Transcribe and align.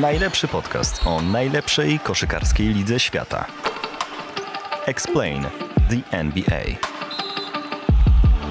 Najlepszy 0.00 0.48
podcast 0.48 1.06
o 1.06 1.22
najlepszej 1.22 1.98
koszykarskiej 1.98 2.68
lidze 2.68 3.00
świata. 3.00 3.46
Explain 4.86 5.42
the 5.90 6.18
NBA. 6.18 6.62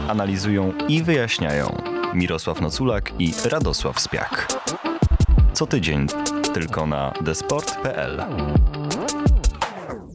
Analizują 0.07 0.73
i 0.87 1.03
wyjaśniają 1.03 1.81
Mirosław 2.13 2.61
Noculak 2.61 3.11
i 3.19 3.33
Radosław 3.45 3.99
Spiak. 3.99 4.47
Co 5.53 5.67
tydzień 5.67 6.07
tylko 6.53 6.87
na 6.87 7.13
desport.pl. 7.21 8.23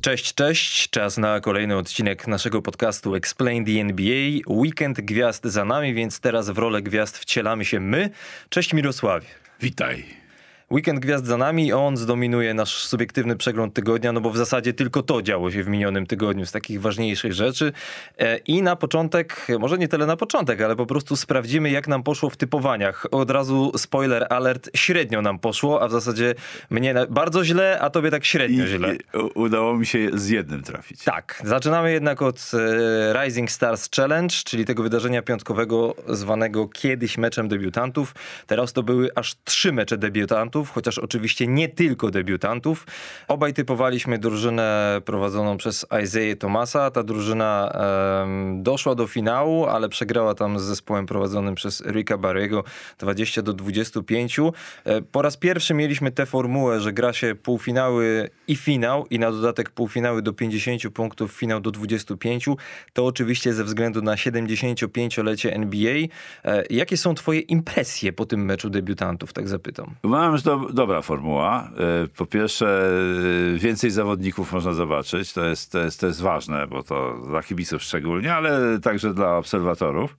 Cześć, 0.00 0.34
cześć. 0.34 0.90
Czas 0.90 1.18
na 1.18 1.40
kolejny 1.40 1.76
odcinek 1.76 2.26
naszego 2.26 2.62
podcastu 2.62 3.14
Explain 3.14 3.64
the 3.64 3.80
NBA. 3.80 4.40
Weekend 4.46 5.00
gwiazd 5.00 5.44
za 5.44 5.64
nami, 5.64 5.94
więc 5.94 6.20
teraz 6.20 6.50
w 6.50 6.58
rolę 6.58 6.82
gwiazd 6.82 7.18
wcielamy 7.18 7.64
się 7.64 7.80
my. 7.80 8.10
Cześć 8.48 8.72
Mirosławie. 8.72 9.26
Witaj. 9.60 10.25
Weekend 10.70 11.00
Gwiazd 11.00 11.26
za 11.26 11.36
nami, 11.36 11.72
on 11.72 11.96
zdominuje 11.96 12.54
nasz 12.54 12.86
subiektywny 12.86 13.36
przegląd 13.36 13.74
tygodnia, 13.74 14.12
no 14.12 14.20
bo 14.20 14.30
w 14.30 14.36
zasadzie 14.36 14.72
tylko 14.72 15.02
to 15.02 15.22
działo 15.22 15.50
się 15.50 15.62
w 15.62 15.68
minionym 15.68 16.06
tygodniu 16.06 16.46
z 16.46 16.52
takich 16.52 16.80
ważniejszych 16.80 17.32
rzeczy. 17.32 17.72
E, 18.18 18.36
I 18.36 18.62
na 18.62 18.76
początek, 18.76 19.46
może 19.58 19.78
nie 19.78 19.88
tyle 19.88 20.06
na 20.06 20.16
początek, 20.16 20.60
ale 20.60 20.76
po 20.76 20.86
prostu 20.86 21.16
sprawdzimy, 21.16 21.70
jak 21.70 21.88
nam 21.88 22.02
poszło 22.02 22.30
w 22.30 22.36
typowaniach. 22.36 23.06
Od 23.10 23.30
razu 23.30 23.72
spoiler 23.76 24.26
alert, 24.30 24.70
średnio 24.76 25.22
nam 25.22 25.38
poszło, 25.38 25.82
a 25.82 25.88
w 25.88 25.92
zasadzie 25.92 26.34
mnie 26.70 26.94
bardzo 27.10 27.44
źle, 27.44 27.78
a 27.80 27.90
tobie 27.90 28.10
tak 28.10 28.24
średnio 28.24 28.64
I, 28.64 28.68
źle. 28.68 28.96
Udało 29.34 29.76
mi 29.76 29.86
się 29.86 30.10
z 30.14 30.28
jednym 30.28 30.62
trafić. 30.62 31.04
Tak, 31.04 31.42
zaczynamy 31.44 31.92
jednak 31.92 32.22
od 32.22 32.50
e, 32.54 33.24
Rising 33.24 33.50
Stars 33.50 33.88
Challenge, 33.96 34.34
czyli 34.44 34.64
tego 34.64 34.82
wydarzenia 34.82 35.22
piątkowego 35.22 35.94
zwanego 36.08 36.68
kiedyś 36.68 37.18
meczem 37.18 37.48
debiutantów. 37.48 38.14
Teraz 38.46 38.72
to 38.72 38.82
były 38.82 39.10
aż 39.14 39.34
trzy 39.44 39.72
mecze 39.72 39.98
debiutantów 39.98 40.55
debiutantów, 40.56 40.70
chociaż 40.70 40.98
oczywiście 40.98 41.46
nie 41.46 41.68
tylko 41.68 42.10
debiutantów. 42.10 42.86
Obaj 43.28 43.54
typowaliśmy 43.54 44.18
drużynę 44.18 45.00
prowadzoną 45.04 45.56
przez 45.56 45.86
Isaiah 46.04 46.38
Thomasa. 46.38 46.90
Ta 46.90 47.02
drużyna 47.02 47.72
um, 48.20 48.62
doszła 48.62 48.94
do 48.94 49.06
finału, 49.06 49.66
ale 49.66 49.88
przegrała 49.88 50.34
tam 50.34 50.58
z 50.58 50.62
zespołem 50.62 51.06
prowadzonym 51.06 51.54
przez 51.54 51.82
Ricka 51.86 52.18
Barriego 52.18 52.64
20 52.98 53.42
do 53.42 53.52
25. 53.52 54.38
E, 54.38 55.02
po 55.02 55.22
raz 55.22 55.36
pierwszy 55.36 55.74
mieliśmy 55.74 56.10
tę 56.10 56.26
formułę, 56.26 56.80
że 56.80 56.92
gra 56.92 57.12
się 57.12 57.34
półfinały 57.34 58.30
i 58.48 58.56
finał 58.56 59.06
i 59.10 59.18
na 59.18 59.30
dodatek 59.30 59.70
półfinały 59.70 60.22
do 60.22 60.32
50 60.32 60.82
punktów, 60.94 61.32
finał 61.32 61.60
do 61.60 61.70
25. 61.70 62.46
To 62.92 63.06
oczywiście 63.06 63.54
ze 63.54 63.64
względu 63.64 64.02
na 64.02 64.14
75-lecie 64.14 65.54
NBA. 65.54 65.94
E, 66.44 66.64
jakie 66.70 66.96
są 66.96 67.14
twoje 67.14 67.40
impresje 67.40 68.12
po 68.12 68.26
tym 68.26 68.44
meczu 68.44 68.70
debiutantów, 68.70 69.32
tak 69.32 69.48
zapytam? 69.48 69.94
Mam, 70.02 70.36
że 70.36 70.42
do, 70.46 70.56
dobra 70.72 71.02
formuła. 71.02 71.68
E, 72.04 72.08
po 72.08 72.26
pierwsze, 72.26 72.90
e, 73.54 73.58
więcej 73.58 73.90
zawodników 73.90 74.52
można 74.52 74.72
zobaczyć. 74.72 75.32
To 75.32 75.44
jest, 75.44 75.72
to, 75.72 75.78
jest, 75.78 76.00
to 76.00 76.06
jest 76.06 76.22
ważne, 76.22 76.66
bo 76.66 76.82
to 76.82 77.14
dla 77.28 77.42
kibiców 77.42 77.82
szczególnie, 77.82 78.34
ale 78.34 78.80
także 78.80 79.14
dla 79.14 79.36
obserwatorów. 79.36 80.16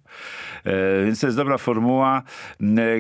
E, 0.64 1.06
więc 1.06 1.20
to 1.20 1.28
jest 1.28 1.38
dobra 1.38 1.58
formuła. 1.58 2.22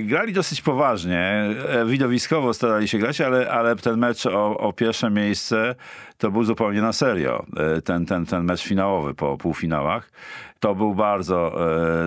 Grali 0.01 0.33
dosyć 0.33 0.61
poważnie. 0.61 1.49
Widowiskowo 1.85 2.53
starali 2.53 2.87
się 2.87 2.97
grać, 2.97 3.21
ale, 3.21 3.51
ale 3.51 3.75
ten 3.75 3.99
mecz 3.99 4.25
o, 4.25 4.57
o 4.57 4.73
pierwsze 4.73 5.09
miejsce 5.09 5.75
to 6.17 6.31
był 6.31 6.43
zupełnie 6.43 6.81
na 6.81 6.93
serio. 6.93 7.45
Ten, 7.83 8.05
ten, 8.05 8.25
ten 8.25 8.43
mecz 8.43 8.63
finałowy 8.63 9.13
po 9.13 9.37
półfinałach. 9.37 10.11
To 10.59 10.75
był 10.75 10.95
bardzo 10.95 11.55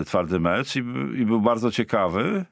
twardy 0.06 0.40
mecz 0.40 0.76
i, 0.76 0.78
i 1.18 1.26
był 1.26 1.40
bardzo 1.40 1.70
ciekawy. 1.70 2.44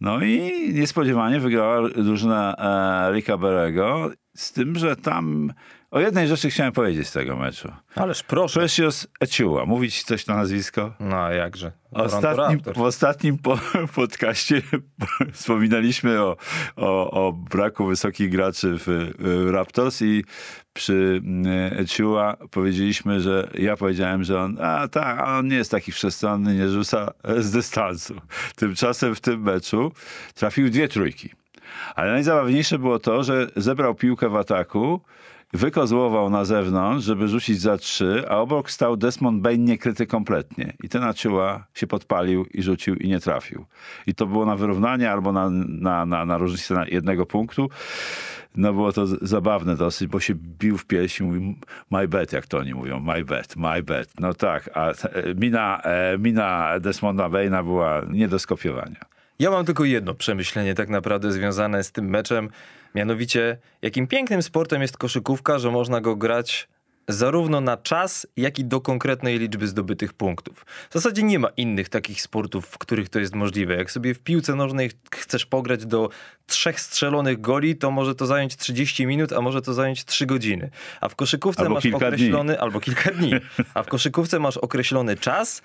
No 0.00 0.20
i 0.20 0.52
niespodziewanie 0.74 1.40
wygrała 1.40 1.88
drużyna 1.88 2.54
e, 2.58 3.12
Ricka 3.12 3.38
Berego, 3.38 4.10
z 4.36 4.52
tym, 4.52 4.78
że 4.78 4.96
tam 4.96 5.52
o 5.90 6.00
jednej 6.00 6.28
rzeczy 6.28 6.50
chciałem 6.50 6.72
powiedzieć 6.72 7.08
z 7.08 7.12
tego 7.12 7.36
meczu. 7.36 7.72
Ależ 7.94 8.22
proszę. 8.22 8.60
Precious 8.60 9.06
Echua. 9.20 9.66
Mówić 9.66 10.02
coś 10.02 10.26
na 10.26 10.36
nazwisko? 10.36 10.94
No, 11.00 11.30
jakże. 11.32 11.72
Ostatnim, 11.92 12.60
w 12.74 12.80
ostatnim 12.80 13.38
po, 13.38 13.58
podcaście 13.94 14.62
wspominaliśmy 15.32 16.22
o, 16.22 16.36
o, 16.76 17.10
o, 17.10 17.32
braku 17.32 17.86
wysokich 17.86 18.30
graczy 18.30 18.78
w, 18.78 19.12
w 19.18 19.50
Raptors 19.50 20.02
i 20.02 20.24
przy 20.72 21.20
mm, 21.24 21.46
Echua 21.78 22.36
powiedzieliśmy, 22.50 23.20
że 23.20 23.50
ja 23.54 23.76
powiedziałem, 23.76 24.24
że 24.24 24.40
on, 24.40 24.58
a 24.60 24.88
tak, 24.88 25.28
on 25.28 25.48
nie 25.48 25.56
jest 25.56 25.70
taki 25.70 25.92
wszechstronny, 25.92 26.54
nie 26.54 26.68
rzuca 26.68 27.12
z 27.38 27.50
dystansu. 27.50 28.14
Tymczasem 28.56 29.14
w 29.14 29.20
tym 29.20 29.42
meczu 29.42 29.92
trafił 30.34 30.70
dwie 30.70 30.88
trójki. 30.88 31.30
Ale 31.94 32.12
najzabawniejsze 32.12 32.78
było 32.78 32.98
to, 32.98 33.24
że 33.24 33.46
zebrał 33.56 33.94
piłkę 33.94 34.28
w 34.28 34.36
ataku, 34.36 35.00
wykozłował 35.52 36.30
na 36.30 36.44
zewnątrz, 36.44 37.06
żeby 37.06 37.28
rzucić 37.28 37.60
za 37.60 37.76
trzy, 37.76 38.24
a 38.28 38.36
obok 38.36 38.70
stał 38.70 38.96
Desmond 38.96 39.42
Bain 39.42 39.64
niekryty 39.64 40.06
kompletnie. 40.06 40.72
I 40.82 40.88
ten 40.88 41.02
Aciuła 41.02 41.66
się 41.74 41.86
podpalił 41.86 42.46
i 42.54 42.62
rzucił 42.62 42.94
i 42.94 43.08
nie 43.08 43.20
trafił. 43.20 43.66
I 44.06 44.14
to 44.14 44.26
było 44.26 44.46
na 44.46 44.56
wyrównanie 44.56 45.10
albo 45.10 45.32
na, 45.32 45.50
na, 45.50 46.06
na, 46.06 46.24
na 46.24 46.38
różnicę 46.38 46.74
na 46.74 46.86
jednego 46.86 47.26
punktu. 47.26 47.70
No 48.56 48.72
było 48.72 48.92
to 48.92 49.06
zabawne 49.06 49.76
dosyć, 49.76 50.08
bo 50.08 50.20
się 50.20 50.34
bił 50.34 50.78
w 50.78 50.86
piersi 50.86 51.22
i 51.22 51.26
mówił 51.26 51.54
my 51.90 52.08
bet, 52.08 52.32
jak 52.32 52.46
to 52.46 52.58
oni 52.58 52.74
mówią, 52.74 53.00
my 53.00 53.24
bet, 53.24 53.56
my 53.56 53.82
bet. 53.82 54.20
No 54.20 54.34
tak, 54.34 54.70
a 54.74 54.92
mina, 55.36 55.80
e, 55.82 56.18
mina 56.18 56.80
Desmonda 56.80 57.28
Baina 57.28 57.62
była 57.62 58.02
nie 58.10 58.28
do 58.28 58.38
skopiowania. 58.38 59.00
Ja 59.38 59.50
mam 59.50 59.64
tylko 59.64 59.84
jedno 59.84 60.14
przemyślenie 60.14 60.74
tak 60.74 60.88
naprawdę 60.88 61.32
związane 61.32 61.84
z 61.84 61.92
tym 61.92 62.08
meczem. 62.08 62.48
Mianowicie, 62.98 63.58
jakim 63.82 64.06
pięknym 64.06 64.42
sportem 64.42 64.82
jest 64.82 64.96
koszykówka, 64.96 65.58
że 65.58 65.70
można 65.70 66.00
go 66.00 66.16
grać 66.16 66.68
zarówno 67.08 67.60
na 67.60 67.76
czas, 67.76 68.26
jak 68.36 68.58
i 68.58 68.64
do 68.64 68.80
konkretnej 68.80 69.38
liczby 69.38 69.68
zdobytych 69.68 70.12
punktów. 70.12 70.66
W 70.90 70.94
zasadzie 70.94 71.22
nie 71.22 71.38
ma 71.38 71.48
innych 71.48 71.88
takich 71.88 72.22
sportów, 72.22 72.66
w 72.66 72.78
których 72.78 73.08
to 73.08 73.18
jest 73.18 73.34
możliwe. 73.34 73.76
Jak 73.76 73.90
sobie 73.90 74.14
w 74.14 74.20
piłce 74.20 74.54
nożnej 74.54 74.90
chcesz 75.14 75.46
pograć 75.46 75.86
do 75.86 76.08
trzech 76.46 76.80
strzelonych 76.80 77.40
goli, 77.40 77.76
to 77.76 77.90
może 77.90 78.14
to 78.14 78.26
zająć 78.26 78.56
30 78.56 79.06
minut, 79.06 79.32
a 79.32 79.40
może 79.40 79.62
to 79.62 79.74
zająć 79.74 80.04
3 80.04 80.26
godziny. 80.26 80.70
A 81.00 81.08
w 81.08 81.16
koszykówce 81.16 81.62
albo 81.62 81.74
masz 81.74 81.86
określony, 81.86 82.52
dni. 82.52 82.62
albo 82.62 82.80
kilka 82.80 83.10
dni. 83.10 83.32
A 83.74 83.82
w 83.82 83.86
koszykówce 83.86 84.38
masz 84.38 84.56
określony 84.56 85.16
czas, 85.16 85.62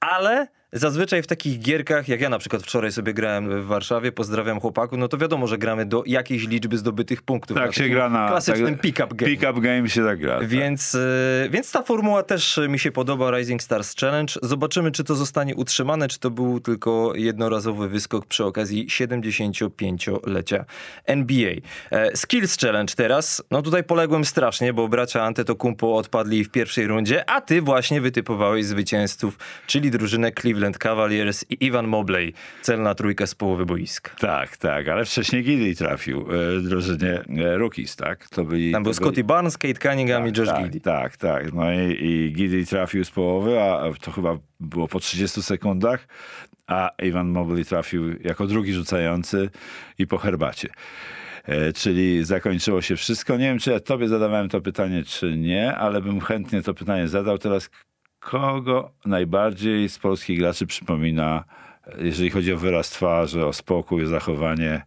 ale 0.00 0.48
Zazwyczaj 0.74 1.22
w 1.22 1.26
takich 1.26 1.58
gierkach, 1.58 2.08
jak 2.08 2.20
ja 2.20 2.28
na 2.28 2.38
przykład 2.38 2.62
wczoraj 2.62 2.92
sobie 2.92 3.14
grałem 3.14 3.62
w 3.62 3.66
Warszawie, 3.66 4.12
pozdrawiam 4.12 4.60
chłopaku, 4.60 4.96
no 4.96 5.08
to 5.08 5.18
wiadomo, 5.18 5.46
że 5.46 5.58
gramy 5.58 5.86
do 5.86 6.02
jakiejś 6.06 6.48
liczby 6.48 6.78
zdobytych 6.78 7.22
punktów. 7.22 7.56
Tak 7.56 7.74
się 7.74 7.88
gra 7.88 8.08
na 8.08 8.28
klasycznym 8.28 8.74
tak, 8.74 8.80
pick-up 8.80 9.14
game. 9.14 9.30
Pick-up 9.30 9.60
game 9.60 9.88
się 9.88 10.04
tak 10.04 10.18
gra. 10.18 10.38
Tak. 10.38 10.48
Więc, 10.48 10.92
tak. 11.42 11.50
więc 11.50 11.72
ta 11.72 11.82
formuła 11.82 12.22
też 12.22 12.60
mi 12.68 12.78
się 12.78 12.92
podoba, 12.92 13.38
Rising 13.38 13.62
Stars 13.62 13.94
Challenge. 14.00 14.34
Zobaczymy, 14.42 14.90
czy 14.90 15.04
to 15.04 15.14
zostanie 15.14 15.54
utrzymane, 15.54 16.08
czy 16.08 16.18
to 16.18 16.30
był 16.30 16.60
tylko 16.60 17.12
jednorazowy 17.14 17.88
wyskok 17.88 18.26
przy 18.26 18.44
okazji 18.44 18.86
75-lecia 18.86 20.64
NBA. 21.06 21.52
E, 21.90 22.16
Skills 22.16 22.56
Challenge 22.56 22.94
teraz. 22.96 23.42
No 23.50 23.62
tutaj 23.62 23.84
poległem 23.84 24.24
strasznie, 24.24 24.72
bo 24.72 24.88
bracia 24.88 25.22
Antetokumpo 25.22 25.96
odpadli 25.96 26.44
w 26.44 26.50
pierwszej 26.50 26.86
rundzie, 26.86 27.30
a 27.30 27.40
ty 27.40 27.62
właśnie 27.62 28.00
wytypowałeś 28.00 28.64
zwycięzców, 28.64 29.38
czyli 29.66 29.90
drużynę 29.90 30.32
Cleveland 30.32 30.61
Cleveland 30.62 30.78
Cavaliers 30.78 31.44
i 31.50 31.66
Ivan 31.66 31.86
Mobley, 31.86 32.32
celna 32.62 32.94
trójka 32.94 33.26
z 33.26 33.34
połowy 33.34 33.66
boiska. 33.66 34.10
Tak, 34.18 34.56
tak, 34.56 34.88
ale 34.88 35.04
wcześniej 35.04 35.42
Giddy 35.44 35.74
trafił 35.76 36.20
e, 36.20 36.60
drużynie 36.60 37.22
e, 37.38 37.56
Rookies, 37.56 37.96
tak? 37.96 38.28
To 38.28 38.44
byli, 38.44 38.72
Tam 38.72 38.82
był 38.82 38.94
Scotty 38.94 39.12
byli... 39.12 39.24
Barnes, 39.24 39.58
Kate 39.58 39.74
Cunningham 39.74 40.24
tak, 40.24 40.36
i 40.36 40.40
Josh 40.40 40.48
tak, 40.48 40.64
Giddy. 40.64 40.80
Tak, 40.80 41.16
tak, 41.16 41.52
no 41.52 41.72
i, 41.72 41.96
i 42.00 42.32
Giddy 42.32 42.66
trafił 42.66 43.04
z 43.04 43.10
połowy, 43.10 43.62
a 43.62 43.82
to 44.00 44.10
chyba 44.10 44.38
było 44.60 44.88
po 44.88 45.00
30 45.00 45.42
sekundach, 45.42 46.06
a 46.66 46.90
Ivan 47.02 47.28
Mobley 47.28 47.64
trafił 47.64 48.18
jako 48.20 48.46
drugi 48.46 48.72
rzucający 48.72 49.50
i 49.98 50.06
po 50.06 50.18
herbacie. 50.18 50.68
E, 51.44 51.72
czyli 51.72 52.24
zakończyło 52.24 52.82
się 52.82 52.96
wszystko. 52.96 53.36
Nie 53.36 53.44
wiem, 53.44 53.58
czy 53.58 53.70
ja 53.70 53.80
tobie 53.80 54.08
zadawałem 54.08 54.48
to 54.48 54.60
pytanie, 54.60 55.02
czy 55.04 55.36
nie, 55.36 55.76
ale 55.76 56.02
bym 56.02 56.20
chętnie 56.20 56.62
to 56.62 56.74
pytanie 56.74 57.08
zadał. 57.08 57.38
Teraz 57.38 57.70
kogo 58.22 58.90
najbardziej 59.04 59.88
z 59.88 59.98
polskich 59.98 60.38
graczy 60.38 60.66
przypomina, 60.66 61.44
jeżeli 61.98 62.30
chodzi 62.30 62.52
o 62.52 62.56
wyraz 62.56 62.90
twarzy, 62.90 63.46
o 63.46 63.52
spokój, 63.52 64.04
o 64.04 64.08
zachowanie 64.08 64.82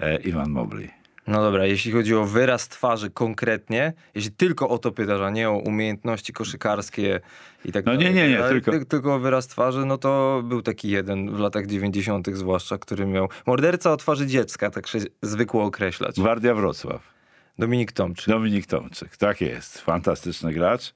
e, 0.00 0.16
Iwan 0.16 0.50
Mobley? 0.50 0.90
No 1.26 1.42
dobra, 1.42 1.66
jeśli 1.66 1.92
chodzi 1.92 2.14
o 2.14 2.24
wyraz 2.24 2.68
twarzy 2.68 3.10
konkretnie, 3.10 3.92
jeśli 4.14 4.30
tylko 4.30 4.68
o 4.68 4.78
to 4.78 4.92
pytasz, 4.92 5.20
a 5.20 5.30
nie 5.30 5.50
o 5.50 5.58
umiejętności 5.58 6.32
koszykarskie 6.32 7.20
i 7.64 7.72
tak 7.72 7.86
no 7.86 7.92
dalej. 7.92 8.08
No 8.08 8.14
nie, 8.14 8.28
nie, 8.28 8.38
nie, 8.38 8.48
tylko... 8.48 8.70
Ty, 8.70 8.84
tylko 8.84 9.14
o 9.14 9.18
wyraz 9.18 9.46
twarzy, 9.46 9.86
no 9.86 9.98
to 9.98 10.42
był 10.44 10.62
taki 10.62 10.90
jeden 10.90 11.36
w 11.36 11.38
latach 11.38 11.66
90. 11.66 12.28
zwłaszcza, 12.32 12.78
który 12.78 13.06
miał 13.06 13.28
morderca 13.46 13.92
o 13.92 13.96
twarzy 13.96 14.26
dziecka, 14.26 14.70
tak 14.70 14.86
się 14.86 14.98
zwykło 15.22 15.64
określać. 15.64 16.20
Gwardia 16.20 16.54
Wrocław. 16.54 17.15
Dominik 17.58 17.92
Tomczyk. 17.92 18.28
Dominik 18.28 18.66
Tomczyk, 18.66 19.16
tak 19.16 19.40
jest. 19.40 19.80
Fantastyczny 19.80 20.52
gracz. 20.52 20.94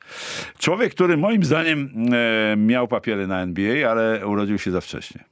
Człowiek, 0.59 0.95
który 0.95 1.17
moim 1.17 1.45
zdaniem 1.45 1.91
e, 2.13 2.57
miał 2.57 2.89
papiery 2.89 3.27
na 3.27 3.43
NBA, 3.43 3.91
ale 3.91 4.27
urodził 4.27 4.59
się 4.59 4.71
za 4.71 4.81
wcześnie. 4.81 5.25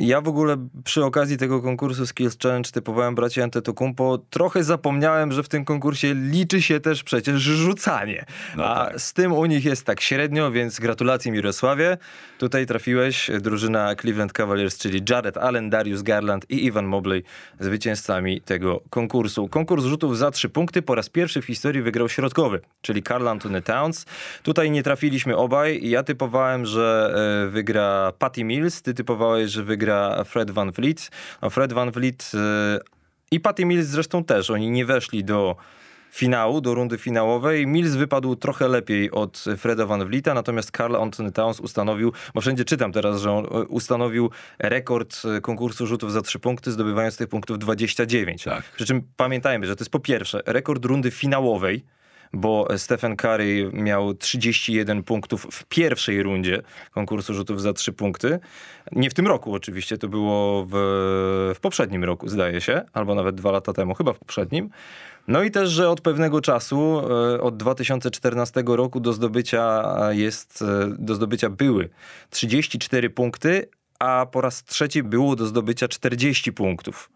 Ja 0.00 0.20
w 0.20 0.28
ogóle 0.28 0.68
przy 0.84 1.04
okazji 1.04 1.36
tego 1.36 1.62
konkursu 1.62 2.06
Skills 2.06 2.38
Challenge 2.42 2.70
typowałem 2.70 3.14
braci 3.14 3.40
Antetokounmpo. 3.42 4.18
Trochę 4.30 4.64
zapomniałem, 4.64 5.32
że 5.32 5.42
w 5.42 5.48
tym 5.48 5.64
konkursie 5.64 6.14
liczy 6.14 6.62
się 6.62 6.80
też 6.80 7.04
przecież 7.04 7.42
rzucanie. 7.42 8.24
No 8.56 8.64
A 8.64 8.86
tak. 8.86 9.00
z 9.00 9.12
tym 9.12 9.32
u 9.32 9.46
nich 9.46 9.64
jest 9.64 9.86
tak 9.86 10.00
średnio, 10.00 10.50
więc 10.50 10.80
gratulacje 10.80 11.32
Mirosławie. 11.32 11.98
Tutaj 12.38 12.66
trafiłeś. 12.66 13.30
Drużyna 13.40 13.94
Cleveland 13.94 14.32
Cavaliers, 14.32 14.78
czyli 14.78 15.02
Jared 15.10 15.36
Allen, 15.36 15.70
Darius 15.70 16.02
Garland 16.02 16.50
i 16.50 16.64
Ivan 16.64 16.86
Mobley 16.86 17.22
zwycięzcami 17.60 18.40
tego 18.40 18.80
konkursu. 18.90 19.48
Konkurs 19.48 19.84
rzutów 19.84 20.18
za 20.18 20.30
trzy 20.30 20.48
punkty 20.48 20.82
po 20.82 20.94
raz 20.94 21.08
pierwszy 21.08 21.42
w 21.42 21.44
historii 21.44 21.82
wygrał 21.82 22.08
środkowy, 22.08 22.60
czyli 22.80 23.02
Carl 23.02 23.28
Anthony 23.28 23.62
Towns. 23.62 24.06
Tutaj 24.42 24.70
nie 24.70 24.82
trafiliśmy 24.82 25.36
obaj. 25.36 25.88
Ja 25.88 26.02
typowałem, 26.02 26.66
że 26.66 27.14
e, 27.46 27.50
wygra 27.50 28.12
Patty 28.18 28.44
Mills, 28.44 28.82
ty 28.82 28.94
typowałeś, 28.94 29.50
że 29.50 29.64
wygra 29.64 29.85
Fred 30.24 30.50
Van 30.50 30.70
Vliet. 30.70 31.10
No 31.42 31.50
Fred 31.50 31.72
Van 31.72 31.90
Vliet 31.90 32.32
e, 32.34 32.78
i 33.30 33.40
Patty 33.40 33.64
Mills 33.64 33.86
zresztą 33.86 34.24
też. 34.24 34.50
Oni 34.50 34.70
nie 34.70 34.84
weszli 34.84 35.24
do 35.24 35.56
finału, 36.16 36.60
do 36.60 36.74
rundy 36.74 36.98
finałowej. 36.98 37.66
Mills 37.66 37.94
wypadł 37.94 38.36
trochę 38.36 38.68
lepiej 38.68 39.10
od 39.10 39.44
Freda 39.56 39.86
Van 39.86 40.04
Vlieta, 40.04 40.34
natomiast 40.34 40.76
Carl 40.76 40.96
Anthony 40.96 41.32
Towns 41.32 41.60
ustanowił, 41.60 42.12
bo 42.34 42.40
wszędzie 42.40 42.64
czytam 42.64 42.92
teraz, 42.92 43.20
że 43.20 43.32
on 43.32 43.44
e, 43.44 43.48
ustanowił 43.48 44.30
rekord 44.58 45.22
e, 45.36 45.40
konkursu 45.40 45.86
rzutów 45.86 46.12
za 46.12 46.22
trzy 46.22 46.38
punkty, 46.38 46.72
zdobywając 46.72 47.16
tych 47.16 47.28
punktów 47.28 47.58
29. 47.58 48.44
Tak. 48.44 48.62
Przy 48.62 48.86
czym 48.86 49.02
pamiętajmy, 49.16 49.66
że 49.66 49.76
to 49.76 49.82
jest 49.82 49.92
po 49.92 50.00
pierwsze 50.00 50.42
rekord 50.46 50.84
rundy 50.84 51.10
finałowej, 51.10 51.84
bo 52.36 52.68
Stephen 52.76 53.16
Curry 53.16 53.70
miał 53.72 54.14
31 54.14 55.02
punktów 55.02 55.46
w 55.50 55.64
pierwszej 55.64 56.22
rundzie 56.22 56.62
konkursu 56.90 57.34
rzutów 57.34 57.62
za 57.62 57.72
trzy 57.72 57.92
punkty. 57.92 58.38
Nie 58.92 59.10
w 59.10 59.14
tym 59.14 59.26
roku 59.26 59.54
oczywiście, 59.54 59.98
to 59.98 60.08
było 60.08 60.66
w, 60.70 60.72
w 61.56 61.60
poprzednim 61.60 62.04
roku, 62.04 62.28
zdaje 62.28 62.60
się, 62.60 62.82
albo 62.92 63.14
nawet 63.14 63.34
dwa 63.34 63.50
lata 63.50 63.72
temu, 63.72 63.94
chyba 63.94 64.12
w 64.12 64.18
poprzednim. 64.18 64.70
No 65.28 65.42
i 65.42 65.50
też, 65.50 65.70
że 65.70 65.90
od 65.90 66.00
pewnego 66.00 66.40
czasu, 66.40 67.02
e, 67.34 67.40
od 67.40 67.56
2014 67.56 68.62
roku 68.66 69.00
do 69.00 69.12
zdobycia 69.12 69.84
jest, 70.12 70.62
e, 70.62 70.94
do 70.98 71.14
zdobycia 71.14 71.50
były 71.50 71.88
34 72.30 73.10
punkty, 73.10 73.68
a 73.98 74.26
po 74.32 74.40
raz 74.40 74.64
trzeci 74.64 75.02
było 75.02 75.36
do 75.36 75.46
zdobycia 75.46 75.88
40 75.88 76.52
punktów. 76.52 77.10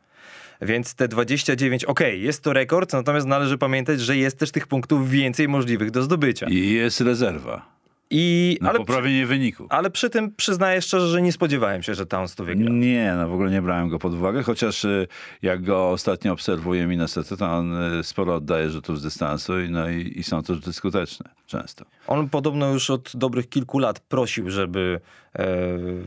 Więc 0.63 0.95
te 0.95 1.09
29, 1.09 1.85
okej, 1.85 2.23
jest 2.23 2.43
to 2.43 2.53
rekord, 2.53 2.93
natomiast 2.93 3.27
należy 3.27 3.59
pamiętać, 3.59 4.01
że 4.01 4.17
jest 4.17 4.39
też 4.39 4.51
tych 4.51 4.67
punktów 4.67 5.11
więcej 5.11 5.49
możliwych 5.49 5.91
do 5.91 6.03
zdobycia. 6.03 6.47
I 6.51 6.73
jest 6.73 7.01
rezerwa 7.01 7.81
I, 8.11 8.59
na 8.61 8.69
ale, 8.71 8.79
poprawienie 8.79 9.27
wyniku. 9.27 9.67
ale 9.69 9.91
przy 9.91 10.11
tym 10.11 10.35
przyznaję 10.37 10.83
szczerze, 10.83 11.09
że 11.09 11.23
nie 11.23 11.33
spodziewałem 11.33 11.83
się, 11.83 11.95
że 11.95 12.07
Towns 12.07 12.35
to 12.35 12.45
wygra. 12.45 12.71
Nie, 12.73 13.15
no 13.17 13.29
w 13.29 13.33
ogóle 13.33 13.51
nie 13.51 13.63
brałem 13.63 13.89
go 13.89 13.99
pod 13.99 14.15
uwagę, 14.15 14.43
chociaż 14.43 14.85
y, 14.85 15.07
jak 15.43 15.63
go 15.63 15.91
ostatnio 15.91 16.33
obserwuję 16.33 16.87
Minnesota, 16.87 17.37
to 17.37 17.47
on 17.53 17.99
y, 17.99 18.03
sporo 18.03 18.35
oddaje 18.35 18.71
rzutów 18.71 19.01
z 19.01 19.03
dystansu 19.03 19.61
i, 19.61 19.71
no, 19.71 19.91
i, 19.91 20.13
i 20.17 20.23
są 20.23 20.43
to 20.43 20.55
rzuty 20.55 20.73
skuteczne 20.73 21.31
często. 21.47 21.85
On 22.07 22.29
podobno 22.29 22.73
już 22.73 22.91
od 22.91 23.17
dobrych 23.17 23.49
kilku 23.49 23.79
lat 23.79 24.01
prosił, 24.01 24.51
żeby 24.51 25.01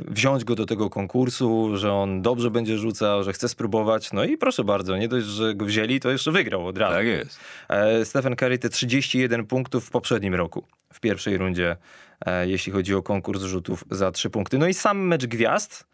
wziąć 0.08 0.44
go 0.44 0.56
do 0.56 0.66
tego 0.66 0.90
konkursu, 0.90 1.78
że 1.78 1.94
on 1.94 2.22
dobrze 2.22 2.52
będzie 2.52 2.78
rzucał, 2.78 3.24
że 3.24 3.34
chce 3.34 3.50
spróbować. 3.50 4.14
No 4.14 4.24
i 4.24 4.38
proszę 4.38 4.64
bardzo, 4.64 4.98
nie 4.98 5.08
dość, 5.08 5.25
że 5.25 5.56
go 5.56 5.66
wzięli, 5.66 6.00
to 6.00 6.12
jeszcze 6.12 6.31
wygrał 6.31 6.68
od 6.68 6.78
razu. 6.78 6.96
Tak 6.96 7.06
jest. 7.06 7.40
E, 7.70 8.06
Stephen 8.06 8.36
Curry 8.36 8.60
te 8.60 8.70
31 8.70 9.46
punktów 9.46 9.86
w 9.86 9.90
poprzednim 9.90 10.36
roku, 10.36 10.68
w 10.94 11.00
pierwszej 11.00 11.38
rundzie, 11.38 11.78
e, 12.25 12.48
jeśli 12.48 12.72
chodzi 12.72 12.96
o 12.96 13.04
konkurs 13.04 13.44
rzutów 13.44 13.84
za 13.92 14.12
3 14.12 14.30
punkty. 14.30 14.58
No 14.58 14.68
i 14.68 14.74
sam 14.74 15.00
mecz 15.00 15.26
gwiazd, 15.26 15.88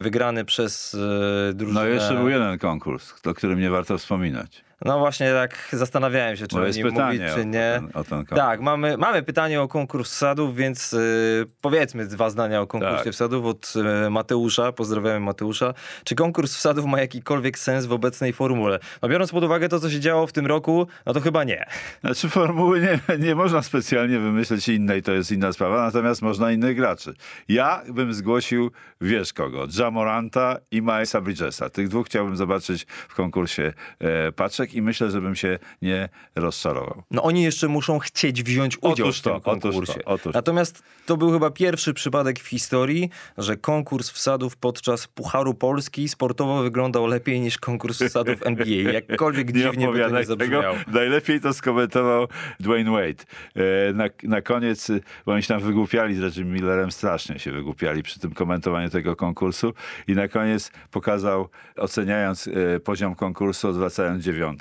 wygrany 0.00 0.44
przez 0.44 0.94
e, 0.94 1.54
drużynę... 1.54 1.80
No 1.80 1.86
jeszcze 1.86 2.14
był 2.14 2.28
jeden 2.28 2.58
konkurs, 2.58 3.14
o 3.26 3.34
którym 3.34 3.60
nie 3.60 3.70
warto 3.70 3.98
wspominać. 3.98 4.64
No 4.84 4.98
właśnie 4.98 5.32
tak 5.32 5.68
zastanawiałem 5.72 6.36
się, 6.36 6.46
czy 6.46 6.56
Bo 6.56 6.62
o 6.62 6.66
jest 6.66 6.78
nim 6.78 6.88
pytanie 6.90 7.18
mówić, 7.18 7.34
czy 7.34 7.46
nie. 7.46 7.74
o 7.76 7.80
ten, 7.80 7.90
o 7.94 8.04
ten 8.04 8.18
konkurs. 8.18 8.40
Tak, 8.40 8.60
mamy, 8.60 8.96
mamy 8.96 9.22
pytanie 9.22 9.60
o 9.62 9.68
konkurs 9.68 10.10
wsadów, 10.10 10.56
więc 10.56 10.92
y, 10.92 11.46
powiedzmy 11.60 12.06
dwa 12.06 12.30
zdania 12.30 12.60
o 12.60 12.66
konkursie 12.66 13.04
Tak. 13.04 13.12
wsadów 13.12 13.44
od 13.46 13.72
y, 14.06 14.10
Mateusza. 14.10 14.72
Pozdrawiamy 14.72 15.20
Mateusza. 15.20 15.74
Czy 16.04 16.14
konkurs 16.14 16.56
wsadów 16.56 16.84
ma 16.84 17.00
jakikolwiek 17.00 17.58
sens 17.58 17.86
w 17.86 17.92
obecnej 17.92 18.32
formule? 18.32 18.78
No 19.02 19.08
biorąc 19.08 19.32
pod 19.32 19.44
uwagę 19.44 19.68
to, 19.68 19.80
co 19.80 19.90
się 19.90 20.00
działo 20.00 20.26
w 20.26 20.32
tym 20.32 20.46
roku, 20.46 20.86
no 21.06 21.12
to 21.12 21.20
chyba 21.20 21.44
nie. 21.44 21.66
Znaczy 22.04 22.28
formuły 22.28 22.80
nie, 22.80 23.18
nie 23.18 23.34
można 23.34 23.62
specjalnie 23.62 24.18
wymyśleć 24.18 24.68
innej, 24.68 25.02
to 25.02 25.12
jest 25.12 25.32
inna 25.32 25.52
sprawa, 25.52 25.84
natomiast 25.84 26.22
można 26.22 26.52
innych 26.52 26.76
graczy. 26.76 27.14
Ja 27.48 27.82
bym 27.88 28.14
zgłosił, 28.14 28.70
wiesz 29.00 29.32
kogo, 29.32 29.66
Jamoranta 29.78 30.56
i 30.70 30.82
Milesa 30.82 31.20
Bridgesa. 31.20 31.70
Tych 31.70 31.88
dwóch 31.88 32.06
chciałbym 32.06 32.36
zobaczyć 32.36 32.86
w 32.88 33.14
konkursie 33.14 33.72
e, 33.98 34.32
paczek 34.32 34.73
i 34.74 34.82
myślę, 34.82 35.10
żebym 35.10 35.36
się 35.36 35.58
nie 35.82 36.08
rozczarował. 36.34 37.02
No 37.10 37.22
oni 37.22 37.42
jeszcze 37.42 37.68
muszą 37.68 37.98
chcieć 37.98 38.42
wziąć 38.42 38.76
udział 38.76 39.06
Otóż 39.06 39.18
w 39.20 39.22
tym 39.22 39.32
to, 39.32 39.36
otóż 39.36 39.62
to, 39.62 39.70
konkursie. 39.70 40.04
otóż 40.04 40.32
to. 40.32 40.38
Natomiast 40.38 40.82
to 41.06 41.16
był 41.16 41.32
chyba 41.32 41.50
pierwszy 41.50 41.94
przypadek 41.94 42.40
w 42.40 42.46
historii, 42.48 43.10
że 43.38 43.56
konkurs 43.56 44.10
wsadów 44.10 44.56
podczas 44.56 45.06
Pucharu 45.06 45.54
Polski 45.54 46.08
sportowo 46.08 46.62
wyglądał 46.62 47.06
lepiej 47.06 47.40
niż 47.40 47.58
konkurs 47.58 48.02
wsadów 48.02 48.42
NBA. 48.46 48.92
Jakkolwiek 48.92 49.52
dziwnie 49.52 49.88
by 49.88 49.98
to 49.98 50.20
nie 50.20 50.36
tego. 50.36 50.62
Najlepiej 50.86 51.40
to 51.40 51.54
skomentował 51.54 52.28
Dwayne 52.60 52.90
Wade. 52.90 53.24
E, 53.56 53.92
Na, 53.92 54.04
na 54.22 54.42
koniec, 54.42 54.90
bo 55.26 55.32
oni 55.32 55.42
się 55.42 55.48
tam 55.48 55.60
wygłupiali 55.60 56.14
z 56.14 56.20
Reggie 56.20 56.44
Millerem, 56.44 56.92
strasznie 56.92 57.38
się 57.38 57.52
wygłupiali 57.52 58.02
przy 58.02 58.20
tym 58.20 58.34
komentowaniu 58.34 58.90
tego 58.90 59.16
konkursu 59.16 59.72
i 60.08 60.12
na 60.12 60.28
koniec 60.28 60.70
pokazał, 60.90 61.48
oceniając 61.76 62.48
e, 62.48 62.80
poziom 62.80 63.14
konkursu, 63.14 63.68
odwracając 63.68 64.24
dziewiątkę 64.24 64.53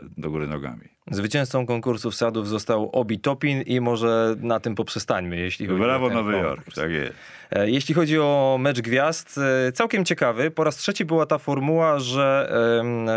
do 0.00 0.30
góry 0.30 0.46
nogami. 0.46 0.88
Zwycięzcą 1.10 1.66
konkursu 1.66 2.10
wsadów 2.10 2.48
został 2.48 2.90
Obi 2.92 3.18
Topin 3.18 3.62
i 3.62 3.80
może 3.80 4.36
na 4.38 4.60
tym 4.60 4.74
poprzestańmy, 4.74 5.36
jeśli 5.36 5.66
chodzi 5.66 5.80
Brawo 5.80 6.06
o 6.06 6.08
ten 6.08 6.18
Nowy 6.18 6.32
konkurs. 6.32 6.56
Jork, 6.56 6.74
tak 6.74 6.90
jest. 6.90 7.14
E, 7.50 7.70
Jeśli 7.70 7.94
chodzi 7.94 8.18
o 8.18 8.56
mecz 8.60 8.80
gwiazd, 8.80 9.38
e, 9.68 9.72
całkiem 9.72 10.04
ciekawy. 10.04 10.50
Po 10.50 10.64
raz 10.64 10.76
trzeci 10.76 11.04
była 11.04 11.26
ta 11.26 11.38
formuła, 11.38 11.98
że 11.98 12.24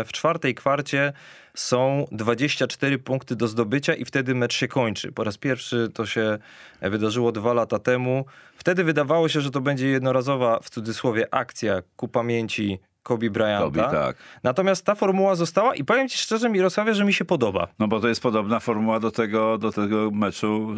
w 0.06 0.12
czwartej 0.12 0.54
kwarcie 0.54 1.12
są 1.54 2.06
24 2.12 2.98
punkty 2.98 3.36
do 3.36 3.48
zdobycia 3.48 3.94
i 3.94 4.04
wtedy 4.04 4.34
mecz 4.34 4.54
się 4.54 4.68
kończy. 4.68 5.12
Po 5.12 5.24
raz 5.24 5.38
pierwszy 5.38 5.88
to 5.94 6.06
się 6.06 6.38
wydarzyło 6.82 7.32
dwa 7.32 7.52
lata 7.52 7.78
temu. 7.78 8.24
Wtedy 8.56 8.84
wydawało 8.84 9.28
się, 9.28 9.40
że 9.40 9.50
to 9.50 9.60
będzie 9.60 9.88
jednorazowa, 9.88 10.60
w 10.62 10.70
cudzysłowie, 10.70 11.34
akcja 11.34 11.82
ku 11.96 12.08
pamięci 12.08 12.78
Kobe 13.02 13.30
Bryanta. 13.30 13.64
Kobe, 13.64 13.82
tak. 13.82 14.16
Natomiast 14.42 14.84
ta 14.84 14.94
formuła 14.94 15.34
została 15.34 15.74
i 15.74 15.84
powiem 15.84 16.08
ci 16.08 16.18
szczerze, 16.18 16.48
Mirosławie, 16.50 16.94
że 16.94 17.04
mi 17.04 17.12
się 17.12 17.24
podoba. 17.24 17.68
No 17.78 17.88
bo 17.88 18.00
to 18.00 18.08
jest 18.08 18.22
podobna 18.22 18.60
formuła 18.60 19.00
do 19.00 19.10
tego, 19.10 19.58
do 19.58 19.72
tego 19.72 20.10
meczu 20.10 20.74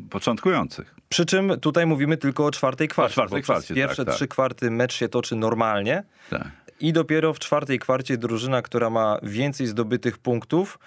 y, 0.00 0.08
początkujących. 0.10 0.94
Przy 1.08 1.26
czym 1.26 1.60
tutaj 1.60 1.86
mówimy 1.86 2.16
tylko 2.16 2.46
o 2.46 2.50
czwartej 2.50 2.88
kwarcie. 2.88 3.12
czwartej 3.12 3.38
bo 3.40 3.42
przez 3.42 3.54
kwarcie, 3.56 3.74
Pierwsze 3.74 3.96
tak, 3.96 4.06
tak. 4.06 4.14
trzy 4.14 4.28
kwarty 4.28 4.70
mecz 4.70 4.92
się 4.94 5.08
toczy 5.08 5.36
normalnie. 5.36 6.02
Tak. 6.30 6.48
I 6.80 6.92
dopiero 6.92 7.32
w 7.34 7.38
czwartej 7.38 7.78
kwarcie 7.78 8.16
drużyna, 8.18 8.62
która 8.62 8.90
ma 8.90 9.18
więcej 9.22 9.66
zdobytych 9.66 10.18
punktów, 10.18 10.78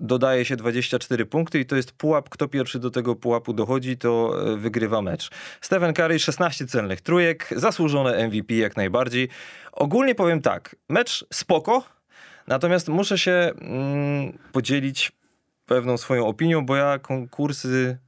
dodaje 0.00 0.44
się 0.44 0.56
24 0.56 1.26
punkty 1.26 1.60
i 1.60 1.66
to 1.66 1.76
jest 1.76 1.92
pułap. 1.92 2.28
Kto 2.28 2.48
pierwszy 2.48 2.78
do 2.78 2.90
tego 2.90 3.16
pułapu 3.16 3.52
dochodzi, 3.52 3.96
to 3.96 4.34
e, 4.52 4.56
wygrywa 4.56 5.02
mecz. 5.02 5.30
Stephen 5.60 5.94
Curry 5.94 6.18
16 6.18 6.66
celnych 6.66 7.00
trójek, 7.00 7.48
zasłużone 7.56 8.28
MVP 8.28 8.54
jak 8.54 8.76
najbardziej. 8.76 9.28
Ogólnie 9.72 10.14
powiem 10.14 10.42
tak, 10.42 10.76
mecz 10.88 11.26
spoko, 11.32 11.84
natomiast 12.46 12.88
muszę 12.88 13.18
się 13.18 13.32
mm, 13.60 14.38
podzielić 14.52 15.12
pewną 15.66 15.96
swoją 15.96 16.26
opinią, 16.26 16.66
bo 16.66 16.76
ja 16.76 16.98
konkursy 16.98 17.98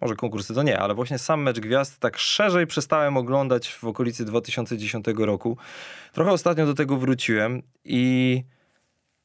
może 0.00 0.16
konkursy 0.16 0.54
to 0.54 0.62
nie, 0.62 0.78
ale 0.78 0.94
właśnie 0.94 1.18
sam 1.18 1.42
mecz 1.42 1.60
gwiazd 1.60 1.98
tak 2.00 2.18
szerzej 2.18 2.66
przestałem 2.66 3.16
oglądać 3.16 3.68
w 3.68 3.84
okolicy 3.84 4.24
2010 4.24 5.06
roku. 5.18 5.56
Trochę 6.12 6.30
ostatnio 6.32 6.66
do 6.66 6.74
tego 6.74 6.96
wróciłem 6.96 7.62
i 7.84 8.42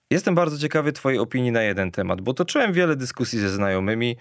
jestem 0.10 0.36
bardzo 0.36 0.58
ciekawy 0.58 0.92
Twojej 0.92 1.20
opinii 1.20 1.52
na 1.52 1.62
jeden 1.62 1.92
temat, 1.92 2.22
bo 2.22 2.34
toczyłem 2.34 2.74
wiele 2.74 2.96
dyskusji 2.96 3.40
ze 3.40 3.50
znajomymi. 3.50 4.18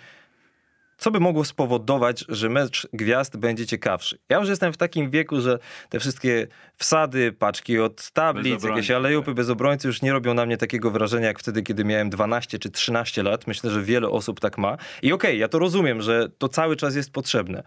Co 0.97 1.11
by 1.11 1.21
mogło 1.21 1.45
spowodować, 1.45 2.25
że 2.29 2.49
mecz 2.49 2.89
gwiazd 2.93 3.37
będzie 3.37 3.67
ciekawszy? 3.67 4.19
Ja 4.29 4.39
już 4.39 4.49
jestem 4.49 4.73
w 4.73 4.77
takim 4.77 5.11
wieku, 5.11 5.41
że 5.41 5.59
te 5.89 6.01
wszystkie 6.01 6.47
wsady, 6.77 7.33
paczki 7.33 7.79
od 7.79 8.11
tablic, 8.11 8.65
jakieś 8.65 8.91
alejupy 8.91 9.27
tak. 9.27 9.35
bez 9.35 9.51
obrońcy 9.51 9.89
już 9.89 10.03
nie 10.03 10.13
robią 10.13 10.35
na 10.35 10.47
mnie 10.47 10.57
takiego 10.57 10.91
wrażenia 10.91 11.27
jak 11.27 11.39
wtedy, 11.39 11.63
kiedy 11.63 11.85
miałem 11.85 12.11
12 12.11 12.59
czy 12.59 12.71
13 12.71 13.23
lat. 13.23 13.47
Myślę, 13.47 13.71
że 13.71 13.83
wiele 13.83 14.09
osób 14.09 14.41
tak 14.41 14.59
ma. 14.59 14.77
I 15.03 15.13
okej, 15.13 15.39
ja 15.39 15.49
to 15.49 15.59
rozumiem, 15.59 16.03
że 16.03 16.29
to 16.39 16.49
cały 16.49 16.77
czas 16.77 16.95
jest 16.95 17.13
potrzebne. 17.13 17.63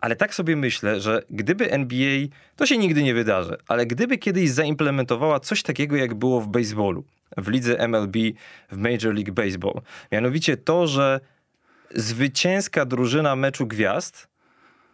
Ale 0.00 0.16
tak 0.16 0.34
sobie 0.34 0.56
myślę, 0.56 1.00
że 1.00 1.22
gdyby 1.30 1.70
NBA, 1.70 2.26
to 2.56 2.66
się 2.66 2.78
nigdy 2.78 3.02
nie 3.02 3.14
wydarzy, 3.14 3.56
ale 3.68 3.86
gdyby 3.86 4.18
kiedyś 4.18 4.50
zaimplementowała 4.50 5.40
coś 5.40 5.62
takiego, 5.62 5.96
jak 5.96 6.14
było 6.14 6.40
w 6.40 6.48
baseballu, 6.48 7.04
w 7.36 7.48
lidze 7.48 7.88
MLB, 7.88 8.16
w 8.70 8.76
Major 8.76 9.14
League 9.14 9.32
Baseball, 9.32 9.80
mianowicie 10.12 10.56
to, 10.56 10.86
że 10.86 11.20
zwycięska 11.94 12.84
drużyna 12.84 13.36
meczu 13.36 13.66
gwiazd 13.66 14.28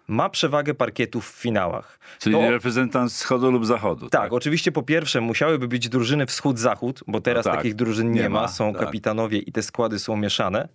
ma 0.08 0.28
przewagę 0.30 0.74
parkietu 0.74 1.20
w 1.20 1.26
finałach. 1.26 1.98
Czyli 2.18 2.36
To- 2.36 2.50
reprezentant 2.50 3.12
wschodu 3.12 3.50
lub 3.50 3.66
zachodu. 3.66 4.08
tak, 4.10 4.32
oczywiście 4.32 4.72
po 4.72 4.82
pierwsze 4.82 5.20
musiałyby 5.20 5.68
być 5.68 5.88
drużyny 5.88 6.26
wschód-zachód, 6.26 7.00
bo 7.06 7.20
teraz 7.20 7.46
No 7.46 7.50
tak, 7.52 7.60
takich 7.60 7.74
drużyn 7.74 8.10
nie, 8.12 8.20
nie 8.22 8.28
ma, 8.28 8.40
ma, 8.40 8.48
są 8.48 8.72
tak. 8.72 8.82
kapitanowie 8.82 9.38
i 9.38 9.52
te 9.52 9.62
składy 9.62 9.98
są 9.98 10.16
mieszane. 10.16 10.68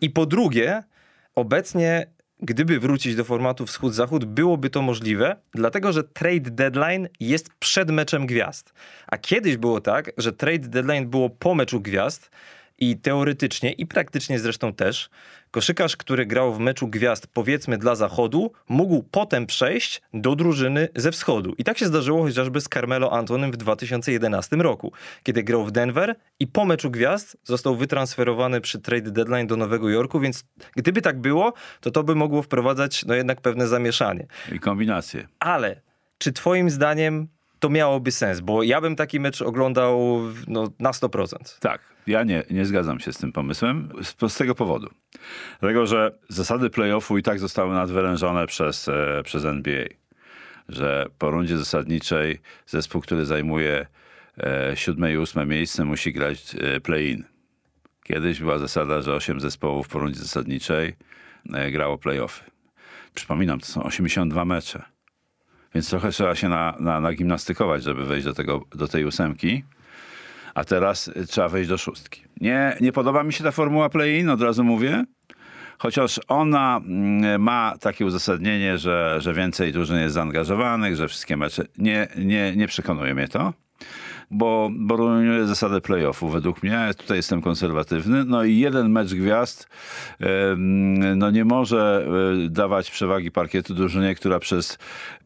I 0.00 0.10
po 0.10 0.26
drugie, 0.26 0.82
obecnie, 1.34 2.06
gdyby 2.40 2.80
wrócić 2.80 3.16
do 3.16 3.24
formatu 3.24 3.66
wschód-zachód, 3.66 4.24
byłoby 4.24 4.70
to 4.70 4.82
możliwe, 4.82 5.36
dlatego 5.54 5.92
że 5.92 6.04
trade 6.04 6.50
deadline 6.50 7.08
jest 7.20 7.48
przed 7.58 7.90
meczem 7.90 8.26
gwiazd. 8.26 8.72
A 9.06 9.18
kiedyś 9.18 9.56
było 9.56 9.80
tak, 9.80 10.10
że 10.18 10.32
trade 10.32 10.68
deadline 10.68 11.06
było 11.06 11.30
po 11.30 11.54
meczu 11.54 11.80
gwiazd 11.80 12.30
i 12.78 12.96
teoretycznie 12.96 13.72
i 13.72 13.86
praktycznie 13.86 14.38
zresztą 14.38 14.72
też 14.72 15.10
koszykarz, 15.50 15.96
który 15.96 16.26
grał 16.26 16.54
w 16.54 16.58
meczu 16.58 16.88
gwiazd 16.88 17.26
powiedzmy 17.26 17.78
dla 17.78 17.94
zachodu, 17.94 18.52
mógł 18.68 19.02
potem 19.02 19.46
przejść 19.46 20.02
do 20.14 20.36
drużyny 20.36 20.88
ze 20.96 21.12
wschodu. 21.12 21.54
I 21.58 21.64
tak 21.64 21.78
się 21.78 21.86
zdarzyło 21.86 22.22
chociażby 22.22 22.60
z 22.60 22.64
Carmelo 22.64 23.12
Antonym 23.12 23.52
w 23.52 23.56
2011 23.56 24.56
roku, 24.56 24.92
kiedy 25.22 25.42
grał 25.42 25.64
w 25.64 25.70
Denver 25.70 26.14
i 26.40 26.46
po 26.46 26.64
meczu 26.64 26.90
gwiazd 26.90 27.36
został 27.44 27.76
wytransferowany 27.76 28.60
przy 28.60 28.80
trade 28.80 29.10
deadline 29.10 29.46
do 29.46 29.56
Nowego 29.56 29.88
Jorku, 29.88 30.20
więc 30.20 30.44
gdyby 30.76 31.02
tak 31.02 31.20
było, 31.20 31.52
to 31.80 31.90
to 31.90 32.02
by 32.02 32.14
mogło 32.14 32.42
wprowadzać 32.42 33.04
no 33.04 33.14
jednak 33.14 33.40
pewne 33.40 33.68
zamieszanie. 33.68 34.26
I 34.52 34.60
kombinacje. 34.60 35.28
Ale 35.40 35.80
czy 36.18 36.32
twoim 36.32 36.70
zdaniem 36.70 37.28
to 37.66 37.70
miałoby 37.70 38.12
sens? 38.12 38.40
Bo 38.40 38.62
ja 38.62 38.80
bym 38.80 38.96
taki 38.96 39.20
mecz 39.20 39.42
oglądał 39.42 40.20
no, 40.48 40.68
na 40.78 40.90
100%. 40.90 41.58
Tak, 41.60 41.80
ja 42.06 42.22
nie, 42.24 42.42
nie 42.50 42.66
zgadzam 42.66 43.00
się 43.00 43.12
z 43.12 43.18
tym 43.18 43.32
pomysłem 43.32 43.88
z 44.02 44.12
prostego 44.12 44.54
powodu. 44.54 44.90
Dlatego, 45.60 45.86
że 45.86 46.18
zasady 46.28 46.70
playoffu 46.70 47.18
i 47.18 47.22
tak 47.22 47.38
zostały 47.38 47.74
nadwyrężone 47.74 48.46
przez, 48.46 48.88
e, 48.88 49.22
przez 49.24 49.44
NBA. 49.44 49.84
Że 50.68 51.06
po 51.18 51.30
rundzie 51.30 51.58
zasadniczej 51.58 52.40
zespół, 52.66 53.00
który 53.00 53.24
zajmuje 53.24 53.86
e, 54.38 54.72
siódme 54.74 55.12
i 55.12 55.18
ósme 55.18 55.46
miejsce 55.46 55.84
musi 55.84 56.12
grać 56.12 56.56
e, 56.60 56.80
play-in. 56.80 57.24
Kiedyś 58.02 58.40
była 58.40 58.58
zasada, 58.58 59.02
że 59.02 59.14
osiem 59.14 59.40
zespołów 59.40 59.88
po 59.88 59.98
rundzie 59.98 60.20
zasadniczej 60.20 60.94
e, 61.54 61.70
grało 61.70 61.98
playoffy. 61.98 62.44
Przypominam, 63.14 63.60
to 63.60 63.66
są 63.66 63.82
82 63.82 64.44
mecze. 64.44 64.95
Więc 65.74 65.90
trochę 65.90 66.10
trzeba 66.10 66.34
się 66.34 66.48
na, 66.48 66.74
na, 66.80 67.00
nagimnastykować, 67.00 67.82
żeby 67.82 68.04
wejść 68.04 68.24
do, 68.24 68.34
tego, 68.34 68.64
do 68.74 68.88
tej 68.88 69.04
ósemki 69.04 69.62
a 70.56 70.64
teraz 70.64 71.08
y, 71.08 71.26
trzeba 71.26 71.48
wejść 71.48 71.68
do 71.68 71.78
szóstki. 71.78 72.22
Nie, 72.40 72.76
nie 72.80 72.92
podoba 72.92 73.22
mi 73.22 73.32
się 73.32 73.44
ta 73.44 73.50
formuła 73.50 73.88
play-in, 73.88 74.30
od 74.30 74.42
razu 74.42 74.64
mówię. 74.64 75.04
Chociaż 75.78 76.20
ona 76.28 76.80
mm, 76.86 77.42
ma 77.42 77.74
takie 77.80 78.06
uzasadnienie, 78.06 78.78
że, 78.78 79.16
że 79.20 79.34
więcej 79.34 79.72
drużyn 79.72 79.98
jest 79.98 80.14
zaangażowanych, 80.14 80.96
że 80.96 81.08
wszystkie 81.08 81.36
mecze. 81.36 81.64
Nie, 81.78 82.08
nie, 82.18 82.56
nie 82.56 82.66
przekonuje 82.66 83.14
mnie 83.14 83.28
to, 83.28 83.52
bo, 84.30 84.70
bo 84.72 84.96
rujnuje 84.96 85.46
zasadę 85.46 85.80
play-offu 85.80 86.28
według 86.28 86.62
mnie. 86.62 86.90
Tutaj 86.96 87.16
jestem 87.16 87.42
konserwatywny. 87.42 88.24
No 88.24 88.44
i 88.44 88.58
jeden 88.58 88.90
mecz 88.90 89.14
gwiazd 89.14 89.68
no 91.16 91.30
nie 91.30 91.44
może 91.44 92.06
e, 92.44 92.48
dawać 92.48 92.90
przewagi 92.90 93.30
parkietu 93.30 93.74
drużynie, 93.74 94.14
która 94.14 94.38
przez 94.38 94.78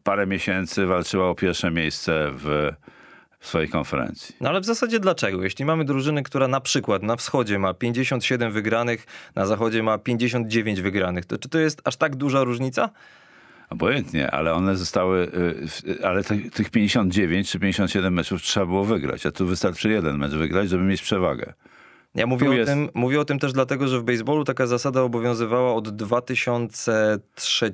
parę 0.03 0.27
miesięcy 0.27 0.85
walczyła 0.85 1.29
o 1.29 1.35
pierwsze 1.35 1.71
miejsce 1.71 2.31
w, 2.31 2.71
swojej 3.41 3.69
konferencji. 3.69 4.35
No 4.41 4.49
ale 4.49 4.61
w 4.61 4.65
zasadzie 4.65 4.99
dlaczego? 4.99 5.43
Jeśli 5.43 5.65
mamy 5.65 5.85
drużynę, 5.85 6.23
która 6.23 6.47
na 6.47 6.61
przykład 6.61 7.03
na 7.03 7.15
wschodzie 7.15 7.59
ma 7.59 7.73
57 7.73 8.51
wygranych, 8.51 9.05
na 9.35 9.45
zachodzie 9.45 9.83
ma 9.83 9.97
59 9.97 10.81
wygranych, 10.81 11.25
to 11.25 11.37
czy 11.37 11.49
to 11.49 11.59
jest 11.59 11.81
aż 11.83 11.95
tak 11.95 12.15
duża 12.15 12.43
różnica? 12.43 12.89
Obojętnie, 13.71 14.31
ale 14.31 14.53
one 14.53 14.75
zostały, 14.77 15.23
y, 15.23 15.67
w- 15.67 15.81
ale 16.03 16.23
tych 16.53 16.69
59 16.69 17.51
czy 17.51 17.59
57 17.59 18.13
meczów 18.13 18.41
trzeba 18.41 18.65
było 18.65 18.83
wygrać, 18.83 19.25
a 19.25 19.31
tu 19.31 19.45
wystarczy 19.45 19.89
jeden 19.89 20.17
mecz 20.17 20.31
wygrać, 20.31 20.69
żeby 20.69 20.83
mieć 20.83 21.01
przewagę. 21.01 21.53
Ja 22.15 22.27
mówię 22.27 22.45
Tu 22.45 22.51
o, 22.51 22.55
jest- 22.55 22.71
tym, 22.71 22.89
mówię 22.93 23.19
o 23.19 23.25
tym 23.25 23.39
też 23.39 23.53
dlatego, 23.53 23.87
że 23.87 23.99
w 23.99 24.03
baseballu 24.03 24.43
taka 24.43 24.67
zasada 24.67 25.01
obowiązywała 25.01 25.73
od 25.75 25.89
2003 25.89 27.73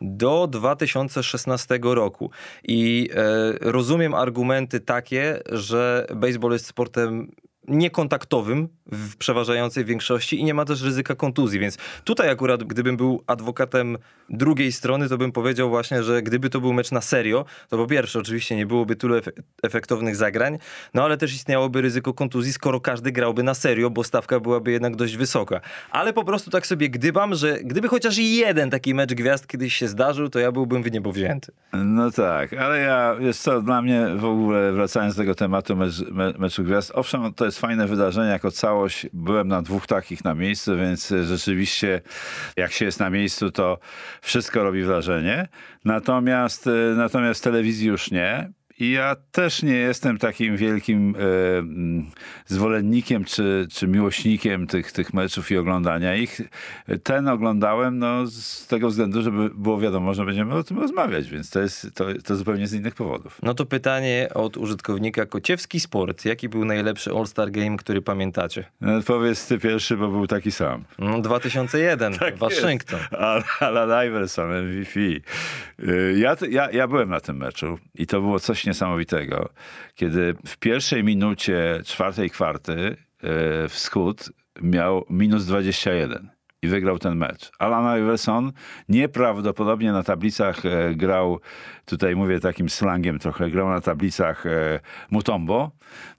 do 0.00 0.46
2016 0.46 1.78
roku. 1.82 2.30
I 2.64 3.08
e, 3.14 3.70
rozumiem 3.70 4.14
argumenty 4.14 4.80
takie, 4.80 5.40
że 5.52 6.06
baseball 6.16 6.52
jest 6.52 6.66
sportem 6.66 7.30
niekontaktowym 7.70 8.68
w 8.92 9.16
przeważającej 9.16 9.84
większości 9.84 10.40
i 10.40 10.44
nie 10.44 10.54
ma 10.54 10.64
też 10.64 10.82
ryzyka 10.82 11.14
kontuzji, 11.14 11.60
więc 11.60 11.78
tutaj 12.04 12.30
akurat 12.30 12.64
gdybym 12.64 12.96
był 12.96 13.22
adwokatem 13.26 13.98
drugiej 14.30 14.72
strony, 14.72 15.08
to 15.08 15.18
bym 15.18 15.32
powiedział 15.32 15.68
właśnie, 15.68 16.02
że 16.02 16.22
gdyby 16.22 16.50
to 16.50 16.60
był 16.60 16.72
mecz 16.72 16.90
na 16.92 17.00
serio, 17.00 17.44
to 17.68 17.76
po 17.76 17.86
pierwsze 17.86 18.18
oczywiście 18.18 18.56
nie 18.56 18.66
byłoby 18.66 18.96
tylu 18.96 19.14
efe- 19.14 19.42
efektownych 19.62 20.16
zagrań, 20.16 20.58
no 20.94 21.04
ale 21.04 21.16
też 21.16 21.34
istniałoby 21.34 21.80
ryzyko 21.80 22.14
kontuzji, 22.14 22.52
skoro 22.52 22.80
każdy 22.80 23.12
grałby 23.12 23.42
na 23.42 23.54
serio, 23.54 23.90
bo 23.90 24.04
stawka 24.04 24.40
byłaby 24.40 24.72
jednak 24.72 24.96
dość 24.96 25.16
wysoka. 25.16 25.60
Ale 25.90 26.12
po 26.12 26.24
prostu 26.24 26.50
tak 26.50 26.66
sobie 26.66 26.90
gdybam, 26.90 27.34
że 27.34 27.58
gdyby 27.64 27.88
chociaż 27.88 28.18
jeden 28.18 28.70
taki 28.70 28.94
mecz 28.94 29.14
gwiazd 29.14 29.46
kiedyś 29.46 29.74
się 29.74 29.88
zdarzył, 29.88 30.28
to 30.28 30.38
ja 30.38 30.52
byłbym 30.52 30.82
w 30.82 30.92
niebo 30.92 31.12
wzięty. 31.12 31.52
No 31.72 32.10
tak, 32.10 32.52
ale 32.52 32.78
ja, 32.78 33.16
jest 33.20 33.42
co, 33.42 33.62
dla 33.62 33.82
mnie 33.82 34.06
w 34.16 34.24
ogóle, 34.24 34.72
wracając 34.72 35.14
do 35.14 35.22
tego 35.22 35.34
tematu 35.34 35.76
mecz, 35.76 36.00
me, 36.10 36.32
meczu 36.38 36.64
gwiazd, 36.64 36.92
owszem, 36.94 37.34
to 37.34 37.44
jest 37.44 37.59
fajne 37.60 37.86
wydarzenie 37.86 38.30
jako 38.30 38.50
całość. 38.50 39.06
Byłem 39.12 39.48
na 39.48 39.62
dwóch 39.62 39.86
takich 39.86 40.24
na 40.24 40.34
miejscu, 40.34 40.76
więc 40.76 41.14
rzeczywiście 41.22 42.00
jak 42.56 42.72
się 42.72 42.84
jest 42.84 43.00
na 43.00 43.10
miejscu, 43.10 43.50
to 43.50 43.78
wszystko 44.20 44.62
robi 44.64 44.82
wrażenie. 44.82 45.48
Natomiast, 45.84 46.66
e, 46.66 46.70
natomiast 46.96 47.44
telewizji 47.44 47.88
już 47.88 48.10
nie. 48.10 48.52
Ja 48.80 49.16
też 49.32 49.62
nie 49.62 49.74
jestem 49.74 50.18
takim 50.18 50.56
wielkim 50.56 51.14
e, 51.18 51.58
mm, 51.58 52.10
zwolennikiem 52.46 53.24
czy, 53.24 53.66
czy 53.72 53.86
miłośnikiem 53.88 54.66
tych, 54.66 54.92
tych 54.92 55.14
meczów 55.14 55.50
i 55.50 55.56
oglądania 55.56 56.14
ich. 56.16 56.40
Ten 57.02 57.28
oglądałem 57.28 57.98
no, 57.98 58.26
z 58.26 58.66
tego 58.66 58.88
względu, 58.88 59.22
żeby 59.22 59.50
było 59.54 59.80
wiadomo, 59.80 60.14
że 60.14 60.24
będziemy 60.24 60.54
o 60.54 60.62
tym 60.64 60.78
rozmawiać, 60.78 61.30
więc 61.30 61.50
to 61.50 61.60
jest 61.60 61.94
to, 61.94 62.04
to 62.24 62.36
zupełnie 62.36 62.66
z 62.66 62.72
innych 62.74 62.94
powodów. 62.94 63.38
No 63.42 63.54
to 63.54 63.66
pytanie 63.66 64.28
od 64.34 64.56
użytkownika 64.56 65.26
Kociewski 65.26 65.80
Sport. 65.80 66.24
Jaki 66.24 66.48
był 66.48 66.64
najlepszy 66.64 67.10
All-Star 67.10 67.50
Game, 67.50 67.76
który 67.76 68.02
pamiętacie? 68.02 68.64
No, 68.80 69.02
powiedz 69.06 69.46
ty 69.46 69.58
pierwszy, 69.58 69.96
bo 69.96 70.08
był 70.08 70.26
taki 70.26 70.52
sam. 70.52 70.84
No, 70.98 71.20
2001, 71.20 72.12
Waszyngton. 72.38 73.00
Al- 73.18 73.42
Alan 73.60 74.06
Iverson, 74.06 74.50
MVP. 74.64 75.00
Y, 75.00 75.20
Ja, 76.18 76.36
ja, 76.50 76.70
ja 76.70 76.88
byłem 76.88 77.08
na 77.08 77.20
tym 77.20 77.36
meczu 77.36 77.78
i 77.94 78.06
to 78.06 78.20
było 78.20 78.40
coś 78.40 78.66
niesamowitego, 78.70 79.48
kiedy 79.94 80.34
w 80.46 80.56
pierwszej 80.56 81.04
minucie 81.04 81.80
czwartej 81.84 82.30
kwarty 82.30 82.96
y, 83.64 83.68
wschód 83.68 84.32
miał 84.62 85.04
minus 85.10 85.46
21 85.46 86.30
i 86.62 86.68
wygrał 86.68 86.98
ten 86.98 87.16
mecz. 87.16 87.50
Alan 87.58 87.98
Iverson 87.98 88.52
nieprawdopodobnie 88.88 89.92
na 89.92 90.02
tablicach 90.02 90.66
e, 90.66 90.94
grał, 90.94 91.40
tutaj 91.84 92.16
mówię 92.16 92.40
takim 92.40 92.68
slangiem 92.68 93.18
trochę, 93.18 93.50
grał 93.50 93.68
na 93.68 93.80
tablicach 93.80 94.46
e, 94.46 94.80
Mutombo. 95.10 95.70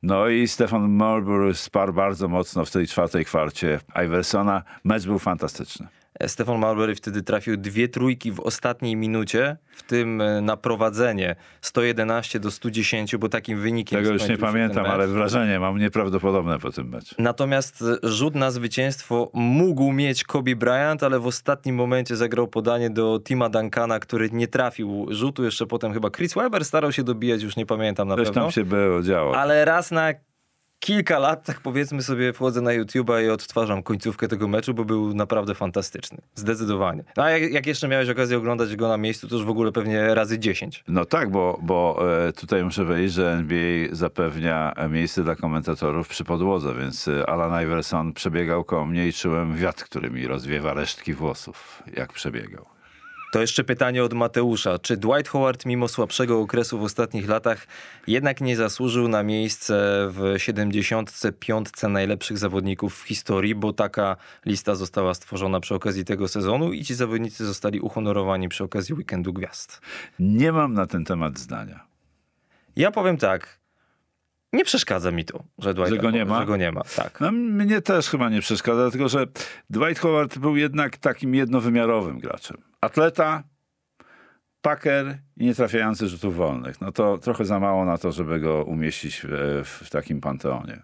No 0.03 0.27
i 0.27 0.47
Stefan 0.47 0.89
Marbury 0.89 1.53
sparł 1.53 1.93
bardzo 1.93 2.27
mocno 2.27 2.65
w 2.65 2.71
tej 2.71 2.87
czwartej 2.87 3.25
kwarcie 3.25 3.79
Iversona. 4.05 4.63
Mecz 4.83 5.05
był 5.05 5.19
fantastyczny. 5.19 6.00
Stefan 6.27 6.59
Marbury 6.59 6.95
wtedy 6.95 7.21
trafił 7.21 7.57
dwie 7.57 7.87
trójki 7.87 8.31
w 8.31 8.39
ostatniej 8.39 8.95
minucie, 8.95 9.57
w 9.75 9.83
tym 9.83 10.21
e, 10.21 10.41
na 10.41 10.57
prowadzenie 10.57 11.35
111 11.61 12.39
do 12.39 12.51
110, 12.51 13.15
bo 13.17 13.29
takim 13.29 13.59
wynikiem 13.59 13.99
Tego 13.99 14.13
już 14.13 14.27
nie 14.27 14.37
pamiętam, 14.37 14.85
ale 14.85 15.07
wrażenie 15.07 15.59
mam 15.59 15.77
nieprawdopodobne 15.77 16.59
po 16.59 16.71
tym 16.71 16.89
meczu. 16.89 17.15
Natomiast 17.19 17.81
e, 17.81 18.09
rzut 18.09 18.35
na 18.35 18.51
zwycięstwo 18.51 19.31
mógł 19.33 19.91
mieć 19.91 20.23
Kobe 20.23 20.55
Bryant, 20.55 21.03
ale 21.03 21.19
w 21.19 21.27
ostatnim 21.27 21.75
momencie 21.75 22.15
zagrał 22.15 22.47
podanie 22.47 22.89
do 22.89 23.19
Tima 23.23 23.49
Duncana, 23.49 23.99
który 23.99 24.29
nie 24.31 24.47
trafił 24.47 25.05
rzutu. 25.09 25.43
Jeszcze 25.43 25.65
potem 25.65 25.93
chyba 25.93 26.09
Chris 26.09 26.33
Webber 26.33 26.65
starał 26.65 26.91
się 26.91 27.03
dobijać, 27.03 27.41
już 27.41 27.55
nie 27.55 27.65
pamiętam 27.65 28.07
na 28.07 28.15
Coś 28.15 28.27
pewno. 28.27 28.41
tam 28.41 28.51
się 28.51 28.63
było, 28.63 29.01
działo. 29.01 29.37
Ale 29.37 29.65
raz 29.65 29.91
na 29.91 30.13
kilka 30.81 31.19
lat, 31.19 31.43
tak 31.43 31.61
powiedzmy 31.61 32.03
sobie, 32.03 32.33
wchodzę 32.33 32.61
na 32.61 32.71
YouTube'a 32.71 33.25
i 33.25 33.29
odtwarzam 33.29 33.83
końcówkę 33.83 34.27
tego 34.27 34.47
meczu, 34.47 34.73
bo 34.73 34.85
był 34.85 35.13
naprawdę 35.13 35.55
fantastyczny. 35.55 36.17
Zdecydowanie. 36.35 37.03
No, 37.17 37.23
A 37.23 37.29
jak, 37.29 37.51
jak 37.51 37.67
jeszcze 37.67 37.87
miałeś 37.87 38.09
okazję 38.09 38.37
oglądać 38.37 38.75
go 38.75 38.87
na 38.87 38.97
miejscu, 38.97 39.27
to 39.27 39.35
już 39.35 39.45
w 39.45 39.49
ogóle 39.49 39.71
pewnie 39.71 40.15
razy 40.15 40.39
10. 40.39 40.83
No 40.87 41.05
tak, 41.05 41.31
bo, 41.31 41.59
bo 41.61 42.05
e, 42.27 42.33
tutaj 42.33 42.63
muszę 42.63 42.85
powiedzieć, 42.85 43.13
że 43.13 43.31
NBA 43.31 43.87
zapewnia 43.91 44.73
miejsce 44.89 45.23
dla 45.23 45.35
komentatorów 45.35 46.07
przy 46.07 46.23
podłodze, 46.23 46.73
więc 46.75 47.07
e, 47.07 47.29
Alan 47.29 47.63
Iverson 47.63 48.13
przebiegał 48.13 48.63
koło 48.63 48.85
mnie 48.85 49.07
i 49.07 49.13
czułem 49.13 49.55
wiatr, 49.55 49.83
który 49.83 50.09
mi 50.09 50.27
rozwiewa 50.27 50.73
resztki 50.73 51.13
włosów, 51.13 51.83
jak 51.97 52.13
przebiegał. 52.13 52.65
To 53.31 53.41
jeszcze 53.41 53.63
pytanie 53.63 54.03
od 54.03 54.13
Mateusza. 54.13 54.79
Czy 54.79 54.97
Dwight 54.97 55.27
Howard 55.27 55.65
mimo 55.65 55.87
słabszego 55.87 56.39
okresu 56.39 56.79
w 56.79 56.83
ostatnich 56.83 57.27
latach 57.29 57.67
jednak 58.07 58.41
nie 58.41 58.55
zasłużył 58.55 59.07
na 59.07 59.23
miejsce 59.23 59.73
w 60.09 60.33
75 60.37 61.69
najlepszych 61.89 62.37
zawodników 62.37 62.99
w 62.99 63.07
historii, 63.07 63.55
bo 63.55 63.73
taka 63.73 64.17
lista 64.45 64.75
została 64.75 65.13
stworzona 65.13 65.59
przy 65.59 65.75
okazji 65.75 66.05
tego 66.05 66.27
sezonu 66.27 66.73
i 66.73 66.83
ci 66.83 66.95
zawodnicy 66.95 67.45
zostali 67.45 67.79
uhonorowani 67.79 68.49
przy 68.49 68.63
okazji 68.63 68.95
Weekendu 68.95 69.33
Gwiazd? 69.33 69.81
Nie 70.19 70.51
mam 70.51 70.73
na 70.73 70.87
ten 70.87 71.05
temat 71.05 71.39
zdania. 71.39 71.85
Ja 72.75 72.91
powiem 72.91 73.17
tak. 73.17 73.60
Nie 74.53 74.65
przeszkadza 74.65 75.11
mi 75.11 75.25
to, 75.25 75.43
że, 75.57 75.73
Dwight, 75.73 75.89
Że 75.93 75.97
go 75.97 76.11
nie 76.11 76.25
ma? 76.25 76.39
Że 76.39 76.45
go 76.45 76.57
nie 76.57 76.71
ma, 76.71 76.81
tak. 76.95 77.21
No, 77.21 77.31
mnie 77.31 77.81
też 77.81 78.09
chyba 78.09 78.29
nie 78.29 78.41
przeszkadza, 78.41 78.81
dlatego 78.81 79.09
że 79.09 79.25
Dwight 79.69 79.99
Howard 79.99 80.37
był 80.37 80.55
jednak 80.55 80.97
takim 80.97 81.35
jednowymiarowym 81.35 82.19
graczem. 82.19 82.57
Atleta, 82.81 83.43
paker 84.61 85.17
i 85.37 85.45
nietrafiający 85.45 86.07
rzutów 86.07 86.35
wolnych. 86.35 86.81
No 86.81 86.91
to 86.91 87.17
trochę 87.17 87.45
za 87.45 87.59
mało 87.59 87.85
na 87.85 87.97
to, 87.97 88.11
żeby 88.11 88.39
go 88.39 88.63
umieścić 88.63 89.21
w, 89.23 89.63
w 89.85 89.89
takim 89.89 90.21
panteonie. 90.21 90.81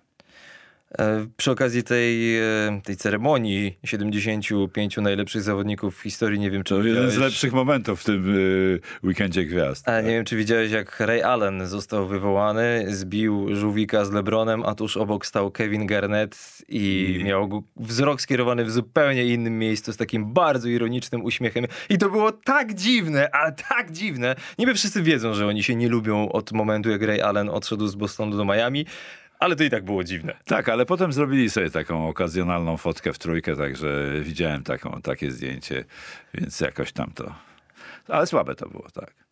E, 1.00 1.28
Przy 1.38 1.52
okazji 1.52 1.84
tej, 1.84 2.38
e, 2.40 2.44
tej 2.84 2.96
ceremonii 2.98 3.78
75 3.86 4.98
najlepszych 4.98 5.42
zawodników 5.42 5.98
w 5.98 6.02
historii, 6.02 6.40
nie 6.40 6.52
wiem 6.52 6.64
czy 6.64 6.74
jeden 6.76 6.86
z 7.10 7.14
widziałeś- 7.14 7.20
lepszych 7.20 7.54
momentów 7.54 8.02
w 8.02 8.04
tym 8.04 8.36
y, 8.38 8.80
weekendzie 9.04 9.46
gwiazd. 9.46 9.90
A 9.90 10.02
nie 10.02 10.10
wiem, 10.10 10.26
czy 10.26 10.36
widziałeś, 10.38 10.72
jak 10.72 11.00
Ray 11.00 11.22
Allen 11.24 11.68
został 11.68 12.08
wywołany, 12.08 12.86
zbił 12.88 13.56
żółwika 13.56 14.06
z 14.06 14.12
LeBronem, 14.12 14.64
a 14.66 14.76
tuż 14.76 14.98
obok 14.98 15.26
stał 15.26 15.52
Kevin 15.52 15.86
Garnett 15.88 16.58
i 16.70 17.16
I- 17.20 17.24
miał 17.24 17.64
wzrok 17.76 18.22
skierowany 18.22 18.66
w 18.66 18.72
zupełnie 18.72 19.26
innym 19.26 19.60
miejscu 19.60 19.94
z 19.94 19.98
takim 19.98 20.34
bardzo 20.34 20.70
ironicznym 20.70 21.24
uśmiechem. 21.26 21.66
I 21.90 21.98
to 21.98 22.10
było 22.10 22.32
tak 22.32 22.74
dziwne, 22.74 23.30
ale 23.32 23.52
tak 23.70 23.92
dziwne. 23.92 24.36
Niby 24.60 24.74
wszyscy 24.74 25.02
wiedzą, 25.04 25.34
że 25.34 25.48
oni 25.48 25.64
się 25.64 25.76
nie 25.76 25.90
lubią 25.90 26.30
od 26.30 26.52
momentu, 26.52 26.90
jak 26.90 27.02
Ray 27.02 27.22
Allen 27.22 27.50
odszedł 27.50 27.88
z 27.88 27.96
Bostonu 27.96 28.38
do 28.38 28.46
Miami, 28.46 28.86
ale 29.40 29.56
to 29.56 29.64
i 29.64 29.70
tak 29.70 29.86
było 29.86 30.04
dziwne. 30.04 30.38
Tak, 30.46 30.70
ale 30.70 30.86
potem 30.86 31.14
zrobili 31.14 31.50
sobie 31.50 31.70
taką 31.70 32.08
okazjonalną 32.08 32.78
fotkę 32.78 33.14
w 33.14 33.20
trójkę, 33.20 33.56
także 33.56 34.12
widziałem 34.22 34.64
taką, 34.64 35.02
takie 35.02 35.32
zdjęcie, 35.32 35.86
więc 36.34 36.60
jakoś 36.60 36.92
tam 36.92 37.12
to... 37.16 37.36
Ale 38.08 38.28
słabe 38.28 38.56
to 38.56 38.70
było, 38.70 38.88
tak. 38.94 39.27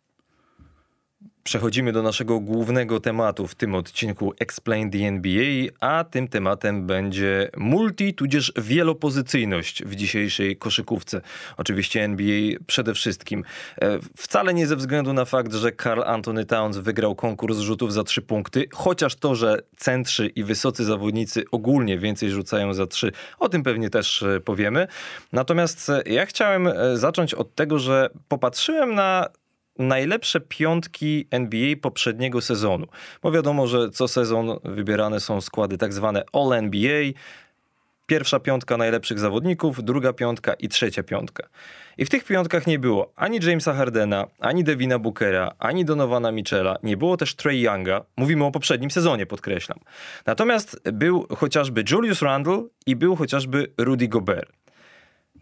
Przechodzimy 1.46 1.92
do 1.92 2.02
naszego 2.02 2.40
głównego 2.40 3.00
tematu 3.00 3.46
w 3.46 3.54
tym 3.54 3.74
odcinku 3.74 4.32
Explain 4.38 4.90
the 4.90 4.98
NBA, 4.98 5.68
a 5.80 6.04
tym 6.04 6.28
tematem 6.28 6.86
będzie 6.86 7.50
multi 7.56 8.14
tudzież 8.14 8.52
wielopozycyjność 8.56 9.84
w 9.84 9.94
dzisiejszej 9.94 10.56
koszykówce. 10.56 11.20
Oczywiście 11.56 12.04
NBA 12.04 12.58
przede 12.66 12.94
wszystkim. 12.94 13.44
E, 13.82 13.98
Wcale 14.16 14.54
nie 14.54 14.66
ze 14.66 14.76
względu 14.76 15.12
na 15.12 15.24
fakt, 15.24 15.54
że 15.54 15.72
Carl 15.72 16.02
Anthony 16.02 16.44
Towns 16.44 16.76
wygrał 16.76 17.14
konkurs 17.14 17.58
rzutów 17.58 17.92
za 17.92 18.04
trzy 18.04 18.22
punkty, 18.22 18.64
chociaż 18.72 19.16
to, 19.16 19.34
że 19.34 19.58
centrzy 19.76 20.26
i 20.26 20.44
wysocy 20.44 20.84
zawodnicy 20.84 21.44
ogólnie 21.52 21.98
więcej 21.98 22.30
rzucają 22.30 22.74
za 22.74 22.86
trzy, 22.86 23.12
o 23.38 23.48
tym 23.48 23.62
pewnie 23.62 23.90
też 23.90 24.22
e, 24.22 24.40
powiemy. 24.40 24.86
Natomiast 25.32 25.90
e, 25.90 26.02
ja 26.06 26.26
chciałem 26.26 26.68
zacząć 26.94 27.34
od 27.34 27.54
tego, 27.54 27.78
że 27.78 28.10
popatrzyłem 28.28 28.94
na 28.94 29.28
najlepsze 29.78 30.40
piątki 30.40 31.26
NBA 31.30 31.76
poprzedniego 31.82 32.40
sezonu. 32.40 32.86
Bo 33.22 33.32
wiadomo, 33.32 33.66
że 33.66 33.90
co 33.90 34.08
sezon 34.08 34.58
wybierane 34.64 35.20
są 35.20 35.40
składy 35.40 35.78
tak 35.78 35.92
zwane 35.92 36.24
All-NBA. 36.32 37.12
Pierwsza 38.06 38.40
piątka 38.40 38.76
najlepszych 38.76 39.18
zawodników, 39.18 39.84
druga 39.84 40.12
piątka 40.12 40.54
i 40.54 40.68
trzecia 40.68 41.02
piątka. 41.02 41.48
I 41.98 42.04
w 42.04 42.10
tych 42.10 42.24
piątkach 42.24 42.66
nie 42.66 42.78
było 42.78 43.12
ani 43.16 43.38
Jamesa 43.42 43.74
Hardena, 43.74 44.26
ani 44.40 44.64
Devina 44.64 44.98
Bookera, 44.98 45.52
ani 45.58 45.84
Donovana 45.84 46.32
Mitchella, 46.32 46.76
nie 46.82 46.96
było 46.96 47.16
też 47.16 47.34
Trey 47.34 47.60
Younga. 47.60 48.04
Mówimy 48.16 48.44
o 48.44 48.50
poprzednim 48.50 48.90
sezonie, 48.90 49.26
podkreślam. 49.26 49.78
Natomiast 50.26 50.90
był 50.92 51.26
chociażby 51.36 51.84
Julius 51.90 52.22
Randle 52.22 52.64
i 52.86 52.96
był 52.96 53.16
chociażby 53.16 53.72
Rudy 53.78 54.08
Gobert. 54.08 54.65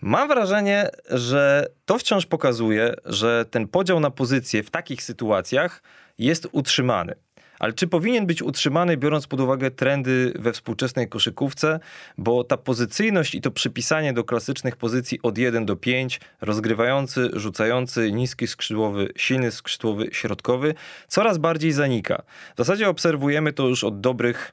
Mam 0.03 0.29
wrażenie, 0.29 0.89
że 1.11 1.67
to 1.85 1.99
wciąż 1.99 2.27
pokazuje, 2.27 2.95
że 3.05 3.45
ten 3.51 3.69
podział 3.69 4.01
na 4.01 4.11
pozycje 4.11 4.63
w 4.63 4.71
takich 4.71 5.03
sytuacjach 5.03 5.83
jest 6.19 6.49
utrzymany. 6.53 7.15
Ale 7.59 7.73
czy 7.73 7.87
powinien 7.87 8.27
być 8.27 8.43
utrzymany, 8.43 8.97
biorąc 8.97 9.27
pod 9.27 9.41
uwagę 9.41 9.71
trendy 9.71 10.33
we 10.39 10.53
współczesnej 10.53 11.09
koszykówce? 11.09 11.81
Bo 12.19 12.45
ta 12.45 12.57
pozycyjność 12.57 13.35
i 13.35 13.41
to 13.41 13.51
przypisanie 13.51 14.13
do 14.13 14.25
klasycznych 14.25 14.77
pozycji 14.77 15.19
od 15.23 15.39
1 15.39 15.67
do 15.67 15.77
5, 15.77 16.21
rozgrywający, 16.41 17.31
rzucający, 17.33 18.13
niski 18.13 18.47
skrzydłowy, 18.47 19.13
silny 19.17 19.51
skrzydłowy, 19.51 20.09
środkowy, 20.13 20.75
coraz 21.09 21.39
bardziej 21.39 21.73
zanika. 21.73 22.23
W 22.55 22.59
zasadzie 22.59 22.89
obserwujemy 22.89 23.53
to 23.53 23.69
już 23.69 23.85
od 23.85 24.01
dobrych, 24.01 24.53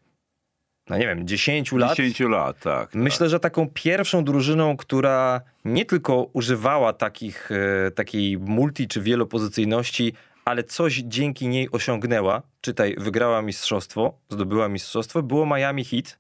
no 0.89 0.98
nie 0.98 1.08
wiem, 1.08 1.28
10 1.28 1.72
lat. 1.72 1.98
10 1.98 2.20
lat, 2.20 2.60
tak. 2.60 2.96
Myślę, 2.96 3.30
że 3.30 3.39
taką 3.39 3.70
pierwszą 3.74 4.24
drużyną, 4.24 4.78
która 4.78 5.41
nie 5.65 5.86
tylko 5.86 6.24
używała 6.34 6.94
takich, 6.94 7.50
e, 7.88 7.91
takiej 7.91 8.38
multi 8.38 8.88
czy 8.88 9.02
wielopozycyjności, 9.02 10.13
ale 10.46 10.63
coś 10.63 10.96
dzięki 10.96 11.48
niej 11.48 11.72
osiągnęła, 11.72 12.41
czytaj, 12.62 12.96
wygrała 12.98 13.41
mistrzostwo, 13.41 14.13
zdobyła 14.30 14.70
mistrzostwo, 14.70 15.24
było 15.24 15.46
Miami 15.46 15.86
Heat, 15.86 16.17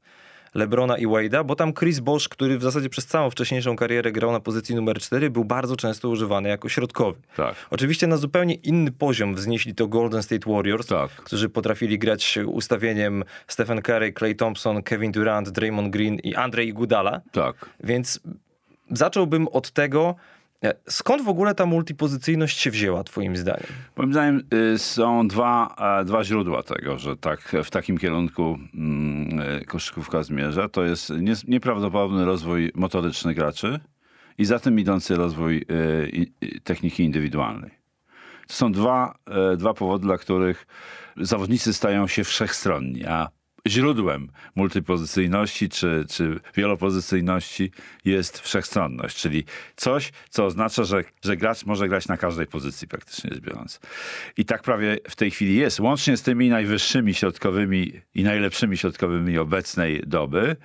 Lebrona 0.55 0.97
i 0.97 1.07
Wade'a, 1.07 1.45
bo 1.45 1.55
tam 1.55 1.73
Chris 1.73 1.99
Bosh, 1.99 2.29
który 2.29 2.57
w 2.57 2.63
zasadzie 2.63 2.89
przez 2.89 3.05
całą 3.05 3.29
wcześniejszą 3.29 3.75
karierę 3.75 4.11
grał 4.11 4.31
na 4.31 4.39
pozycji 4.39 4.75
numer 4.75 4.99
4, 4.99 5.29
był 5.29 5.45
bardzo 5.45 5.75
często 5.75 6.09
używany 6.09 6.49
jako 6.49 6.69
środkowy. 6.69 7.21
Tak. 7.35 7.55
Oczywiście 7.69 8.07
na 8.07 8.17
zupełnie 8.17 8.53
inny 8.53 8.91
poziom 8.91 9.35
wznieśli 9.35 9.75
to 9.75 9.87
Golden 9.87 10.23
State 10.23 10.51
Warriors, 10.53 10.87
Tak. 10.87 11.11
którzy 11.11 11.49
potrafili 11.49 11.99
grać 11.99 12.39
ustawieniem 12.45 13.23
Stephen 13.47 13.81
Curry, 13.81 14.13
Clay 14.13 14.35
Thompson, 14.35 14.83
Kevin 14.83 15.11
Durant, 15.11 15.49
Draymond 15.49 15.89
Green 15.93 16.15
i 16.15 16.35
Andrzej 16.35 16.67
Iguodala. 16.67 17.21
Tak. 17.31 17.69
Więc 17.83 18.19
zacząłbym 18.91 19.47
od 19.47 19.71
tego, 19.71 20.15
skąd 20.87 21.21
w 21.21 21.29
ogóle 21.29 21.55
ta 21.55 21.65
multipozycyjność 21.65 22.59
się 22.59 22.71
wzięła, 22.71 23.03
twoim 23.03 23.37
zdaniem? 23.37 23.67
Moim 23.95 24.11
zdaniem 24.13 24.43
y, 24.73 24.77
są 24.79 25.27
dwa, 25.27 25.75
e, 26.01 26.05
dwa 26.05 26.23
źródła 26.23 26.63
tego, 26.63 26.97
że 26.97 27.17
tak 27.17 27.55
w 27.63 27.69
takim 27.69 27.97
kierunku 27.97 28.57
mm, 28.73 29.39
y, 29.39 29.65
koszykówka 29.65 30.23
zmierza. 30.23 30.69
To 30.69 30.83
jest 30.83 31.13
nieprawdopodobny 31.47 32.25
rozwój 32.25 32.71
motoryczny 32.75 33.33
graczy 33.33 33.79
i 34.37 34.45
za 34.45 34.59
tym 34.59 34.79
idący 34.79 35.15
rozwój 35.15 35.65
y, 35.71 36.59
techniki 36.63 37.03
indywidualnej. 37.03 37.71
To 38.47 38.53
są 38.53 38.71
dwa, 38.71 39.15
e, 39.25 39.57
dwa 39.57 39.73
powody, 39.73 40.05
dla 40.05 40.17
których 40.17 40.67
zawodnicy 41.17 41.73
stają 41.73 42.07
się 42.07 42.23
wszechstronni, 42.23 43.05
a 43.05 43.29
źródłem 43.67 44.29
multipozycyjności 44.55 45.69
czy, 45.69 46.05
czy 46.09 46.39
wielopozycyjności 46.55 47.71
jest 48.05 48.39
wszechstronność, 48.39 49.17
czyli 49.17 49.45
coś, 49.75 50.11
co 50.29 50.45
oznacza, 50.45 50.83
że, 50.83 51.03
że 51.23 51.37
gracz 51.37 51.65
może 51.65 51.87
grać 51.89 52.07
na 52.07 52.17
każdej 52.17 52.47
pozycji 52.47 52.87
praktycznie 52.87 53.29
rzecz 53.33 53.43
biorąc. 53.43 53.79
I 54.37 54.45
tak 54.45 54.63
prawie 54.63 54.97
w 55.09 55.15
tej 55.15 55.31
chwili 55.31 55.55
jest, 55.55 55.79
łącznie 55.79 56.17
z 56.17 56.21
tymi 56.21 56.49
najwyższymi 56.49 57.13
środkowymi 57.13 57.91
i 58.15 58.23
najlepszymi 58.23 58.77
środkowymi 58.77 59.37
obecnej 59.37 60.03
doby, 60.07 60.55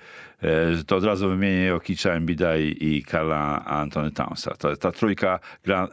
e, 0.41 0.83
to 0.87 0.95
od 0.95 1.03
razu 1.03 1.29
wymienię 1.29 1.65
Jokicza, 1.65 2.13
Embida 2.13 2.57
i, 2.57 3.03
Karla 3.07 3.65
Antony 3.65 4.11
Townsa. 4.11 4.55
Ta, 4.55 4.75
ta 4.75 4.91
trójka 4.91 5.39
gra 5.63 5.87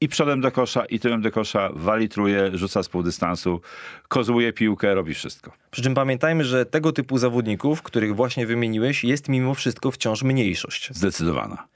i 0.00 0.08
przodem 0.08 0.40
do 0.40 0.52
kosza, 0.52 0.84
i 0.84 1.00
tyłem 1.00 1.22
do 1.22 1.30
kosza, 1.30 1.70
wali 1.72 2.08
truje, 2.08 2.50
rzuca 2.54 2.82
z 2.82 2.88
pół 2.88 3.02
dystansu, 3.02 3.60
kozłuje 4.08 4.52
piłkę, 4.52 4.94
robi 4.94 5.14
wszystko. 5.14 5.52
Przy 5.70 5.82
czym 5.82 5.94
pamiętajmy, 5.94 6.44
że 6.44 6.66
tego 6.66 6.92
typu 6.92 7.18
zawodników, 7.18 7.82
których 7.82 8.16
właśnie 8.16 8.46
wymieniłeś, 8.46 9.04
jest 9.04 9.28
mimo 9.28 9.54
wszystko 9.54 9.90
wciąż 9.90 10.22
mniejszość. 10.22 10.88
Zdecydowana. 10.92 11.66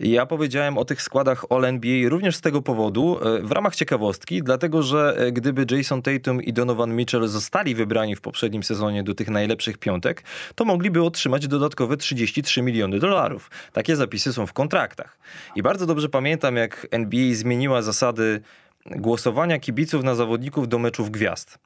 Ja 0.00 0.26
powiedziałem 0.26 0.78
o 0.78 0.84
tych 0.84 1.02
składach 1.02 1.44
All-NBA 1.50 2.08
również 2.08 2.36
z 2.36 2.40
tego 2.40 2.62
powodu, 2.62 3.18
e, 3.22 3.42
w 3.42 3.52
ramach 3.52 3.76
ciekawostki, 3.76 4.42
dlatego 4.42 4.82
że 4.82 5.16
e, 5.18 5.32
gdyby 5.32 5.76
Jason 5.76 6.02
Tatum 6.02 6.42
i 6.42 6.52
Donovan 6.52 6.96
Mitchell 6.96 7.28
zostali 7.28 7.74
wybrani 7.74 8.16
w 8.16 8.20
poprzednim 8.20 8.62
sezonie 8.62 9.02
do 9.02 9.14
tych 9.14 9.28
najlepszych 9.28 9.78
piątek, 9.78 10.22
to 10.54 10.64
mogliby 10.64 11.02
otrzymać 11.02 11.48
dodatkowe 11.48 11.96
33 11.96 12.62
miliony 12.62 12.98
dolarów. 12.98 13.50
Takie 13.72 13.96
zapisy 13.96 14.32
są 14.32 14.46
w 14.46 14.52
kontraktach. 14.52 15.18
I 15.56 15.62
bardzo 15.62 15.86
dobrze 15.86 16.08
pamiętam, 16.08 16.56
jak 16.56 16.86
NBA 16.90 17.34
zmieniła 17.34 17.82
zasady 17.82 18.40
głosowania 18.86 19.58
kibiców 19.58 20.04
na 20.04 20.14
zawodników 20.14 20.68
do 20.68 20.78
meczów 20.78 21.10
gwiazd. 21.10 21.58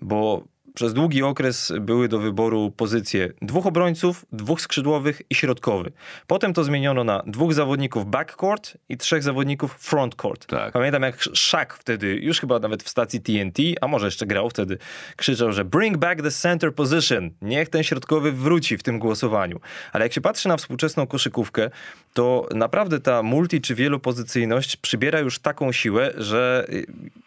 Bo 0.00 0.44
przez 0.74 0.94
długi 0.94 1.22
okres 1.22 1.72
były 1.80 2.08
do 2.08 2.18
wyboru 2.18 2.70
pozycje 2.70 3.32
dwóch 3.42 3.66
obrońców, 3.66 4.24
dwóch 4.32 4.60
skrzydłowych 4.60 5.22
i 5.30 5.34
środkowy. 5.34 5.92
Potem 6.26 6.52
to 6.52 6.64
zmieniono 6.64 7.04
na 7.04 7.22
dwóch 7.26 7.54
zawodników 7.54 8.06
backcourt 8.06 8.76
i 8.88 8.96
trzech 8.96 9.22
zawodników 9.22 9.76
frontcourt. 9.78 10.46
Tak. 10.46 10.72
Pamiętam 10.72 11.02
jak 11.02 11.22
Shaq 11.34 11.74
wtedy, 11.78 12.14
już 12.14 12.40
chyba 12.40 12.58
nawet 12.58 12.82
w 12.82 12.88
stacji 12.88 13.20
TNT, 13.20 13.58
a 13.80 13.88
może 13.88 14.06
jeszcze 14.06 14.26
grał 14.26 14.50
wtedy, 14.50 14.78
krzyczał, 15.16 15.52
że 15.52 15.64
bring 15.64 15.96
back 15.96 16.22
the 16.22 16.30
center 16.30 16.74
position. 16.74 17.30
Niech 17.42 17.68
ten 17.68 17.82
środkowy 17.82 18.32
wróci 18.32 18.78
w 18.78 18.82
tym 18.82 18.98
głosowaniu. 18.98 19.60
Ale 19.92 20.04
jak 20.04 20.12
się 20.12 20.20
patrzy 20.20 20.48
na 20.48 20.56
współczesną 20.56 21.06
koszykówkę, 21.06 21.70
to 22.14 22.48
naprawdę 22.54 23.00
ta 23.00 23.22
multi 23.22 23.60
czy 23.60 23.74
wielopozycyjność 23.74 24.76
przybiera 24.76 25.20
już 25.20 25.38
taką 25.38 25.72
siłę, 25.72 26.12
że 26.16 26.66
y, 26.68 26.86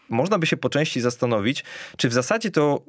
można 0.09 0.39
by 0.39 0.45
się 0.45 0.57
po 0.57 0.69
części 0.69 1.01
zastanowić, 1.01 1.63
czy 1.97 2.09
w 2.09 2.13
zasadzie 2.13 2.51
to 2.51 2.81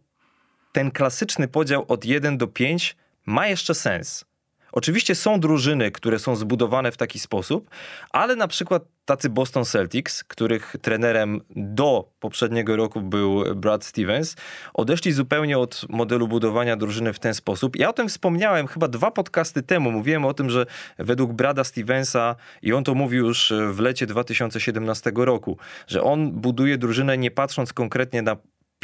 ten 0.74 0.90
klasyczny 0.90 1.48
podział 1.48 1.84
od 1.88 2.04
1 2.04 2.38
do 2.38 2.46
5 2.46 2.96
ma 3.26 3.46
jeszcze 3.46 3.74
sens. 3.74 4.24
Oczywiście 4.72 5.14
są 5.14 5.40
drużyny, 5.40 5.90
które 5.90 6.18
są 6.18 6.37
zbudowane 6.37 6.92
w 6.92 6.96
taki 6.96 7.18
sposób, 7.18 7.70
ale 8.10 8.37
na 8.37 8.48
przykład 8.48 8.82
tacy 9.04 9.30
Boston 9.30 9.64
Celtics, 9.64 10.24
których 10.24 10.76
trenerem 10.82 11.40
do 11.56 12.08
poprzedniego 12.20 12.76
roku 12.76 13.00
był 13.00 13.54
Brad 13.54 13.84
Stevens, 13.84 14.37
odeszli 14.74 15.12
zupełnie 15.12 15.58
od 15.58 15.87
modelu 15.88 16.28
budowania 16.28 16.76
drużyny 16.76 17.12
w 17.12 17.18
ten 17.18 17.34
sposób. 17.34 17.76
Ja 17.76 17.88
o 17.88 17.92
tym 17.92 18.08
wspomniałem 18.08 18.66
chyba 18.66 18.88
dwa 18.88 19.10
podcasty 19.10 19.62
temu. 19.62 19.92
Mówiłem 19.92 20.24
o 20.24 20.34
tym, 20.34 20.50
że 20.50 20.66
według 20.98 21.32
Brada 21.32 21.64
Stevensa, 21.64 22.37
i 22.62 22.72
on 22.72 22.84
to 22.84 22.94
mówił 22.94 23.26
już 23.26 23.52
w 23.70 23.80
lecie 23.80 24.06
2017 24.06 25.12
roku, 25.14 25.58
że 25.87 26.02
on 26.02 26.32
buduje 26.32 26.78
drużynę 26.78 27.18
nie 27.18 27.30
patrząc 27.30 27.72
konkretnie 27.72 28.22
na 28.22 28.37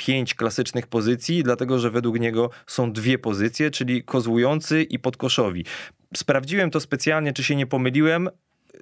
pięć 0.07 0.35
klasycznych 0.35 0.87
pozycji, 0.87 1.43
dlatego 1.43 1.79
że 1.79 1.91
według 1.91 2.21
niego 2.21 2.51
są 2.67 2.93
dwie 2.93 3.19
pozycje, 3.19 3.71
czyli 3.71 4.05
kozłujący 4.05 4.83
i 4.83 4.99
podkoszowi. 4.99 5.65
Sprawdziłem 6.17 6.71
to 6.71 6.81
specjalnie, 6.81 7.33
czy 7.33 7.45
się 7.45 7.57
nie 7.57 7.67
pomyliłem. 7.67 8.31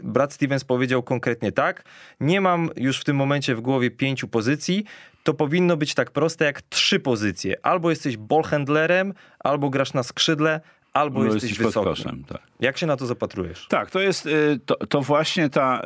Brad 0.03 0.33
Stevens 0.33 0.65
powiedział 0.65 1.03
konkretnie 1.03 1.53
tak. 1.53 1.85
Nie 2.21 2.41
mam 2.41 2.71
już 2.77 3.01
w 3.01 3.05
tym 3.05 3.17
momencie 3.17 3.55
w 3.55 3.61
głowie 3.61 3.91
pięciu 3.91 4.29
pozycji. 4.29 4.85
To 5.25 5.35
powinno 5.35 5.77
być 5.77 5.95
tak 5.95 6.11
proste 6.11 6.45
jak 6.45 6.63
trzy 6.63 7.01
pozycje. 7.01 7.67
Albo 7.67 7.91
jesteś 7.91 8.17
ballhandlerem, 8.17 9.15
albo 9.39 9.71
grasz 9.71 9.95
na 9.95 10.03
skrzydle, 10.03 10.61
albo 10.99 11.19
No, 11.19 11.25
jesteś, 11.25 11.43
jesteś 11.43 11.59
pod 11.59 11.67
wysoki. 11.67 11.87
koszem, 11.87 12.25
tak. 12.29 12.43
Jak 12.61 12.79
się 12.79 12.87
na 12.87 12.97
to 12.97 13.07
zapatrujesz? 13.07 13.67
Tak, 13.69 13.91
to 13.91 14.01
jest, 14.01 14.27
y, 14.27 14.61
to, 14.67 14.77
to 14.77 15.01
właśnie 15.01 15.49
ta, 15.51 15.83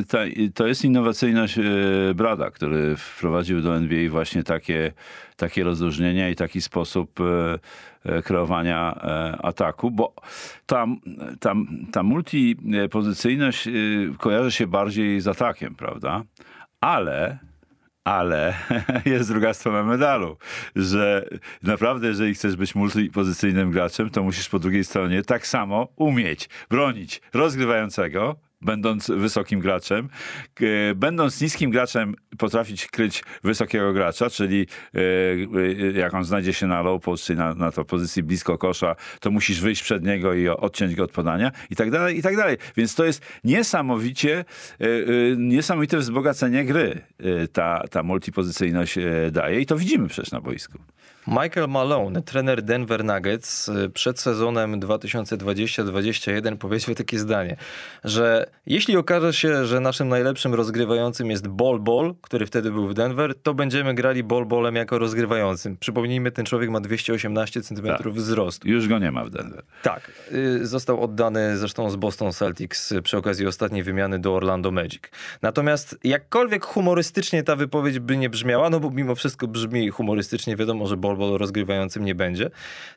y, 0.00 0.04
ta, 0.04 0.18
to 0.54 0.66
jest 0.66 0.84
innowacyjność 0.84 1.58
y, 1.58 2.12
Brada, 2.14 2.50
który 2.50 2.96
wprowadził 2.96 3.60
do 3.60 3.76
NBA 3.76 4.10
właśnie 4.10 4.42
takie, 4.42 4.92
takie 5.36 5.64
rozróżnienia 5.64 6.28
i 6.28 6.36
taki 6.36 6.60
sposób 6.60 7.18
kreowania 8.24 8.94
ataku, 9.42 9.90
bo 9.90 10.14
ta, 10.66 10.86
ta, 11.40 11.54
ta 11.92 12.02
multipozycyjność 12.02 13.68
kojarzy 14.18 14.52
się 14.52 14.66
bardziej 14.66 15.20
z 15.20 15.28
atakiem, 15.28 15.74
prawda? 15.74 16.22
Ale 16.80 17.38
ale 18.10 18.54
jest 19.04 19.30
druga 19.30 19.54
strona 19.54 19.82
medalu, 19.82 20.36
że 20.76 21.28
naprawdę, 21.62 22.08
jeżeli 22.08 22.34
chcesz 22.34 22.56
być 22.56 22.74
multipozycyjnym 22.74 23.70
graczem, 23.70 24.10
to 24.10 24.22
musisz 24.22 24.48
po 24.48 24.58
drugiej 24.58 24.84
stronie 24.84 25.22
tak 25.22 25.46
samo 25.46 25.88
umieć 25.96 26.48
bronić 26.70 27.20
rozgrywającego, 27.32 28.36
będąc 28.62 29.10
wysokim 29.10 29.60
graczem, 29.60 30.08
będąc 30.96 31.40
niskim 31.40 31.70
graczem, 31.70 32.14
potrafić 32.38 32.86
kryć 32.86 33.24
wysokiego 33.44 33.92
gracza, 33.92 34.30
czyli 34.30 34.66
e, 34.94 35.00
e, 35.00 35.92
jak 35.92 36.14
on 36.14 36.24
znajdzie 36.24 36.52
się 36.52 36.66
na 36.66 36.82
low 36.82 37.02
post, 37.02 37.24
czyli 37.24 37.38
na, 37.38 37.54
na 37.54 37.72
to 37.72 37.84
pozycji 37.84 38.22
blisko 38.22 38.58
kosza, 38.58 38.96
to 39.20 39.30
musisz 39.30 39.60
wyjść 39.60 39.82
przed 39.82 40.04
niego 40.04 40.34
i 40.34 40.48
odciąć 40.48 40.94
go 40.94 41.04
od 41.04 41.12
podania 41.12 41.52
i 41.70 41.76
tak 41.76 41.90
dalej, 41.90 42.18
i 42.18 42.22
tak 42.22 42.36
dalej. 42.36 42.56
Więc 42.76 42.94
to 42.94 43.04
jest 43.04 43.22
niesamowicie, 43.44 44.44
e, 44.80 44.86
niesamowite 45.36 45.98
wzbogacenie 45.98 46.64
gry 46.64 47.00
ta, 47.52 47.82
ta 47.90 48.02
multipozycyjność 48.02 48.98
daje 49.30 49.60
i 49.60 49.66
to 49.66 49.76
widzimy 49.76 50.08
przecież 50.08 50.32
na 50.32 50.40
boisku. 50.40 50.78
Michael 51.26 51.68
Malone, 51.68 52.22
trener 52.22 52.62
Denver 52.62 53.04
Nuggets, 53.04 53.68
y, 53.68 53.90
przed 53.90 54.20
sezonem 54.20 54.80
2020-2021 54.80 56.56
powiedział 56.56 56.94
takie 56.94 57.18
zdanie, 57.18 57.56
że 58.04 58.50
jeśli 58.66 58.96
okaże 58.96 59.32
się, 59.32 59.64
że 59.64 59.80
naszym 59.80 60.08
najlepszym 60.08 60.54
rozgrywającym 60.54 61.30
jest 61.30 61.48
Bol 61.48 61.80
Bol, 61.80 62.14
który 62.22 62.46
wtedy 62.46 62.70
był 62.70 62.88
w 62.88 62.94
Denver, 62.94 63.34
to 63.42 63.54
będziemy 63.54 63.94
grali 63.94 64.22
Bol 64.22 64.46
Bolem 64.46 64.76
jako 64.76 64.98
rozgrywającym. 64.98 65.76
Przypomnijmy, 65.76 66.30
ten 66.32 66.44
człowiek 66.44 66.70
ma 66.70 66.80
218 66.80 67.62
cm 67.62 67.86
Tak. 67.86 68.08
wzrostu. 68.08 68.68
Już 68.68 68.88
go 68.88 68.98
nie 68.98 69.10
ma 69.10 69.24
w 69.24 69.30
Denver. 69.30 69.62
Tak, 69.82 70.12
y, 70.32 70.66
został 70.66 71.02
oddany 71.02 71.56
zresztą 71.56 71.90
z 71.90 71.96
Boston 71.96 72.32
Celtics 72.32 72.92
y, 72.92 73.02
przy 73.02 73.16
okazji 73.16 73.46
ostatniej 73.46 73.82
wymiany 73.82 74.18
do 74.18 74.34
Orlando 74.34 74.70
Magic. 74.70 75.02
Natomiast 75.42 75.98
jakkolwiek 76.04 76.64
humorystycznie 76.64 77.42
ta 77.42 77.56
wypowiedź 77.56 77.98
by 77.98 78.16
nie 78.16 78.30
brzmiała, 78.30 78.70
no 78.70 78.80
bo 78.80 78.90
mimo 78.90 79.14
wszystko 79.14 79.46
brzmi 79.46 79.88
humorystycznie, 79.88 80.56
wiadomo, 80.56 80.86
że 80.86 80.96
Bol 80.96 81.09
Bol 81.16 81.38
rozgrywającym 81.38 82.04
nie 82.04 82.14
będzie. 82.14 82.50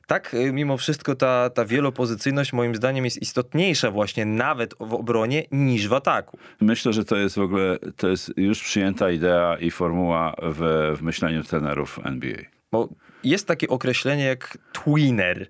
Tak, 0.07 0.33
y, 0.33 0.53
mimo 0.53 0.77
wszystko 0.77 1.15
ta, 1.15 1.49
ta 1.49 1.65
wielopozycyjność 1.65 2.53
moim 2.53 2.75
zdaniem 2.75 3.05
jest 3.05 3.21
istotniejsza 3.21 3.91
właśnie 3.91 4.25
nawet 4.25 4.73
w 4.79 4.93
obronie 4.93 5.43
niż 5.51 5.87
w 5.87 5.93
ataku. 5.93 6.37
Myślę, 6.61 6.93
że 6.93 7.05
to 7.05 7.15
jest 7.15 7.35
w 7.35 7.41
ogóle, 7.41 7.77
to 7.97 8.09
jest 8.09 8.33
już 8.37 8.63
przyjęta 8.63 9.11
idea 9.11 9.57
i 9.57 9.71
formuła 9.71 10.35
w, 10.41 10.93
w 10.97 11.01
myśleniu 11.01 11.43
trenerów 11.43 11.99
NBA. 12.03 12.37
Bo 12.71 12.89
jest 13.23 13.47
takie 13.47 13.67
określenie 13.67 14.23
jak 14.23 14.57
tweener, 14.73 15.47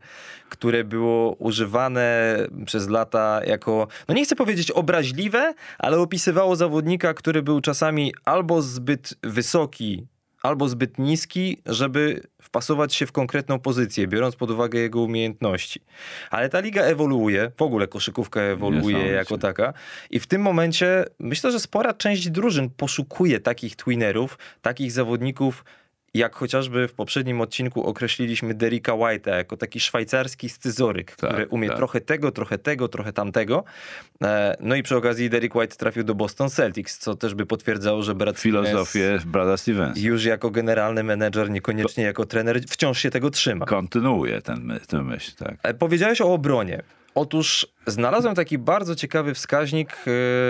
które 0.49 0.83
było 0.83 1.35
używane 1.35 2.37
przez 2.65 2.89
lata 2.89 3.41
jako, 3.47 3.87
no 4.07 4.15
nie 4.15 4.25
chcę 4.25 4.35
powiedzieć 4.35 4.71
obraźliwe, 4.71 5.53
ale 5.79 5.99
opisywało 5.99 6.55
zawodnika, 6.55 7.13
który 7.13 7.41
był 7.41 7.61
czasami 7.61 8.13
albo 8.25 8.61
zbyt 8.61 9.13
wysoki, 9.23 10.07
albo 10.43 10.69
zbyt 10.69 10.99
niski, 10.99 11.61
żeby 11.65 12.21
wpasować 12.41 12.93
się 12.95 13.05
w 13.05 13.11
konkretną 13.11 13.59
pozycję, 13.59 14.07
biorąc 14.07 14.35
pod 14.35 14.51
uwagę 14.51 14.79
jego 14.79 15.01
umiejętności. 15.01 15.81
Ale 16.29 16.49
ta 16.49 16.59
liga 16.59 16.81
ewoluuje, 16.81 17.51
w 17.57 17.61
ogóle 17.61 17.87
koszykówka 17.87 18.41
ewoluuje 18.41 19.07
jako 19.07 19.37
taka 19.37 19.73
i 20.09 20.19
w 20.19 20.27
tym 20.27 20.41
momencie 20.41 21.05
myślę, 21.19 21.51
że 21.51 21.59
spora 21.59 21.93
część 21.93 22.29
drużyn 22.29 22.69
poszukuje 22.69 23.39
takich 23.39 23.75
tweenerów, 23.75 24.37
takich 24.61 24.91
zawodników, 24.91 25.63
jak 26.13 26.35
chociażby 26.35 26.87
w 26.87 26.93
poprzednim 26.93 27.41
odcinku 27.41 27.83
określiliśmy 27.87 28.53
Derricka 28.53 28.91
White'a 28.93 29.35
jako 29.35 29.57
taki 29.57 29.79
szwajcarski 29.79 30.49
scyzoryk, 30.49 31.15
Tak, 31.15 31.29
który 31.29 31.47
umie 31.47 31.67
tak. 31.67 31.77
trochę 31.77 32.01
tego, 32.01 32.31
trochę 32.31 32.57
tego, 32.57 32.87
trochę 32.87 33.13
tamtego. 33.13 33.63
E, 34.23 34.55
No 34.59 34.75
i 34.75 34.83
przy 34.83 34.95
okazji 34.97 35.29
Derrick 35.29 35.55
White 35.55 35.75
trafił 35.75 36.03
do 36.03 36.15
Boston 36.15 36.49
Celtics, 36.49 36.97
co 36.97 37.15
też 37.15 37.35
by 37.35 37.45
potwierdzało, 37.45 38.03
że 38.03 38.15
Stevens 38.15 38.39
Filozofię 38.39 39.19
Brada 39.25 39.57
Stevens. 39.57 39.99
już 40.01 40.25
jako 40.25 40.49
generalny 40.51 41.03
menedżer, 41.03 41.49
niekoniecznie 41.49 42.03
jako 42.03 42.25
trener, 42.25 42.61
wciąż 42.69 42.99
się 42.99 43.09
tego 43.11 43.29
trzyma. 43.29 43.65
Kontynuuje 43.65 44.41
ten, 44.41 44.79
tę 44.87 45.01
myśl, 45.03 45.31
tak. 45.37 45.55
E, 45.63 45.73
Powiedziałeś 45.73 46.21
o 46.21 46.33
obronie. 46.33 46.81
Otóż 47.15 47.67
znalazłem 47.87 48.35
taki 48.35 48.57
bardzo 48.57 48.95
ciekawy 48.95 49.33
wskaźnik 49.33 49.89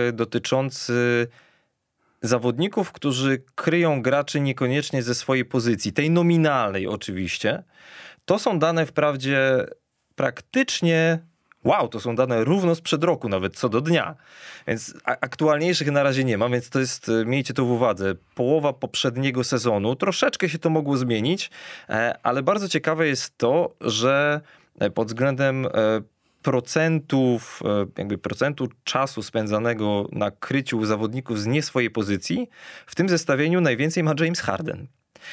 e, 0.10 0.12
dotyczący 0.14 1.28
zawodników, 2.24 2.92
którzy 2.92 3.44
kryją 3.56 4.02
graczy 4.02 4.40
niekoniecznie 4.40 5.04
ze 5.04 5.16
swojej 5.16 5.46
pozycji, 5.46 5.94
tej 5.94 6.12
nominalnej 6.12 6.88
oczywiście. 6.88 7.64
To 8.26 8.40
są 8.40 8.60
dane 8.60 8.86
wprawdzie 8.86 9.66
praktycznie. 10.16 11.20
Wow, 11.64 11.88
to 11.88 12.00
są 12.00 12.16
dane 12.16 12.44
równo 12.44 12.76
sprzed 12.76 13.04
roku, 13.04 13.30
nawet 13.30 13.56
co 13.56 13.70
do 13.70 13.82
dnia. 13.82 14.16
Więc 14.68 14.94
aktualniejszych 15.06 15.92
na 15.92 16.04
razie 16.04 16.24
nie 16.24 16.38
ma, 16.38 16.50
więc 16.50 16.70
to 16.70 16.80
jest, 16.80 17.10
e, 17.10 17.26
miejcie 17.26 17.54
to 17.54 17.66
w 17.66 17.72
uwadze, 17.72 18.16
połowa 18.36 18.74
poprzedniego 18.74 19.44
sezonu. 19.44 19.96
Troszeczkę 19.96 20.50
się 20.50 20.60
to 20.60 20.70
mogło 20.70 20.98
zmienić, 20.98 21.52
e, 21.90 22.18
ale 22.24 22.44
bardzo 22.44 22.70
ciekawe 22.70 23.08
jest 23.08 23.38
to, 23.38 23.76
że 23.82 24.42
e, 24.80 24.90
pod 24.90 25.08
względem 25.08 25.68
procentów, 26.44 27.62
e, 27.66 27.86
jakby 27.98 28.18
procentu 28.18 28.70
czasu 28.84 29.24
spędzanego 29.24 30.08
na 30.12 30.32
kryciu 30.32 30.86
zawodników 30.86 31.40
z 31.40 31.46
nie 31.46 31.62
swojej 31.62 31.90
pozycji, 31.90 32.50
w 32.86 32.96
tym 32.96 33.10
zestawieniu 33.10 33.62
najwięcej 33.62 34.04
ma 34.04 34.14
James 34.20 34.40
Harden. 34.40 34.88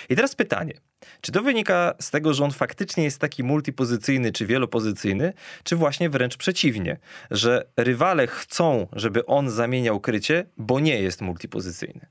I 0.09 0.16
teraz 0.16 0.35
pytanie. 0.35 0.75
Czy 1.20 1.33
to 1.33 1.42
wynika 1.42 1.94
z 2.01 2.11
tego, 2.11 2.35
że 2.35 2.44
on 2.44 2.51
faktycznie 2.51 3.05
jest 3.05 3.18
taki 3.18 3.44
multipozycyjny 3.44 4.33
czy 4.33 4.46
wielopozycyjny, 4.46 5.33
czy 5.64 5.77
właśnie 5.77 6.11
wręcz 6.11 6.37
przeciwnie, 6.37 6.99
że 7.31 7.66
rywale 7.77 8.27
chcą, 8.27 8.87
żeby 8.92 9.27
on 9.27 9.51
zamieniał 9.51 10.01
krycie, 10.01 10.46
bo 10.57 10.81
nie 10.81 11.03
jest 11.03 11.20
multipozycyjny? 11.20 12.07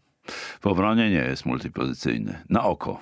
W 0.61 0.67
obronie 0.67 1.09
nie 1.09 1.25
jest 1.29 1.45
multipozycyjny. 1.45 2.39
Na 2.49 2.63
oko. 2.63 3.01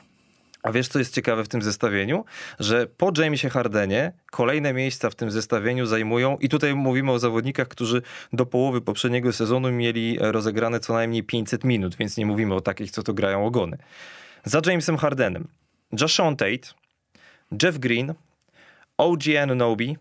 A 0.67 0.71
wiesz, 0.71 0.87
co 0.87 0.99
jest 0.99 1.15
ciekawe 1.15 1.43
w 1.43 1.47
tym 1.47 1.61
zestawieniu? 1.61 2.25
Że 2.59 2.87
po 2.87 3.11
Jamesie 3.17 3.49
Hardenie 3.49 4.13
kolejne 4.31 4.73
miejsca 4.73 5.09
w 5.09 5.15
tym 5.15 5.31
zestawieniu 5.31 5.85
zajmują, 5.85 6.37
i 6.37 6.49
tutaj 6.49 6.75
mówimy 6.75 7.11
o 7.11 7.19
zawodnikach, 7.19 7.67
którzy 7.67 8.01
do 8.33 8.45
połowy 8.45 8.81
poprzedniego 8.81 9.33
sezonu 9.33 9.71
mieli 9.71 10.17
e, 10.21 10.31
rozegrane 10.31 10.79
co 10.79 10.93
najmniej 10.93 11.23
500 11.23 11.63
minut, 11.63 11.95
więc 11.95 12.17
nie 12.17 12.25
mówimy 12.25 12.55
o 12.55 12.61
takich, 12.61 12.91
co 12.91 13.03
to 13.03 13.13
grają 13.13 13.45
ogony. 13.45 13.77
Za 14.43 14.61
Jamesem 14.65 14.97
Hardenem 14.97 15.47
Jashon 16.01 16.35
Tate, 16.35 16.67
Jeff 17.63 17.77
Green, 17.77 18.13
OG 18.97 19.23
Anunoby, 19.43 19.95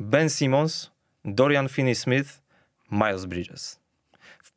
Ben 0.00 0.30
Simmons, 0.30 0.90
Dorian 1.24 1.66
Finney-Smith, 1.66 2.40
Miles 2.90 3.26
Bridges. 3.26 3.85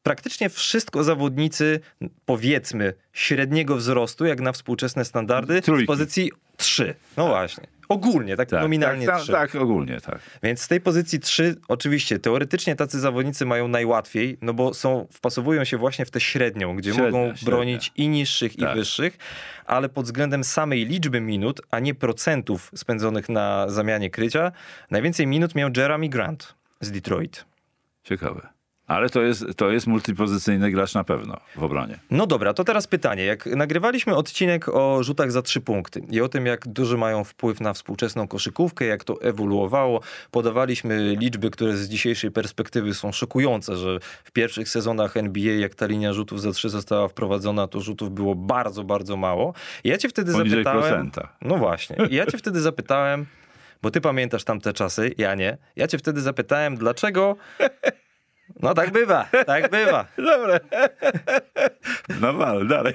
Praktycznie 0.04 0.50
wszystko 0.50 1.04
zawodnicy, 1.04 1.80
powiedzmy, 2.26 2.94
średniego 3.14 3.76
wzrostu, 3.76 4.26
jak 4.26 4.40
na 4.42 4.52
współczesne 4.52 5.06
standardy, 5.06 5.62
Trójki. 5.62 5.84
z 5.86 5.88
pozycji 5.88 6.32
3. 6.58 6.96
No 7.18 7.28
właśnie. 7.28 7.68
Ogólnie, 7.90 8.36
tak, 8.38 8.52
nominalnie 8.52 9.06
tak, 9.06 9.22
3. 9.22 9.32
tak, 9.32 9.52
tak, 9.52 9.62
ogólnie, 9.62 10.02
tak. 10.02 10.20
Więc 10.44 10.62
z 10.62 10.68
tej 10.68 10.82
pozycji 10.82 11.20
3, 11.20 11.56
oczywiście, 11.68 12.20
teoretycznie 12.20 12.76
tacy 12.76 13.00
zawodnicy 13.00 13.46
mają 13.46 13.68
najłatwiej, 13.68 14.38
no 14.42 14.54
bo 14.54 14.74
są, 14.74 15.08
wpasowują 15.12 15.64
się 15.64 15.78
właśnie 15.78 16.06
w 16.06 16.12
tę 16.12 16.20
średnią, 16.20 16.76
gdzie 16.76 16.94
Średnia, 16.94 17.12
mogą 17.12 17.26
średnia. 17.36 17.46
bronić 17.46 17.92
i 17.96 18.10
niższych, 18.10 18.56
Tak. 18.58 18.72
i 18.76 18.80
wyższych, 18.80 19.18
ale 19.66 19.90
pod 19.90 20.06
względem 20.06 20.44
samej 20.44 20.86
liczby 20.86 21.22
minut, 21.22 21.62
a 21.72 21.80
nie 21.80 21.96
procentów 21.96 22.72
spędzonych 22.76 23.30
na 23.30 23.70
zamianie 23.70 24.10
krycia, 24.10 24.52
najwięcej 24.92 25.28
minut 25.28 25.56
miał 25.56 25.70
Jeremy 25.78 26.10
Grant 26.10 26.56
z 26.82 26.92
Detroit. 26.92 27.46
Ciekawe. 28.04 28.48
Ale 28.90 29.10
to 29.10 29.22
jest, 29.22 29.46
to 29.56 29.72
jest 29.72 29.88
multipozycyjny 29.88 30.72
gracz 30.72 30.94
na 30.94 31.04
pewno 31.04 31.38
w 31.56 31.64
obronie. 31.64 32.00
No 32.12 32.28
dobra, 32.28 32.54
to 32.54 32.64
teraz 32.64 32.88
pytanie. 32.88 33.26
Jak 33.26 33.46
nagrywaliśmy 33.46 34.16
odcinek 34.16 34.70
o 34.70 35.04
rzutach 35.04 35.32
za 35.32 35.42
trzy 35.42 35.62
punkty 35.62 36.02
i 36.10 36.22
o 36.22 36.30
tym, 36.30 36.46
jak 36.46 36.68
duży 36.68 36.98
mają 36.98 37.24
wpływ 37.24 37.62
na 37.62 37.74
współczesną 37.74 38.28
koszykówkę, 38.28 38.86
jak 38.86 39.04
to 39.04 39.22
ewoluowało, 39.22 40.02
podawaliśmy 40.32 41.16
liczby, 41.16 41.50
które 41.50 41.78
z 41.78 41.90
dzisiejszej 41.90 42.32
perspektywy 42.32 42.94
są 42.94 43.12
szokujące, 43.12 43.76
że 43.76 44.00
w 44.24 44.32
pierwszych 44.32 44.70
sezonach 44.70 45.18
NBA, 45.18 45.54
jak 45.54 45.76
ta 45.76 45.86
linia 45.86 46.14
rzutów 46.14 46.42
za 46.42 46.52
trzy 46.52 46.70
została 46.70 47.08
wprowadzona, 47.08 47.68
to 47.68 47.82
rzutów 47.82 48.12
było 48.12 48.36
bardzo, 48.36 48.84
bardzo 48.84 49.18
mało. 49.18 49.54
I 49.84 49.90
ja 49.90 49.98
cię 49.98 50.10
wtedy 50.10 50.32
Poniżej 50.32 50.64
zapytałem... 50.64 50.82
procenta. 50.82 51.36
No 51.42 51.58
właśnie. 51.58 51.96
I 52.10 52.16
ja 52.16 52.26
cię 52.26 52.38
wtedy 52.38 52.62
zapytałem, 52.62 53.26
bo 53.82 53.92
ty 53.92 54.02
pamiętasz 54.02 54.44
tamte 54.44 54.74
czasy, 54.74 55.12
ja 55.18 55.36
nie. 55.36 55.58
Ja 55.76 55.88
cię 55.88 55.98
wtedy 55.98 56.22
zapytałem, 56.22 56.76
dlaczego... 56.76 57.36
No 58.60 58.74
tak 58.74 58.92
bywa, 58.92 59.28
tak 59.46 59.72
bywa. 59.72 60.06
Dobra. 60.18 60.60
No 62.22 62.34
wal, 62.34 62.68
dalej. 62.68 62.94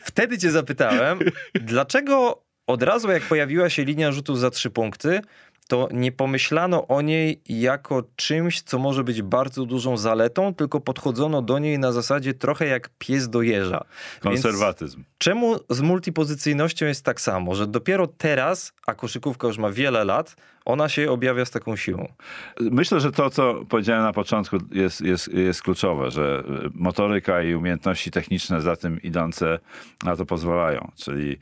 Wtedy 0.00 0.38
cię 0.38 0.50
zapytałem, 0.50 1.18
dlaczego 1.54 2.42
od 2.66 2.82
razu 2.82 3.10
jak 3.10 3.22
pojawiła 3.22 3.70
się 3.70 3.84
linia 3.84 4.12
rzutów 4.12 4.38
za 4.38 4.50
trzy 4.50 4.70
punkty, 4.70 5.20
to 5.68 5.88
nie 5.92 6.12
pomyślano 6.12 6.88
o 6.88 7.00
niej 7.00 7.40
jako 7.48 8.02
czymś, 8.16 8.62
co 8.62 8.78
może 8.78 9.04
być 9.04 9.22
bardzo 9.22 9.66
dużą 9.66 9.96
zaletą, 9.96 10.54
tylko 10.54 10.80
podchodzono 10.80 11.42
do 11.42 11.58
niej 11.58 11.78
na 11.78 11.92
zasadzie 11.92 12.34
trochę 12.34 12.66
jak 12.66 12.90
pies 12.98 13.28
do 13.28 13.42
jeża. 13.42 13.84
Więc 14.24 14.42
Konserwatyzm. 14.42 15.04
Czemu 15.22 15.56
z 15.70 15.80
multipozycyjnością 15.80 16.86
jest 16.86 17.04
tak 17.04 17.20
samo, 17.20 17.54
że 17.54 17.66
dopiero 17.66 18.06
teraz, 18.06 18.72
a 18.86 18.94
koszykówka 18.94 19.46
już 19.46 19.58
ma 19.58 19.70
wiele 19.70 20.04
lat, 20.04 20.36
ona 20.64 20.88
się 20.88 21.10
objawia 21.10 21.44
z 21.44 21.50
taką 21.50 21.76
siłą? 21.76 22.12
Myślę, 22.60 23.00
że 23.00 23.12
to, 23.12 23.30
co 23.30 23.64
powiedziałem 23.68 24.02
na 24.02 24.12
początku, 24.12 24.56
jest, 24.70 25.00
jest, 25.00 25.34
jest 25.34 25.62
kluczowe, 25.62 26.10
że 26.10 26.42
motoryka 26.74 27.42
i 27.42 27.54
umiejętności 27.54 28.10
techniczne 28.10 28.60
za 28.60 28.76
tym 28.76 29.02
idące 29.02 29.58
na 30.04 30.16
to 30.16 30.26
pozwalają. 30.26 30.90
Czyli 30.96 31.38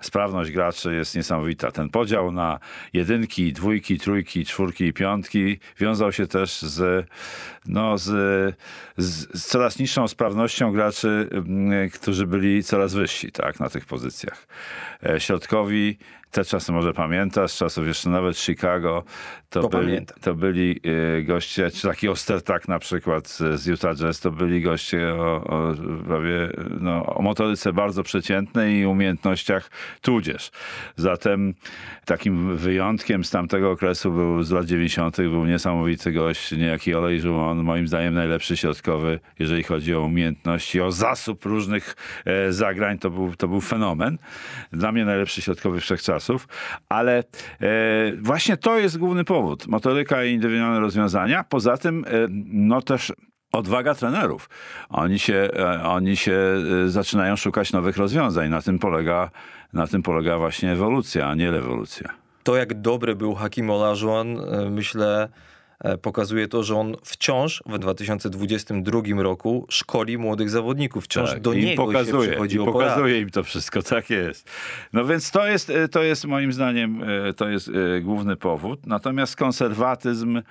sprawność 0.00 0.50
graczy 0.50 0.94
jest 0.94 1.16
niesamowita. 1.16 1.70
Ten 1.70 1.88
podział 1.88 2.32
na 2.32 2.58
jedynki, 2.92 3.52
dwójki, 3.52 3.98
trójki, 3.98 4.44
czwórki 4.44 4.84
i 4.84 4.92
piątki 4.92 5.58
wiązał 5.80 6.12
się 6.12 6.26
też 6.26 6.62
z, 6.62 7.06
no, 7.68 7.98
z, 7.98 8.06
z, 8.96 9.42
coraz 9.46 9.78
niższą 9.78 10.08
sprawnością 10.08 10.72
graczy, 10.72 11.28
mm, 11.32 11.90
którzy 11.90 12.26
byli 12.26 12.64
coraz 12.64 12.94
wyżsi 12.94 13.32
tak, 13.32 13.60
na 13.60 13.68
tych 13.68 13.86
pozycjach. 13.86 14.46
E, 15.06 15.20
Środkowi 15.20 15.98
te 16.30 16.44
czasy 16.44 16.72
może 16.72 16.92
pamiętasz, 16.92 17.56
czasów 17.56 17.86
jeszcze 17.86 18.10
nawet 18.10 18.38
Chicago, 18.38 19.04
to, 19.50 19.60
To 19.60 19.68
byli, 19.68 19.86
pamiętam. 19.86 20.18
to 20.20 20.34
byli 20.34 20.80
y, 21.18 21.22
goście, 21.22 21.70
czy 21.70 21.88
taki 21.88 22.08
Ostertak 22.08 22.68
na 22.68 22.78
przykład 22.78 23.28
z 23.54 23.66
Utah 23.66 23.96
Jazz, 23.96 24.20
to 24.20 24.30
byli 24.30 24.62
goście 24.62 25.14
o, 25.14 25.44
o, 25.44 25.74
prawie, 26.06 26.48
no, 26.80 27.06
o 27.06 27.22
motoryce 27.22 27.72
bardzo 27.72 28.02
przeciętnej 28.02 28.80
i 28.80 28.86
umiejętnościach 28.86 29.70
tudzież. 30.00 30.50
Zatem 30.96 31.54
takim 32.04 32.56
wyjątkiem 32.56 33.24
z 33.24 33.30
tamtego 33.30 33.70
okresu 33.70 34.12
był 34.12 34.42
z 34.42 34.50
lat 34.50 34.66
90. 34.66 35.16
był 35.16 35.46
niesamowity 35.46 36.12
gość, 36.12 36.52
niejaki 36.52 36.94
Olej 36.94 37.20
Żułon, 37.20 37.62
moim 37.62 37.88
zdaniem 37.88 38.14
najlepszy 38.14 38.56
środkowy, 38.56 39.20
jeżeli 39.38 39.62
chodzi 39.62 39.94
o 39.94 40.00
umiejętności, 40.00 40.80
o 40.80 40.92
zasób 40.92 41.44
różnych 41.44 41.96
e, 42.24 42.52
zagrań, 42.52 42.98
to 42.98 43.10
był, 43.10 43.36
to 43.36 43.48
był 43.48 43.60
fenomen. 43.60 44.18
Dla 44.72 44.92
mnie 44.92 45.04
najlepszy 45.04 45.42
środkowy 45.42 45.80
wszechczasów, 46.18 46.48
ale 46.88 47.18
e, 47.18 47.24
właśnie 48.22 48.56
to 48.56 48.78
jest 48.78 48.98
główny 48.98 49.24
powód. 49.24 49.66
Motoryka 49.66 50.24
i 50.24 50.32
indywidualne 50.32 50.80
rozwiązania. 50.80 51.44
Poza 51.44 51.76
tym, 51.76 52.04
e, 52.04 52.10
no 52.46 52.82
też 52.82 53.12
odwaga 53.52 53.94
trenerów. 53.94 54.50
Oni 54.88 55.18
się, 55.18 55.48
e, 55.56 55.82
oni 55.82 56.16
się 56.16 56.38
zaczynają 56.86 57.36
szukać 57.36 57.72
nowych 57.72 57.96
rozwiązań. 57.96 58.50
Na 58.50 58.62
tym 58.62 58.78
polega, 58.78 59.30
na 59.72 59.86
tym 59.86 60.02
polega 60.02 60.38
właśnie 60.38 60.72
ewolucja, 60.72 61.28
a 61.28 61.34
nie 61.34 61.50
rewolucja. 61.50 62.08
to, 62.42 62.56
jak 62.56 62.80
dobry 62.80 63.14
był 63.14 63.34
Hakim 63.34 63.70
Olajuwon, 63.70 64.36
myślę, 64.70 65.28
pokazuje 66.02 66.48
to, 66.48 66.62
że 66.62 66.76
on 66.76 66.96
wciąż 67.04 67.62
w 67.66 67.78
2022 67.78 69.22
roku 69.22 69.66
szkoli 69.70 70.18
młodych 70.18 70.50
zawodników. 70.50 71.04
Wciąż 71.04 71.30
Tak, 71.30 71.40
do 71.40 71.52
im 71.52 71.64
niego 71.64 71.86
pokazuje, 71.86 72.50
się 72.50 72.64
pokazuje 72.64 73.20
im 73.20 73.30
to 73.30 73.44
wszystko, 73.44 73.82
tak 73.82 74.10
jest. 74.10 74.50
No 74.92 75.04
więc 75.04 75.30
to 75.30 75.46
jest, 75.46 75.70
e, 75.70 75.88
to 75.88 76.02
jest 76.02 76.24
moim 76.24 76.52
zdaniem, 76.52 77.02
e, 77.02 77.32
to 77.32 77.48
jest 77.48 77.68
e, 77.68 78.00
główny 78.00 78.36
powód. 78.36 78.86
Natomiast 78.86 79.36
konserwatyzm 79.36 80.36
e, 80.36 80.42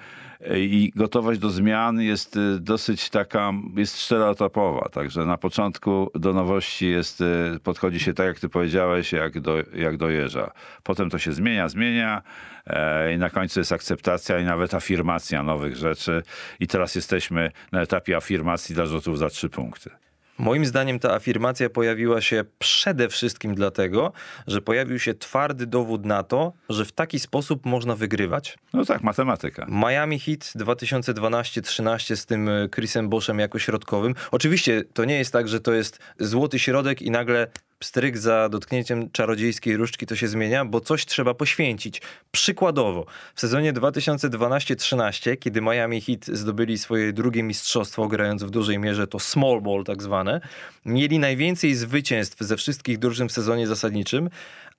i 0.55 0.91
gotowość 0.95 1.39
do 1.39 1.49
zmian 1.49 2.01
jest 2.01 2.37
e, 2.37 2.59
dosyć 2.59 3.09
taka, 3.09 3.53
jest 3.75 3.97
czteroetapowa. 3.97 4.89
Także 4.89 5.25
na 5.25 5.37
początku 5.37 6.11
do 6.15 6.33
nowości 6.33 6.89
jest, 6.89 7.21
e, 7.21 7.59
podchodzi 7.63 7.99
się 7.99 8.13
tak, 8.13 8.27
jak 8.27 8.39
ty 8.39 8.49
powiedziałeś, 8.49 9.11
jak 9.11 9.39
do, 9.39 9.57
jak 9.73 9.97
do 9.97 10.09
jeża. 10.09 10.51
Potem 10.83 11.09
to 11.09 11.17
się 11.17 11.31
zmienia, 11.31 11.69
zmienia 11.69 12.21
e, 12.67 13.13
i 13.13 13.17
na 13.17 13.29
końcu 13.29 13.59
jest 13.59 13.71
akceptacja 13.71 14.39
i 14.39 14.43
nawet 14.43 14.73
afirmacja 14.73 15.43
nowych 15.43 15.75
rzeczy. 15.75 16.23
I 16.59 16.67
teraz 16.67 16.95
jesteśmy 16.95 17.51
na 17.71 17.81
etapie 17.81 18.17
afirmacji 18.17 18.75
dla 18.75 18.85
rzutów 18.85 19.17
za 19.17 19.29
trzy 19.29 19.49
punkty. 19.49 19.89
Moim 20.37 20.65
zdaniem 20.65 20.99
ta 20.99 21.13
afirmacja 21.13 21.69
pojawiła 21.69 22.21
się 22.21 22.43
przede 22.59 23.09
wszystkim 23.09 23.55
dlatego, 23.55 24.11
że 24.47 24.61
pojawił 24.61 24.99
się 24.99 25.13
twardy 25.13 25.67
dowód 25.67 26.05
na 26.05 26.23
to, 26.23 26.53
że 26.69 26.85
w 26.85 26.91
taki 26.91 27.19
sposób 27.19 27.65
można 27.65 27.95
wygrywać. 27.95 28.57
No 28.73 28.85
tak, 28.85 29.03
matematyka. 29.03 29.65
Miami 29.69 30.19
Heat 30.19 30.39
2012-13 30.39 32.15
z 32.15 32.25
tym 32.25 32.49
e, 32.49 32.69
Chrisem 32.69 33.09
Boshem 33.09 33.39
jako 33.39 33.59
środkowym. 33.59 34.15
Oczywiście 34.31 34.83
to 34.93 35.05
nie 35.05 35.17
jest 35.17 35.33
tak, 35.33 35.47
że 35.47 35.59
to 35.59 35.73
jest 35.73 35.99
złoty 36.19 36.59
środek 36.59 37.01
i 37.01 37.11
nagle 37.11 37.47
pstryk 37.79 38.17
za 38.17 38.49
dotknięciem 38.49 39.11
czarodziejskiej 39.11 39.77
różdżki 39.77 40.05
to 40.05 40.15
się 40.15 40.27
zmienia, 40.27 40.65
bo 40.65 40.81
coś 40.81 41.05
trzeba 41.05 41.33
poświęcić. 41.33 42.01
Przykładowo, 42.31 43.05
w 43.35 43.41
sezonie 43.41 43.73
2012-13, 43.73 45.37
kiedy 45.37 45.61
Miami 45.61 46.01
Heat 46.01 46.25
zdobyli 46.25 46.77
swoje 46.77 47.13
drugie 47.13 47.43
mistrzostwo, 47.43 48.07
grając 48.07 48.43
w 48.43 48.49
dużej 48.49 48.79
mierze 48.79 49.07
to 49.07 49.19
small 49.19 49.61
ball 49.61 49.83
tak 49.83 50.03
zwane, 50.03 50.41
mieli 50.85 51.19
najwięcej 51.19 51.75
zwycięstw 51.75 52.37
ze 52.39 52.57
wszystkich 52.57 52.97
drużyn 52.97 53.29
w 53.29 53.31
sezonie 53.31 53.67
zasadniczym, 53.67 54.29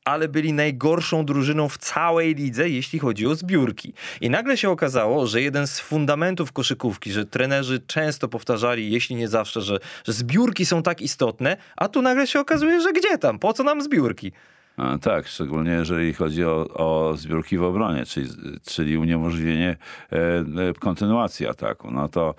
ale 0.04 0.28
byli 0.28 0.52
najgorszą 0.52 1.24
drużyną 1.24 1.68
w 1.68 1.78
całej 1.78 2.34
lidze, 2.34 2.68
jeśli 2.68 2.98
chodzi 2.98 3.26
o 3.26 3.34
zbiórki. 3.34 3.92
I 4.20 4.30
nagle 4.30 4.56
się 4.56 4.70
okazało, 4.70 5.26
że 5.26 5.42
jeden 5.42 5.66
z 5.66 5.80
fundamentów 5.80 6.52
koszykówki, 6.52 7.12
że 7.12 7.26
trenerzy 7.26 7.80
często 7.87 8.28
powtarzali, 8.28 8.90
jeśli 8.90 9.16
nie 9.16 9.28
zawsze, 9.28 9.61
że, 9.61 9.78
że 10.04 10.12
zbiórki 10.12 10.66
są 10.66 10.82
tak 10.82 11.02
istotne, 11.02 11.56
a 11.76 11.88
tu 11.88 12.02
nagle 12.02 12.26
się 12.26 12.40
okazuje, 12.40 12.80
że 12.80 12.92
gdzie 12.92 13.18
tam? 13.18 13.38
Po 13.38 13.52
co 13.52 13.62
nam 13.62 13.82
zbiórki? 13.82 14.32
A, 14.78 14.98
tak, 14.98 15.26
szczególnie 15.26 15.70
jeżeli 15.70 16.14
chodzi 16.14 16.44
o, 16.44 16.68
o 16.74 17.16
zbiórki 17.16 17.58
w 17.58 17.62
obronie, 17.62 18.06
czyli, 18.06 18.28
czyli 18.66 18.98
uniemożliwienie 18.98 19.76
e, 20.12 20.16
e, 20.16 20.44
kontynuacji 20.80 21.46
ataku. 21.46 21.90
No 21.90 22.08
to, 22.08 22.34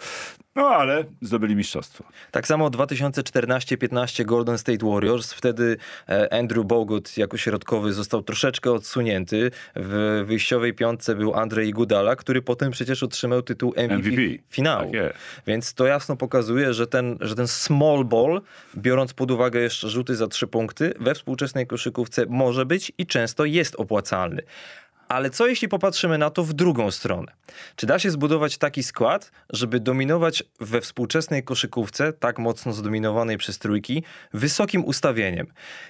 no 0.60 0.70
ale 0.70 1.06
zdobyli 1.22 1.56
mistrzostwo. 1.56 2.04
Tak 2.32 2.48
samo 2.48 2.70
2014-15 2.70 4.26
Golden 4.26 4.58
State 4.58 4.86
Warriors. 4.86 5.34
Wtedy 5.34 5.78
e, 6.10 6.34
Andrew 6.34 6.66
Bogut 6.66 7.18
jako 7.18 7.38
środkowy 7.38 7.94
został 7.94 8.22
troszeczkę 8.22 8.72
odsunięty. 8.72 9.52
W 9.76 10.24
wyjściowej 10.26 10.74
piątce 10.74 11.16
był 11.16 11.34
Andrzej 11.34 11.72
Gudala, 11.72 12.16
który 12.16 12.42
potem 12.42 12.72
przecież 12.72 13.04
otrzymał 13.04 13.42
tytuł 13.42 13.74
MVP, 13.78 13.96
MVP. 13.96 14.22
finału. 14.50 14.92
Tak. 14.92 15.14
Więc 15.48 15.74
to 15.74 15.86
jasno 15.86 16.16
pokazuje, 16.16 16.74
że 16.74 16.88
ten, 16.88 17.18
że 17.22 17.36
ten 17.36 17.48
small 17.48 18.06
ball, 18.06 18.42
biorąc 18.78 19.14
pod 19.14 19.32
uwagę 19.32 19.60
jeszcze 19.60 19.90
rzuty 19.90 20.16
za 20.16 20.28
trzy 20.28 20.48
punkty, 20.48 20.94
we 21.00 21.16
współczesnej 21.16 21.68
koszykówce 21.68 22.26
może 22.30 22.66
być 22.66 22.92
i 22.98 23.06
często 23.06 23.46
jest 23.46 23.76
opłacalny. 23.76 24.42
Ale 25.10 25.30
co 25.30 25.48
jeśli 25.48 25.68
popatrzymy 25.68 26.18
na 26.18 26.30
to 26.30 26.44
w 26.44 26.54
drugą 26.54 26.92
stronę? 26.92 27.32
Czy 27.76 27.86
da 27.86 28.00
się 28.00 28.12
zbudować 28.12 28.58
taki 28.58 28.84
skład, 28.84 29.32
żeby 29.50 29.80
dominować 29.80 30.44
we 30.60 30.82
współczesnej 30.82 31.44
koszykówce, 31.44 32.14
tak 32.14 32.40
mocno 32.40 32.74
zdominowanej 32.74 33.38
przez 33.38 33.60
trójki, 33.60 34.04
wysokim 34.34 34.86
ustawieniem? 34.86 35.48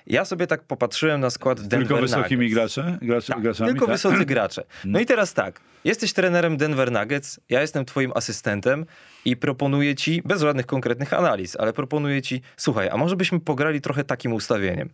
Ja 0.08 0.26
sobie 0.26 0.48
tak 0.48 0.64
popatrzyłem 0.64 1.22
na 1.22 1.30
skład 1.30 1.62
Denver 1.62 1.88
Tylko 1.88 2.02
wysokimi 2.02 2.46
Nuggets. 2.50 2.54
gracze? 2.74 2.98
gracze 3.02 3.34
Tak, 3.34 3.42
graczami, 3.42 3.70
tylko 3.70 3.86
tak? 3.86 3.96
wysocy 3.96 4.26
gracze. 4.26 4.64
No 4.86 5.00
i 5.00 5.06
teraz 5.06 5.34
tak, 5.34 5.62
jesteś 5.84 6.14
trenerem 6.14 6.58
Denver 6.58 6.92
Nuggets, 6.92 7.40
ja 7.50 7.62
jestem 7.62 7.86
twoim 7.86 8.12
asystentem 8.16 8.86
i 9.26 9.38
proponuję 9.38 9.96
ci, 9.96 10.22
bez 10.26 10.42
żadnych 10.42 10.66
konkretnych 10.66 11.14
analiz, 11.14 11.56
ale 11.56 11.74
proponuję 11.74 12.22
ci, 12.22 12.42
słuchaj, 12.58 12.90
a 12.90 12.98
może 12.98 13.16
byśmy 13.16 13.40
pograli 13.40 13.82
trochę 13.82 14.04
takim 14.04 14.34
ustawieniem? 14.34 14.90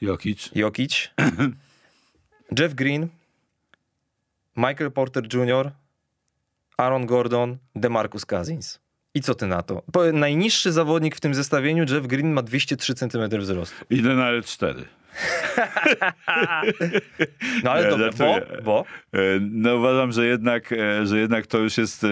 Jokic. 0.00 0.50
Jokic, 0.54 1.10
Jeff 2.58 2.74
Green, 2.74 3.08
Michael 4.56 4.90
Porter 4.90 5.24
Jr., 5.34 5.70
Aaron 6.78 7.06
Gordon, 7.06 7.58
DeMarcus 7.74 8.26
Cousins. 8.26 8.80
I 9.14 9.20
co 9.20 9.34
ty 9.34 9.46
na 9.46 9.62
to? 9.62 9.82
Najniższy 10.12 10.72
zawodnik 10.72 11.16
w 11.16 11.20
tym 11.20 11.34
zestawieniu, 11.34 11.84
Jeff 11.88 12.06
Green, 12.06 12.32
ma 12.32 12.42
203 12.42 12.94
cm 12.94 13.38
wzrostu. 13.40 13.84
Idę 13.90 14.14
na 14.14 14.30
L4. 14.32 14.84
No 17.64 17.70
ale 17.70 17.90
dobra, 17.90 18.10
bo, 18.18 18.40
bo 18.64 18.84
E, 19.12 19.18
No 19.40 19.76
uważam, 19.76 20.12
że 20.12 20.26
jednak, 20.26 20.72
e, 20.72 21.06
że 21.06 21.18
jednak 21.18 21.46
to 21.46 21.58
już 21.58 21.78
jest 21.78 22.04
e, 22.04 22.08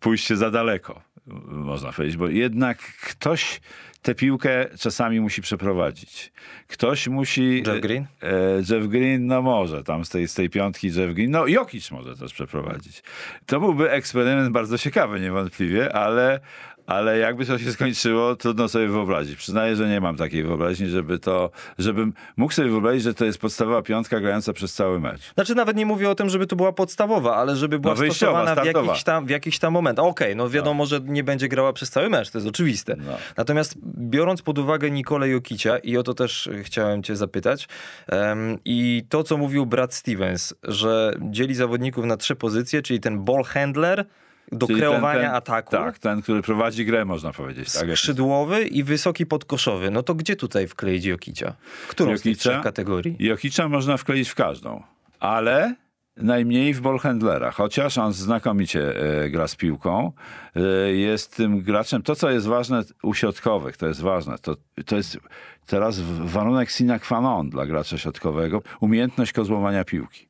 pójście 0.00 0.36
za 0.36 0.50
daleko, 0.50 1.02
można 1.46 1.92
powiedzieć, 1.92 2.16
bo 2.16 2.28
jednak 2.28 2.78
ktoś 2.78 3.60
tę 4.04 4.14
piłkę 4.14 4.66
czasami 4.78 5.20
musi 5.20 5.42
przeprowadzić. 5.42 6.32
Ktoś 6.68 7.08
musi... 7.08 7.62
Jeff 7.66 7.80
Green? 7.80 8.06
E, 8.22 8.56
Jeff 8.56 8.86
Green, 8.86 9.26
no 9.26 9.42
może, 9.42 9.84
tam 9.84 10.04
z 10.04 10.08
tej, 10.08 10.28
z 10.28 10.34
tej 10.34 10.50
piątki 10.50 10.86
Jeff 10.86 11.14
Green, 11.14 11.30
no 11.30 11.46
Jokic 11.46 11.90
może 11.90 12.16
też 12.16 12.32
przeprowadzić. 12.32 13.02
To 13.46 13.60
byłby 13.60 13.90
eksperyment 13.90 14.52
bardzo 14.52 14.78
ciekawy 14.78 15.20
niewątpliwie, 15.20 15.94
ale, 15.96 16.40
ale 16.86 17.18
jakby 17.18 17.46
to 17.46 17.58
się 17.58 17.72
skończyło, 17.72 18.36
trudno 18.36 18.68
sobie 18.68 18.88
wyobrazić. 18.88 19.36
Przyznaję, 19.36 19.76
że 19.76 19.88
nie 19.88 20.00
mam 20.00 20.16
takiej 20.16 20.42
wyobraźni, 20.44 20.86
żeby 20.86 21.18
to, 21.18 21.50
żebym 21.78 22.12
mógł 22.36 22.52
sobie 22.52 22.68
wyobrazić, 22.68 23.02
że 23.02 23.14
to 23.14 23.24
jest 23.24 23.38
podstawowa 23.38 23.82
piątka 23.82 24.20
grająca 24.20 24.52
przez 24.52 24.74
cały 24.74 25.00
mecz. 25.00 25.34
Znaczy 25.34 25.54
nawet 25.54 25.76
nie 25.76 25.86
mówię 25.86 26.10
o 26.10 26.14
tym, 26.14 26.28
żeby 26.28 26.46
to 26.46 26.56
była 26.56 26.72
podstawowa, 26.72 27.36
ale 27.36 27.56
żeby 27.56 27.78
była 27.78 27.94
No, 27.94 28.04
stosowana 28.04 28.54
w 28.54 28.66
jakichś 28.66 29.02
tam, 29.02 29.26
w 29.26 29.30
jakichś 29.30 29.58
tam 29.58 29.72
momentach. 29.72 30.04
Okej, 30.04 30.36
no 30.36 30.50
wiadomo, 30.50 30.86
że 30.86 31.00
nie 31.04 31.24
będzie 31.24 31.48
grała 31.48 31.72
przez 31.72 31.90
cały 31.90 32.10
mecz, 32.10 32.30
to 32.30 32.38
jest 32.38 32.48
oczywiste. 32.48 32.96
No. 32.98 33.12
Natomiast 33.36 33.74
biorąc 33.98 34.42
pod 34.42 34.58
uwagę 34.58 34.90
Nikolę 34.90 35.28
Jokicia 35.28 35.78
i 35.78 35.96
o 35.96 36.02
to 36.02 36.14
też 36.14 36.50
chciałem 36.62 37.02
cię 37.02 37.16
zapytać 37.16 37.68
em, 38.06 38.58
i 38.64 39.04
to, 39.08 39.22
co 39.22 39.36
mówił 39.36 39.66
Brad 39.66 39.94
Stevens, 39.94 40.54
że 40.62 41.14
dzieli 41.20 41.54
zawodników 41.54 42.04
na 42.04 42.16
trzy 42.16 42.36
pozycje, 42.36 42.82
czyli 42.82 43.00
ten 43.00 43.24
ball 43.24 43.44
handler 43.44 44.04
do 44.52 44.66
Czyli 44.66 44.78
kreowania 44.78 45.20
ten, 45.20 45.28
ten, 45.28 45.34
ataku, 45.34 45.70
Tak, 45.70 45.98
ten, 45.98 46.22
który 46.22 46.42
prowadzi 46.42 46.86
grę, 46.86 47.04
można 47.04 47.32
powiedzieć. 47.32 47.72
Tak, 47.72 47.90
skrzydłowy 47.90 48.64
i 48.64 48.84
wysoki 48.84 49.26
podkoszowy. 49.26 49.90
No 49.90 50.02
to 50.02 50.14
gdzie 50.14 50.36
tutaj 50.36 50.68
wkleić 50.68 51.04
Jokicia? 51.04 51.54
W 51.86 51.88
którą 51.88 52.16
z 52.16 52.22
tych 52.22 52.60
kategorii? 52.62 53.16
Jokicza 53.18 53.68
można 53.68 53.96
wkleić 53.96 54.28
w 54.28 54.34
każdą, 54.34 54.82
ale 55.20 55.74
najmniej 56.16 56.74
w 56.74 56.80
ballhandlera, 56.80 57.50
chociaż 57.50 57.98
on 57.98 58.12
znakomicie 58.12 59.00
e, 59.24 59.30
gra 59.30 59.48
z 59.48 59.56
piłką. 59.56 60.12
E, 60.56 60.60
jest 60.92 61.36
tym 61.36 61.60
graczem, 61.60 62.02
to 62.02 62.16
co 62.16 62.30
jest 62.30 62.46
ważne 62.46 62.82
u 63.02 63.14
środkowych, 63.14 63.76
to 63.76 63.86
jest 63.86 64.00
ważne, 64.00 64.38
to, 64.38 64.56
to 64.86 64.96
jest 64.96 65.18
teraz 65.66 66.00
warunek 66.00 66.70
sine 66.70 67.00
qua 67.00 67.20
non 67.20 67.50
dla 67.50 67.66
gracza 67.66 67.98
środkowego, 67.98 68.62
umiejętność 68.80 69.32
kozłowania 69.32 69.84
piłki, 69.84 70.28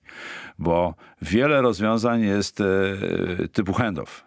bo 0.59 0.95
wiele 1.23 1.63
rozwiązań 1.63 2.23
jest 2.23 2.61
e, 2.61 2.65
typu 3.53 3.73
handoff. 3.73 4.25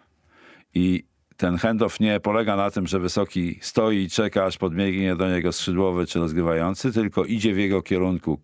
I 0.74 1.04
ten 1.38 1.56
handoff 1.56 2.00
nie 2.00 2.20
polega 2.20 2.56
na 2.56 2.70
tym, 2.70 2.86
że 2.86 2.98
wysoki 2.98 3.58
stoi 3.62 3.96
i 3.96 4.10
czeka, 4.10 4.44
aż 4.44 4.58
podbiegnie 4.58 5.16
do 5.16 5.28
niego 5.30 5.52
skrzydłowy 5.52 6.06
czy 6.06 6.18
rozgrywający, 6.18 6.92
tylko 6.92 7.24
idzie 7.24 7.54
w 7.54 7.58
jego 7.58 7.82
kierunku 7.82 8.40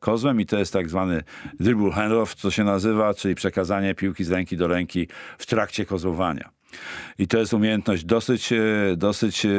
kozłem 0.00 0.40
i 0.40 0.46
to 0.46 0.58
jest 0.58 0.72
tak 0.72 0.88
zwany 0.88 1.22
dribble 1.60 1.90
handoff, 1.90 2.34
co 2.34 2.50
się 2.50 2.64
nazywa, 2.64 3.14
czyli 3.14 3.34
przekazanie 3.34 3.94
piłki 3.94 4.24
z 4.24 4.30
ręki 4.30 4.56
do 4.56 4.68
ręki 4.68 5.08
w 5.38 5.46
trakcie 5.46 5.86
kozłowania. 5.86 6.50
I 7.18 7.28
to 7.28 7.38
jest 7.38 7.54
umiejętność 7.54 8.04
dosyć, 8.04 8.52
e, 8.52 8.58
dosyć 8.96 9.46
e, 9.46 9.50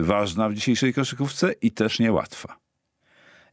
ważna 0.00 0.48
w 0.48 0.54
dzisiejszej 0.54 0.94
koszykówce 0.94 1.52
i 1.52 1.70
też 1.70 1.98
niełatwa. 1.98 2.67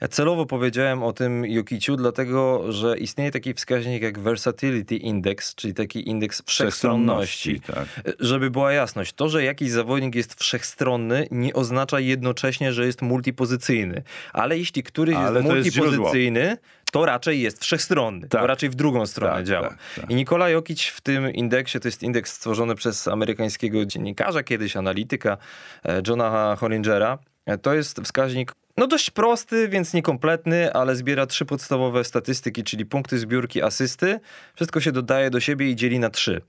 Ja 0.02 0.08
celowo 0.08 0.46
powiedziałem 0.46 1.04
o 1.04 1.14
tym 1.14 1.46
Jokiciu, 1.46 1.96
dlatego 1.96 2.72
że 2.72 2.98
istnieje 2.98 3.32
taki 3.32 3.54
wskaźnik 3.54 4.04
jak 4.04 4.20
Versatility 4.20 4.96
Index, 4.96 5.56
czyli 5.56 5.74
taki 5.74 6.10
indeks 6.10 6.42
wszechstronności. 6.46 7.60
Tak. 7.62 7.86
Żeby 8.20 8.52
była 8.52 8.72
jasność, 8.74 9.14
to, 9.14 9.30
że 9.30 9.44
jakiś 9.44 9.72
zawodnik 9.72 10.16
jest 10.16 10.40
wszechstronny, 10.40 11.28
nie 11.32 11.54
oznacza 11.54 12.00
jednocześnie, 12.00 12.74
że 12.74 12.86
jest 12.86 13.02
multipozycyjny. 13.02 14.04
Ale 14.34 14.58
jeśli 14.58 14.84
któryś 14.84 15.16
Ale 15.16 15.40
jest 15.40 15.48
to 15.50 15.56
jest 15.56 15.78
multipozycyjny, 15.78 16.58
to 16.92 17.06
raczej 17.06 17.42
jest 17.42 17.64
wszechstronny. 17.64 18.22
To 18.28 18.38
Tak. 18.38 18.48
raczej 18.48 18.70
w 18.70 18.76
drugą 18.76 19.06
stronę 19.06 19.34
Tak, 19.34 19.46
działa. 19.46 19.70
tak, 19.70 19.78
tak. 19.96 20.12
I 20.12 20.16
Nikola 20.16 20.50
Jokic 20.50 20.82
w 20.84 21.02
tym 21.02 21.32
indeksie, 21.34 21.80
to 21.80 21.88
jest 21.88 22.04
indeks 22.04 22.34
stworzony 22.34 22.76
przez 22.76 23.08
amerykańskiego 23.08 23.86
dziennikarza, 23.86 24.44
kiedyś 24.44 24.78
analityka 24.78 25.38
e, 25.86 26.02
Johna 26.08 26.56
Hollingera. 26.60 27.18
To 27.62 27.74
jest 27.74 28.02
wskaźnik 28.02 28.56
no 28.78 28.88
dość 28.88 29.12
prosty, 29.12 29.70
więc 29.70 29.94
niekompletny, 29.94 30.74
ale 30.74 30.96
zbiera 30.96 31.26
trzy 31.26 31.46
podstawowe 31.46 32.04
statystyki, 32.04 32.64
czyli 32.64 32.86
punkty 32.86 33.20
zbiórki, 33.20 33.62
asysty. 33.62 34.20
Wszystko 34.56 34.80
się 34.80 34.92
dodaje 34.92 35.30
do 35.30 35.40
siebie 35.40 35.70
i 35.70 35.76
dzieli 35.76 36.00
na 36.00 36.10
trzy. 36.10 36.42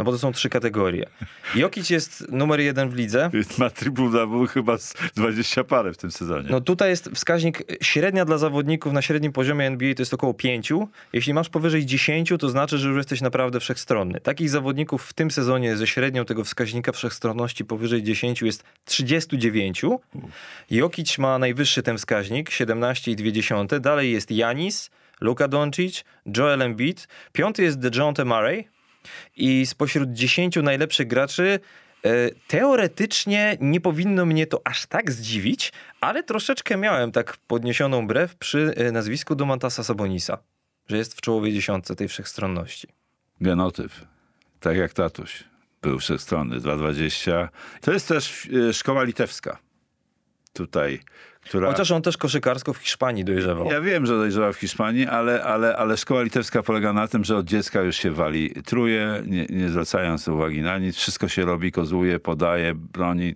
No 0.00 0.04
bo 0.04 0.12
to 0.12 0.18
są 0.18 0.32
trzy 0.32 0.48
kategorie. 0.48 1.06
Jokic 1.54 1.90
jest 1.90 2.32
numer 2.32 2.60
jeden 2.60 2.90
w 2.90 2.94
lidze. 2.94 3.30
Ma 3.58 3.70
triple 3.70 4.26
chyba 4.48 4.78
z 4.78 4.94
20 5.16 5.64
parę 5.64 5.92
w 5.92 5.96
tym 5.96 6.10
sezonie. 6.10 6.48
No 6.50 6.60
tutaj 6.60 6.90
jest 6.90 7.10
wskaźnik 7.14 7.62
średnia 7.82 8.24
dla 8.24 8.38
zawodników 8.38 8.92
na 8.92 9.02
średnim 9.02 9.32
poziomie 9.32 9.66
NBA 9.66 9.94
to 9.94 10.02
jest 10.02 10.14
około 10.14 10.34
5. 10.34 10.72
Jeśli 11.12 11.34
masz 11.34 11.48
powyżej 11.48 11.86
10, 11.86 12.32
to 12.38 12.48
znaczy, 12.48 12.78
że 12.78 12.88
już 12.88 12.96
jesteś 12.96 13.20
naprawdę 13.20 13.60
wszechstronny. 13.60 14.20
Takich 14.20 14.50
zawodników 14.50 15.04
w 15.04 15.12
tym 15.12 15.30
sezonie 15.30 15.76
ze 15.76 15.86
średnią 15.86 16.24
tego 16.24 16.44
wskaźnika 16.44 16.92
wszechstronności 16.92 17.64
powyżej 17.64 18.02
10 18.02 18.42
jest 18.42 18.64
39. 18.84 19.82
Jokic 20.70 21.18
ma 21.18 21.38
najwyższy 21.38 21.82
ten 21.82 21.98
wskaźnik, 21.98 22.50
17,2. 22.50 23.80
Dalej 23.80 24.12
jest 24.12 24.30
Janis, 24.30 24.90
Luka 25.20 25.48
Doncic, 25.48 26.04
Joel 26.36 26.62
Embiid. 26.62 27.08
Piąty 27.32 27.62
jest 27.62 27.78
DeJounte 27.78 28.24
Murray. 28.24 28.68
I 29.36 29.66
spośród 29.66 30.12
10 30.12 30.56
najlepszych 30.56 31.06
graczy 31.06 31.60
e, 32.04 32.10
teoretycznie 32.48 33.56
nie 33.60 33.80
powinno 33.80 34.26
mnie 34.26 34.46
to 34.46 34.60
aż 34.64 34.86
tak 34.86 35.12
zdziwić, 35.12 35.72
ale 36.00 36.22
troszeczkę 36.22 36.76
miałem 36.76 37.12
tak 37.12 37.36
podniesioną 37.36 38.06
brew 38.06 38.36
przy 38.36 38.74
e, 38.76 38.92
nazwisku 38.92 39.34
Domantasa 39.34 39.84
Sabonisa, 39.84 40.38
że 40.88 40.96
jest 40.96 41.14
w 41.14 41.20
czołowej 41.20 41.52
dziesiątce 41.52 41.96
tej 41.96 42.08
wszechstronności. 42.08 42.88
genotyp, 43.40 43.92
tak 44.60 44.76
jak 44.76 44.92
tatuś. 44.92 45.44
Był 45.82 45.98
wszechstronny, 45.98 46.60
2,20. 46.60 47.48
To 47.80 47.92
jest 47.92 48.08
też 48.08 48.48
e, 48.68 48.72
szkoła 48.72 49.02
litewska. 49.02 49.58
Tutaj, 50.52 51.00
która... 51.44 51.68
Chociaż 51.68 51.90
on 51.90 52.02
też 52.02 52.16
koszykarsko 52.16 52.72
w 52.72 52.78
Hiszpanii 52.78 53.24
dojrzewał. 53.24 53.66
Ja 53.66 53.80
wiem, 53.80 54.06
że 54.06 54.16
dojrzewa 54.16 54.52
w 54.52 54.56
Hiszpanii, 54.56 55.06
ale, 55.06 55.44
ale, 55.44 55.76
ale 55.76 55.96
szkoła 55.96 56.22
litewska 56.22 56.62
polega 56.62 56.92
na 56.92 57.08
tym, 57.08 57.24
że 57.24 57.36
od 57.36 57.46
dziecka 57.46 57.82
już 57.82 57.96
się 57.96 58.10
wali 58.10 58.50
truje, 58.50 59.22
nie, 59.26 59.46
nie 59.46 59.68
zwracając 59.68 60.28
uwagi 60.28 60.62
na 60.62 60.78
nic. 60.78 60.96
Wszystko 60.96 61.28
się 61.28 61.44
robi, 61.44 61.72
kozłuje, 61.72 62.20
podaje, 62.20 62.74
broni. 62.74 63.34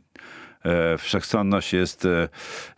E, 0.64 0.98
wszechstronność 0.98 1.72
jest, 1.72 2.04
e, 2.04 2.28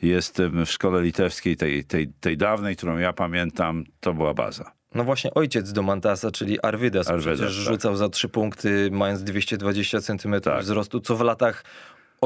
jest 0.03 0.41
e, 0.41 0.49
w 0.49 0.67
szkole 0.67 1.03
litewskiej, 1.03 1.57
tej, 1.57 1.85
tej, 1.85 2.09
tej 2.21 2.37
dawnej, 2.37 2.77
którą 2.77 2.99
ja 2.99 3.13
pamiętam, 3.13 3.85
to 4.01 4.15
była 4.15 4.35
baza. 4.35 4.73
No 4.95 5.05
właśnie 5.05 5.35
ojciec 5.35 5.73
Domantasa, 5.73 6.31
czyli 6.31 6.61
Arvidas, 6.61 7.09
Arvidas, 7.09 7.35
przecież 7.35 7.57
tak. 7.57 7.65
rzucał 7.65 7.97
za 7.97 8.09
trzy 8.09 8.29
punkty, 8.29 8.89
mając 8.93 9.25
220 9.25 10.01
cm 10.01 10.41
Tak. 10.41 10.63
wzrostu, 10.63 11.01
co 11.01 11.17
w 11.17 11.21
latach 11.21 11.65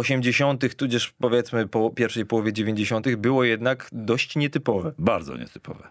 80., 0.01 0.75
tudzież 0.77 1.15
powiedzmy 1.19 1.69
po 1.69 1.91
pierwszej 1.91 2.27
połowie 2.27 2.53
90., 2.53 3.17
było 3.17 3.45
jednak 3.45 3.89
dość 3.93 4.37
nietypowe. 4.37 4.93
Bardzo 4.99 5.37
nietypowe. 5.37 5.89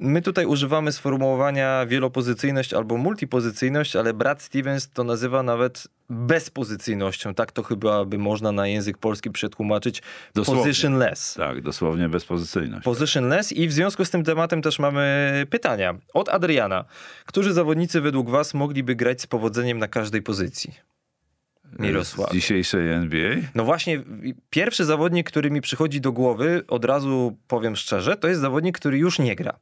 My 0.00 0.22
tutaj 0.22 0.46
używamy 0.46 0.92
sformułowania 0.92 1.86
wielopozycyjność 1.86 2.74
albo 2.74 2.96
multipozycyjność, 2.96 3.96
ale 3.96 4.14
Brad 4.14 4.42
Stevens 4.42 4.90
to 4.90 5.04
nazywa 5.04 5.42
nawet 5.42 5.88
bezpozycyjnością. 6.10 7.34
Tak 7.34 7.52
to 7.52 7.62
chyba 7.62 8.04
by 8.04 8.18
można 8.18 8.52
na 8.52 8.66
język 8.66 8.98
polski 8.98 9.30
przetłumaczyć. 9.30 10.02
Dosłownie. 10.34 10.62
Positionless. 10.62 11.34
Tak, 11.34 11.62
dosłownie 11.62 12.08
bezpozycyjność. 12.08 12.84
Positionless 12.84 13.52
i 13.52 13.68
w 13.68 13.72
związku 13.72 14.04
z 14.04 14.10
tym 14.10 14.24
tematem 14.24 14.62
też 14.62 14.78
mamy 14.78 15.46
pytania. 15.50 15.94
Od 16.14 16.28
Adriana. 16.28 16.84
Którzy 17.26 17.52
zawodnicy 17.52 18.00
według 18.00 18.30
was 18.30 18.54
mogliby 18.54 18.94
grać 18.94 19.20
z 19.20 19.26
powodzeniem 19.26 19.78
na 19.78 19.88
każdej 19.88 20.22
pozycji? 20.22 20.87
Mirosław. 21.78 22.30
Z 22.30 22.32
dzisiejszej 22.32 22.92
NBA? 22.92 23.36
No 23.54 23.64
właśnie, 23.64 24.02
pierwszy 24.50 24.84
zawodnik, 24.84 25.26
który 25.30 25.50
mi 25.50 25.60
przychodzi 25.60 26.00
do 26.00 26.12
głowy, 26.12 26.62
od 26.68 26.84
razu 26.84 27.36
powiem 27.48 27.76
szczerze, 27.76 28.16
to 28.16 28.28
jest 28.28 28.40
zawodnik, 28.40 28.78
który 28.78 28.98
już 28.98 29.18
nie 29.18 29.36
gra. 29.36 29.58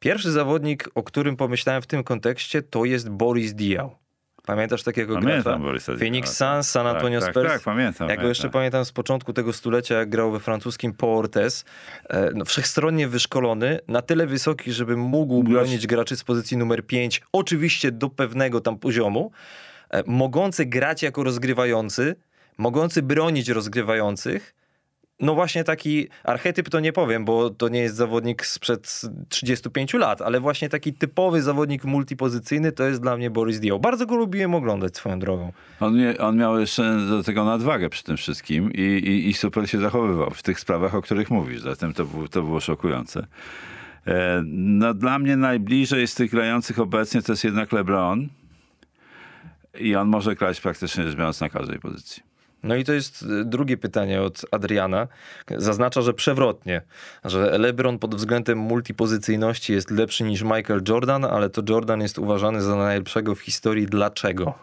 Pierwszy 0.00 0.30
zawodnik, 0.30 0.88
o 0.94 1.02
którym 1.02 1.36
pomyślałem 1.36 1.82
w 1.82 1.86
tym 1.86 2.04
kontekście, 2.04 2.62
to 2.62 2.84
jest 2.84 3.08
Boris 3.10 3.54
Diaw. 3.54 3.90
Pamiętasz 4.46 4.82
takiego 4.82 5.14
Pamiętam 5.14 5.42
gracza? 5.42 5.58
Borisa 5.58 5.92
Phoenix 5.96 6.38
Diawa, 6.38 6.54
Suns, 6.56 6.70
San 6.70 6.86
tak, 6.86 6.94
Antonio 6.96 7.20
tak, 7.20 7.30
Spurs. 7.30 7.48
tak, 7.52 7.62
pamiętam, 7.62 8.08
Ja 8.08 8.16
go 8.16 8.28
jeszcze 8.28 8.50
pamiętam. 8.50 8.84
z 8.84 8.92
początku 8.92 9.32
tego 9.32 9.52
stulecia, 9.52 9.94
jak 9.94 10.08
grał 10.08 10.32
we 10.32 10.40
francuskim 10.40 10.92
Portes. 10.94 11.64
E, 12.08 12.30
No, 12.34 12.44
wszechstronnie 12.44 13.08
wyszkolony, 13.08 13.78
na 13.88 14.02
tyle 14.02 14.26
wysoki, 14.26 14.72
żeby 14.72 14.96
mógł 14.96 15.42
bronić 15.42 15.86
graczy 15.86 16.16
z 16.16 16.24
pozycji 16.24 16.56
numer 16.56 16.86
5, 16.86 17.22
oczywiście 17.32 17.92
do 17.92 18.08
pewnego 18.10 18.60
tam 18.60 18.78
poziomu, 18.78 19.30
mogący 20.06 20.66
grać 20.66 21.02
jako 21.02 21.24
rozgrywający, 21.24 22.16
mogący 22.58 23.02
bronić 23.02 23.48
rozgrywających, 23.48 24.54
no 25.20 25.34
właśnie 25.34 25.64
taki 25.64 26.08
archetyp 26.24 26.68
to 26.68 26.80
nie 26.80 26.92
powiem, 26.92 27.24
bo 27.24 27.50
to 27.50 27.68
nie 27.68 27.80
jest 27.80 27.96
zawodnik 27.96 28.46
sprzed 28.46 29.02
35 29.28 29.94
lat, 29.94 30.22
ale 30.22 30.40
właśnie 30.40 30.68
taki 30.68 30.92
typowy 30.92 31.42
zawodnik 31.42 31.84
multipozycyjny 31.84 32.72
to 32.72 32.84
jest 32.84 33.02
dla 33.02 33.16
mnie 33.16 33.30
Boris 33.30 33.60
Diaw. 33.60 33.80
Bardzo 33.80 34.06
go 34.06 34.16
lubiłem 34.16 34.54
oglądać 34.54 34.96
swoją 34.96 35.18
drogą. 35.18 35.52
On, 35.80 35.96
on 36.18 36.36
miał 36.36 36.60
jeszcze 36.60 36.96
do 37.08 37.22
tego 37.22 37.44
nadwagę 37.44 37.88
przy 37.88 38.04
tym 38.04 38.16
wszystkim 38.16 38.72
i, 38.72 38.80
i, 38.80 39.28
i 39.28 39.34
super 39.34 39.70
się 39.70 39.78
zachowywał 39.78 40.30
w 40.30 40.42
tych 40.42 40.60
sprawach, 40.60 40.94
o 40.94 41.02
których 41.02 41.30
mówisz. 41.30 41.60
Zatem 41.60 41.92
to, 41.92 42.06
to 42.30 42.42
było 42.42 42.60
szokujące. 42.60 43.26
E, 44.06 44.42
no, 44.52 44.94
dla 44.94 45.18
mnie 45.18 45.36
najbliżej 45.36 46.06
z 46.06 46.14
tych 46.14 46.30
grających 46.30 46.78
obecnie 46.78 47.22
to 47.22 47.32
jest 47.32 47.44
jednak 47.44 47.72
LeBron. 47.72 48.28
I 49.80 49.96
on 49.96 50.08
może 50.08 50.34
grać 50.34 50.60
praktycznie 50.60 51.04
rzecz 51.04 51.16
biorąc 51.16 51.40
na 51.40 51.48
każdej 51.48 51.78
pozycji. 51.78 52.22
No 52.62 52.76
i 52.76 52.84
to 52.84 52.92
jest 52.92 53.22
y, 53.22 53.44
drugie 53.44 53.76
pytanie 53.76 54.22
od 54.22 54.44
Adriana. 54.50 55.08
Zaznacza, 55.56 56.02
że 56.02 56.14
przewrotnie, 56.14 56.82
że 57.24 57.58
LeBron 57.58 57.98
pod 57.98 58.14
względem 58.14 58.58
multipozycyjności 58.58 59.72
jest 59.72 59.90
lepszy 59.90 60.24
niż 60.24 60.42
Michael 60.42 60.80
Jordan, 60.88 61.24
ale 61.24 61.50
to 61.50 61.62
Jordan 61.68 62.00
jest 62.00 62.18
uważany 62.18 62.62
za 62.62 62.76
najlepszego 62.76 63.34
w 63.34 63.40
historii. 63.40 63.86
Dlaczego? 63.86 64.54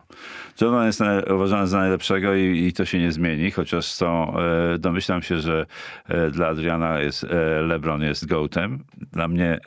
Jordan 0.62 0.86
jest 0.86 1.02
uważany 1.36 1.68
za 1.68 1.78
najlepszego 1.78 2.36
i, 2.36 2.66
i 2.68 2.74
to 2.74 2.86
się 2.86 3.00
nie 3.00 3.12
zmieni, 3.12 3.52
chociaż 3.52 3.86
są, 3.86 4.38
e, 4.38 4.78
domyślam 4.78 5.22
się, 5.22 5.40
że 5.40 5.66
e, 6.08 6.32
dla 6.32 6.48
Adriana 6.48 7.00
jest, 7.00 7.24
e, 7.24 7.62
LeBron 7.62 8.02
jest 8.02 8.26
goatem. 8.26 8.84
Dla 9.12 9.28
mnie 9.28 9.50
e, 9.50 9.60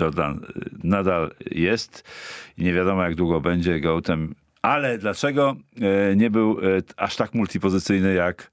Jordan 0.00 0.40
e, 0.44 0.60
nadal 0.84 1.30
jest 1.50 2.04
i 2.58 2.64
nie 2.64 2.74
wiadomo 2.74 3.02
jak 3.02 3.14
długo 3.14 3.40
będzie 3.40 3.80
goatem, 3.80 4.34
ale 4.62 4.98
dlaczego 4.98 5.56
e, 5.80 6.16
nie 6.16 6.30
był 6.30 6.58
e, 6.58 6.82
aż 6.96 7.16
tak 7.16 7.34
multipozycyjny 7.34 8.14
jak 8.14 8.52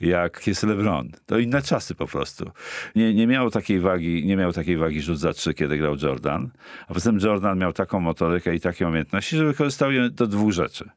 jak 0.00 0.46
jest 0.46 0.62
LeBron. 0.62 1.10
To 1.26 1.38
inne 1.38 1.62
czasy 1.62 1.94
po 1.94 2.06
prostu. 2.06 2.50
Nie, 2.96 3.14
nie 3.14 3.26
miał 3.26 3.50
takiej 3.50 3.80
wagi, 3.80 4.26
nie 4.26 4.36
miał 4.36 4.52
takiej 4.52 4.76
wagi 4.76 5.02
rzut 5.02 5.18
za 5.18 5.32
trzy, 5.32 5.54
kiedy 5.54 5.78
grał 5.78 5.96
Jordan. 6.02 6.50
A 6.88 6.94
poza 6.94 7.10
tym 7.10 7.20
Jordan 7.22 7.58
miał 7.58 7.72
taką 7.72 8.00
motorykę 8.00 8.54
i 8.54 8.60
takie 8.60 8.86
umiejętności, 8.86 9.36
że 9.36 9.44
wykorzystał 9.44 9.92
je 9.92 10.10
do 10.10 10.26
dwóch 10.26 10.52
rzeczy 10.52 10.90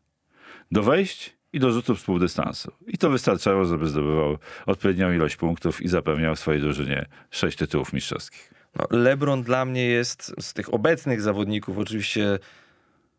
do 0.71 0.83
wejść 0.83 1.37
i 1.53 1.59
do 1.59 1.71
rzutów 1.71 1.99
z 1.99 2.03
półdystansu. 2.03 2.71
I 2.87 2.97
to 2.97 3.09
wystarczało, 3.09 3.65
żeby 3.65 3.87
zdobywał 3.87 4.37
odpowiednią 4.65 5.11
ilość 5.11 5.35
punktów 5.35 5.81
i 5.81 5.87
zapewniał 5.87 6.35
swojej 6.35 6.61
drużynie 6.61 7.05
sześć 7.31 7.57
tytułów 7.57 7.93
mistrzowskich. 7.93 8.53
No, 8.75 8.85
LeBron 8.89 9.43
dla 9.43 9.65
mnie 9.65 9.85
jest 9.85 10.35
z 10.39 10.53
tych 10.53 10.73
obecnych 10.73 11.21
zawodników 11.21 11.77
oczywiście 11.77 12.39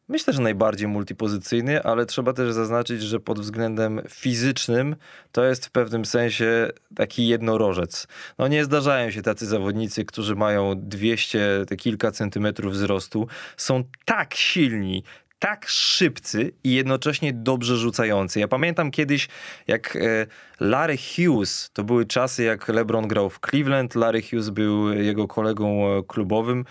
myślę, 0.08 0.32
że 0.32 0.42
najbardziej 0.42 0.88
multipozycyjny, 0.88 1.82
ale 1.82 2.06
trzeba 2.06 2.32
też 2.32 2.52
zaznaczyć, 2.52 3.02
że 3.02 3.20
pod 3.20 3.40
względem 3.40 4.00
fizycznym 4.10 4.96
to 5.32 5.44
jest 5.44 5.66
w 5.66 5.70
pewnym 5.70 6.04
sensie 6.04 6.70
taki 6.96 7.28
jednorożec. 7.28 8.06
No 8.38 8.48
nie 8.48 8.64
zdarzają 8.64 9.10
się 9.10 9.22
tacy 9.22 9.46
zawodnicy, 9.46 10.04
którzy 10.04 10.34
mają 10.34 10.72
200, 10.76 11.64
te 11.68 11.76
kilka 11.76 12.10
centymetrów 12.10 12.72
wzrostu, 12.72 13.26
są 13.56 13.84
tak 14.04 14.34
silni, 14.34 15.02
tak 15.42 15.68
szybcy 15.68 16.52
i 16.64 16.72
jednocześnie 16.72 17.32
dobrze 17.32 17.76
rzucający. 17.76 18.40
Ja 18.40 18.48
pamiętam 18.48 18.90
kiedyś, 18.90 19.28
jak 19.66 19.96
e, 19.96 20.26
Larry 20.60 20.96
Hughes, 20.96 21.70
to 21.72 21.84
były 21.84 22.06
czasy, 22.06 22.42
jak 22.42 22.68
LeBron 22.68 23.08
grał 23.08 23.30
w 23.30 23.40
Cleveland, 23.50 23.94
Larry 23.94 24.22
Hughes 24.22 24.50
był 24.50 24.92
jego 24.92 25.28
kolegą 25.28 25.88
e, 25.88 26.02
klubowym 26.02 26.64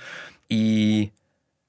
i 0.50 1.10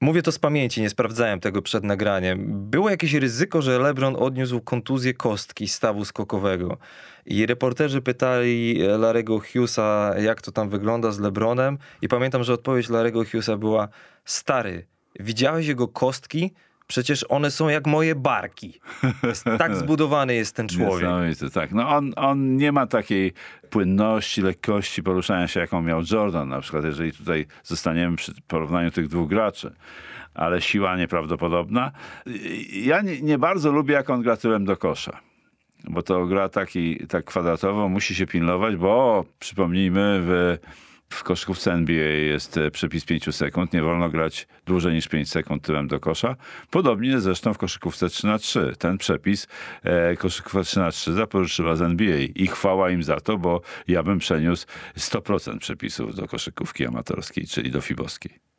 Mówię 0.03 0.21
to 0.21 0.31
z 0.31 0.39
pamięci, 0.39 0.81
nie 0.81 0.89
sprawdzałem 0.89 1.39
tego 1.39 1.61
przed 1.61 1.83
nagraniem. 1.83 2.69
Było 2.69 2.89
jakieś 2.89 3.13
ryzyko, 3.13 3.61
że 3.61 3.79
LeBron 3.79 4.15
odniósł 4.15 4.61
kontuzję 4.61 5.13
kostki 5.13 5.67
stawu 5.67 6.05
skokowego. 6.05 6.77
I 7.25 7.45
reporterzy 7.45 8.01
pytali 8.01 8.79
Larego 8.97 9.39
Hughesa, 9.39 10.13
jak 10.19 10.41
to 10.41 10.51
tam 10.51 10.69
wygląda 10.69 11.11
z 11.11 11.19
LeBronem. 11.19 11.77
I 12.01 12.07
pamiętam, 12.07 12.43
że 12.43 12.53
odpowiedź 12.53 12.89
Larego 12.89 13.23
Hughesa 13.25 13.57
była: 13.57 13.87
Stary, 14.25 14.87
widziałeś 15.19 15.67
jego 15.67 15.87
kostki? 15.87 16.53
Przecież 16.87 17.25
one 17.29 17.51
są 17.51 17.69
jak 17.69 17.87
moje 17.87 18.15
barki. 18.15 18.79
Tak 19.57 19.75
zbudowany 19.81 20.35
jest 20.35 20.55
ten 20.55 20.67
człowiek. 20.67 21.01
Niesamowite, 21.01 21.49
tak. 21.49 21.71
No 21.71 21.89
on, 21.89 22.13
on 22.15 22.57
nie 22.57 22.71
ma 22.71 22.87
takiej 22.87 23.33
płynności, 23.69 24.41
lekkości 24.41 25.03
poruszania 25.03 25.47
się, 25.47 25.59
jaką 25.59 25.81
miał 25.81 26.01
Jordan. 26.11 26.49
Na 26.49 26.61
przykład, 26.61 26.83
jeżeli 26.83 27.11
tutaj 27.11 27.45
zostaniemy 27.63 28.17
przy 28.17 28.33
porównaniu 28.47 28.91
tych 28.91 29.07
dwóch 29.07 29.29
graczy. 29.29 29.73
Ale 30.33 30.61
siła 30.61 30.97
nieprawdopodobna. 30.97 31.91
Ja 32.73 33.01
nie, 33.01 33.21
nie 33.21 33.37
bardzo 33.37 33.71
lubię, 33.71 33.93
jak 33.93 34.09
on 34.09 34.21
gra 34.21 34.37
tyłem 34.37 34.65
do 34.65 34.77
kosza. 34.77 35.19
Bo 35.83 36.01
to 36.01 36.25
gra 36.25 36.49
taki, 36.49 37.07
tak 37.07 37.25
kwadratowo, 37.25 37.89
musi 37.89 38.15
się 38.15 38.27
pilnować, 38.27 38.75
bo 38.75 39.25
przypomnijmy, 39.39 40.19
w, 40.21 40.57
w 41.13 41.23
koszykówce 41.23 41.73
NBA 41.73 42.05
jest 42.05 42.57
e, 42.57 42.71
przepis 42.71 43.05
5 43.05 43.35
sekund. 43.35 43.73
Nie 43.73 43.81
wolno 43.81 44.09
grać 44.09 44.47
dłużej 44.65 44.93
niż 44.93 45.07
5 45.07 45.29
sekund 45.29 45.63
tyłem 45.63 45.87
do 45.87 45.99
kosza. 45.99 46.35
Podobnie 46.69 47.19
zresztą 47.19 47.53
w 47.53 47.57
koszykówce 47.57 48.09
3 48.09 48.27
na 48.27 48.37
3 48.37 48.73
Ten 48.79 48.97
przepis 48.97 49.47
e, 49.83 50.15
koszykówka 50.15 50.63
3 50.63 50.79
na 50.79 50.91
3 50.91 51.13
zapożyczyła 51.13 51.75
z 51.75 51.81
NBA 51.81 52.17
i 52.35 52.47
chwała 52.47 52.89
im 52.89 53.03
za 53.03 53.19
to, 53.19 53.37
bo 53.37 53.61
ja 53.87 54.03
bym 54.03 54.19
przeniósł 54.19 54.65
100% 54.97 55.57
przepisów 55.57 56.15
do 56.15 56.27
koszykówki 56.27 56.85
amatorskiej, 56.85 57.47
czyli 57.47 57.71
do 57.71 57.81
fibowskiej. 57.81 58.52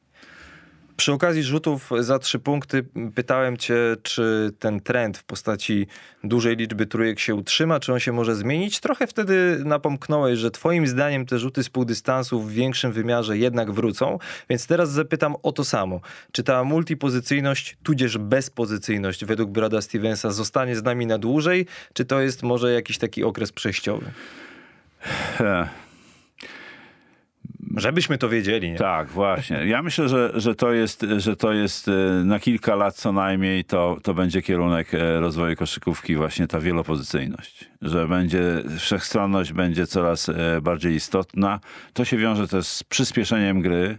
Przy 0.97 1.12
okazji 1.12 1.42
rzutów 1.42 1.90
za 2.01 2.18
trzy 2.18 2.38
punkty 2.38 2.84
pytałem 3.14 3.57
cię, 3.57 3.74
czy 4.03 4.53
ten 4.59 4.80
trend 4.80 5.18
w 5.18 5.24
postaci 5.24 5.86
dużej 6.24 6.57
liczby 6.57 6.86
trójek 6.86 7.20
się 7.20 7.34
utrzyma, 7.34 7.80
czy 7.80 7.92
on 7.92 8.01
się 8.01 8.12
może 8.12 8.34
zmienić. 8.34 8.80
Trochę 8.80 9.07
wtedy 9.07 9.62
napomknąłeś, 9.64 10.38
że 10.38 10.51
twoim 10.51 10.86
zdaniem 10.86 11.26
te 11.26 11.38
rzuty 11.38 11.64
z 11.64 11.68
półdystansu 11.68 12.40
w 12.40 12.53
większym 12.53 12.92
wymiarze 12.92 13.38
jednak 13.38 13.72
wrócą, 13.72 14.18
więc 14.51 14.66
teraz 14.66 14.90
zapytam 14.90 15.36
o 15.42 15.53
to 15.53 15.64
samo. 15.64 16.01
Czy 16.32 16.42
ta 16.42 16.64
multipozycyjność, 16.64 17.76
tudzież 17.82 18.18
bezpozycyjność 18.18 19.24
według 19.24 19.51
Brada 19.51 19.82
Stevensa 19.82 20.30
zostanie 20.30 20.76
z 20.76 20.82
nami 20.82 21.07
na 21.07 21.18
dłużej, 21.18 21.66
czy 21.92 22.05
to 22.05 22.20
jest 22.20 22.42
może 22.42 22.72
jakiś 22.72 22.99
taki 22.99 23.24
okres 23.24 23.53
przejściowy? 23.53 24.07
Żebyśmy 27.76 28.18
to 28.18 28.28
wiedzieli, 28.28 28.70
nie? 28.70 28.78
Tak, 28.78 29.08
właśnie. 29.08 29.66
Ja 29.66 29.82
myślę, 29.82 30.08
że, 30.08 30.32
że, 30.34 30.54
to, 30.54 30.72
jest, 30.72 31.06
że 31.16 31.36
to 31.36 31.52
jest 31.52 31.88
e, 31.88 31.92
na 32.24 32.40
kilka 32.40 32.74
lat 32.74 32.94
co 32.94 33.12
najmniej 33.12 33.64
to, 33.64 33.98
to 34.02 34.14
będzie 34.14 34.42
kierunek 34.42 34.94
e, 34.94 35.20
rozwoju 35.20 35.56
koszykówki, 35.56 36.16
właśnie 36.16 36.46
ta 36.46 36.60
wielopozycyjność. 36.60 37.64
Że 37.82 38.08
będzie 38.08 38.62
wszechstronność 38.78 39.52
będzie 39.52 39.86
coraz 39.86 40.28
e, 40.28 40.60
bardziej 40.62 40.94
istotna. 40.94 41.60
To 41.92 42.04
się 42.04 42.16
wiąże 42.16 42.48
też 42.48 42.66
z 42.66 42.84
przyspieszeniem 42.84 43.60
gry, 43.60 43.98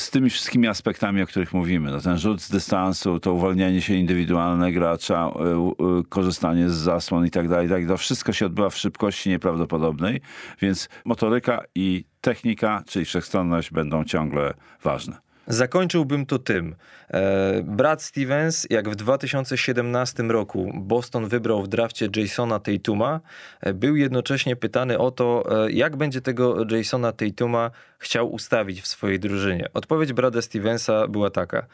z 0.00 0.10
tymi 0.10 0.30
wszystkimi 0.30 0.68
aspektami, 0.68 1.22
o 1.22 1.26
których 1.26 1.52
mówimy. 1.52 1.90
No, 1.90 2.00
ten 2.00 2.18
rzut 2.18 2.42
z 2.42 2.50
dystansu, 2.50 3.20
to 3.20 3.32
uwalnianie 3.32 3.82
się 3.82 3.94
indywidualne 3.94 4.72
gracza, 4.72 5.28
y, 5.28 6.00
y, 6.00 6.04
korzystanie 6.08 6.70
z 6.70 6.72
zasłon 6.72 7.26
i 7.26 7.30
tak 7.30 7.48
dalej, 7.48 7.68
tak. 7.68 7.86
To 7.86 7.96
wszystko 7.96 8.32
się 8.32 8.46
odbywa 8.46 8.70
w 8.70 8.76
szybkości 8.76 9.30
nieprawdopodobnej, 9.30 10.20
więc 10.60 10.88
motoryka 11.04 11.62
i 11.74 12.04
technika, 12.20 12.82
czyli 12.86 13.04
wszechstronność 13.04 13.70
będą 13.70 14.04
ciągle 14.04 14.54
ważne. 14.82 15.29
Zakończyłbym 15.50 16.26
to 16.26 16.38
tym. 16.38 16.76
E, 17.08 17.62
Brad 17.62 18.02
Stevens, 18.02 18.66
jak 18.70 18.88
w 18.88 18.94
2017 18.94 20.22
roku 20.22 20.72
Boston 20.74 21.28
wybrał 21.28 21.62
w 21.62 21.68
drafcie 21.68 22.08
Jasona 22.16 22.60
Tatuma, 22.60 23.20
e, 23.60 23.74
był 23.74 23.96
jednocześnie 23.96 24.56
pytany 24.56 24.98
o 24.98 25.10
to, 25.10 25.44
e, 25.66 25.72
jak 25.72 25.96
będzie 25.96 26.20
tego 26.20 26.56
Jasona 26.70 27.12
Tatuma 27.12 27.70
chciał 27.98 28.32
ustawić 28.32 28.80
w 28.80 28.86
swojej 28.86 29.20
drużynie. 29.20 29.68
Odpowiedź 29.74 30.12
Brada 30.12 30.42
Stevensa 30.42 31.08
była 31.08 31.30
taka: 31.30 31.66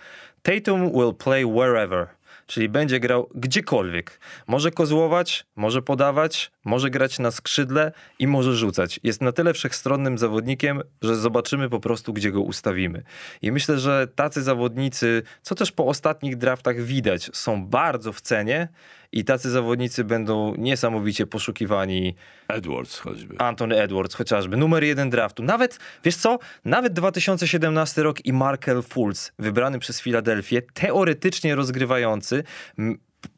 Tatum 0.42 0.92
will 0.92 1.14
play 1.14 1.44
wherever. 1.44 2.15
Czyli 2.46 2.68
będzie 2.68 3.00
grał 3.00 3.28
gdziekolwiek. 3.34 4.20
Może 4.46 4.70
kozłować, 4.70 5.46
może 5.56 5.82
podawać, 5.82 6.50
może 6.64 6.90
grać 6.90 7.18
na 7.18 7.30
skrzydle 7.30 7.92
i 8.18 8.26
może 8.26 8.56
rzucać. 8.56 9.00
Jest 9.02 9.22
na 9.22 9.32
tyle 9.32 9.54
wszechstronnym 9.54 10.18
zawodnikiem, 10.18 10.82
że 11.02 11.16
zobaczymy 11.16 11.68
po 11.68 11.80
prostu, 11.80 12.12
gdzie 12.12 12.32
go 12.32 12.40
ustawimy. 12.40 13.02
I 13.42 13.52
myślę, 13.52 13.78
że 13.78 14.06
tacy 14.14 14.42
zawodnicy, 14.42 15.22
co 15.42 15.54
też 15.54 15.72
po 15.72 15.86
ostatnich 15.86 16.36
draftach 16.36 16.82
widać, 16.82 17.30
są 17.32 17.66
bardzo 17.66 18.12
w 18.12 18.20
cenie 18.20 18.68
i 19.12 19.24
tacy 19.24 19.50
zawodnicy 19.50 20.04
będą 20.04 20.54
niesamowicie 20.58 21.26
poszukiwani. 21.26 22.14
Edwards 22.48 22.98
choćby. 22.98 23.38
Anthony 23.38 23.80
Edwards 23.80 24.14
chociażby, 24.14 24.56
numer 24.56 24.84
jeden 24.84 25.10
draftu. 25.10 25.42
Nawet, 25.42 25.78
wiesz 26.04 26.16
co, 26.16 26.38
nawet 26.64 26.92
2017 26.92 28.02
rok 28.02 28.26
i 28.26 28.32
Markel 28.32 28.82
Fultz, 28.82 29.32
wybrany 29.38 29.78
przez 29.78 30.00
Filadelfię, 30.00 30.62
teoretycznie 30.62 31.54
rozgrywający, 31.54 32.44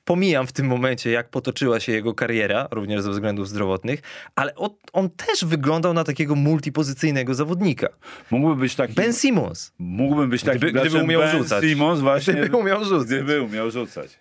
pomijam 0.04 0.46
w 0.46 0.52
tym 0.52 0.66
momencie, 0.66 1.10
jak 1.10 1.30
potoczyła 1.30 1.80
się 1.80 1.92
jego 1.92 2.14
kariera, 2.14 2.68
również 2.70 3.02
ze 3.02 3.10
względów 3.10 3.48
zdrowotnych, 3.48 4.00
ale 4.34 4.54
on, 4.54 4.70
on 4.92 5.10
też 5.10 5.44
wyglądał 5.44 5.94
na 5.94 6.04
takiego 6.04 6.34
multipozycyjnego 6.34 7.34
zawodnika. 7.34 7.88
Mógłby 8.30 8.56
być 8.56 8.74
taki... 8.74 8.94
Ben 8.94 9.12
Simmons. 9.12 9.72
Mógłby 9.78 10.28
być 10.28 10.42
taki... 10.42 10.58
Gdyby, 10.58 10.80
gdyby 10.80 11.02
umiał 11.02 11.20
ben 11.20 11.38
rzucać. 11.38 11.64
Simmons 11.64 12.00
właśnie... 12.00 12.34
Gdyby 12.34 12.56
umiał 12.56 12.84
rzucać. 12.84 13.06
Gdyby 13.06 13.42
umiał 13.42 13.70
rzucać. 13.70 14.18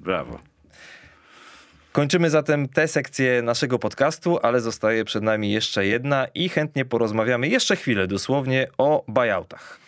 Brawo. 0.00 0.53
Kończymy 1.94 2.30
zatem 2.30 2.68
tę 2.68 2.88
sekcję 2.88 3.42
naszego 3.42 3.78
podcastu, 3.78 4.38
ale 4.42 4.60
zostaje 4.60 5.04
przed 5.04 5.22
nami 5.22 5.52
jeszcze 5.52 5.86
jedna 5.86 6.26
i 6.34 6.48
chętnie 6.48 6.84
porozmawiamy 6.84 7.48
jeszcze 7.48 7.76
chwilę 7.76 8.06
dosłownie 8.06 8.68
o 8.78 9.04
buyoutach. 9.08 9.78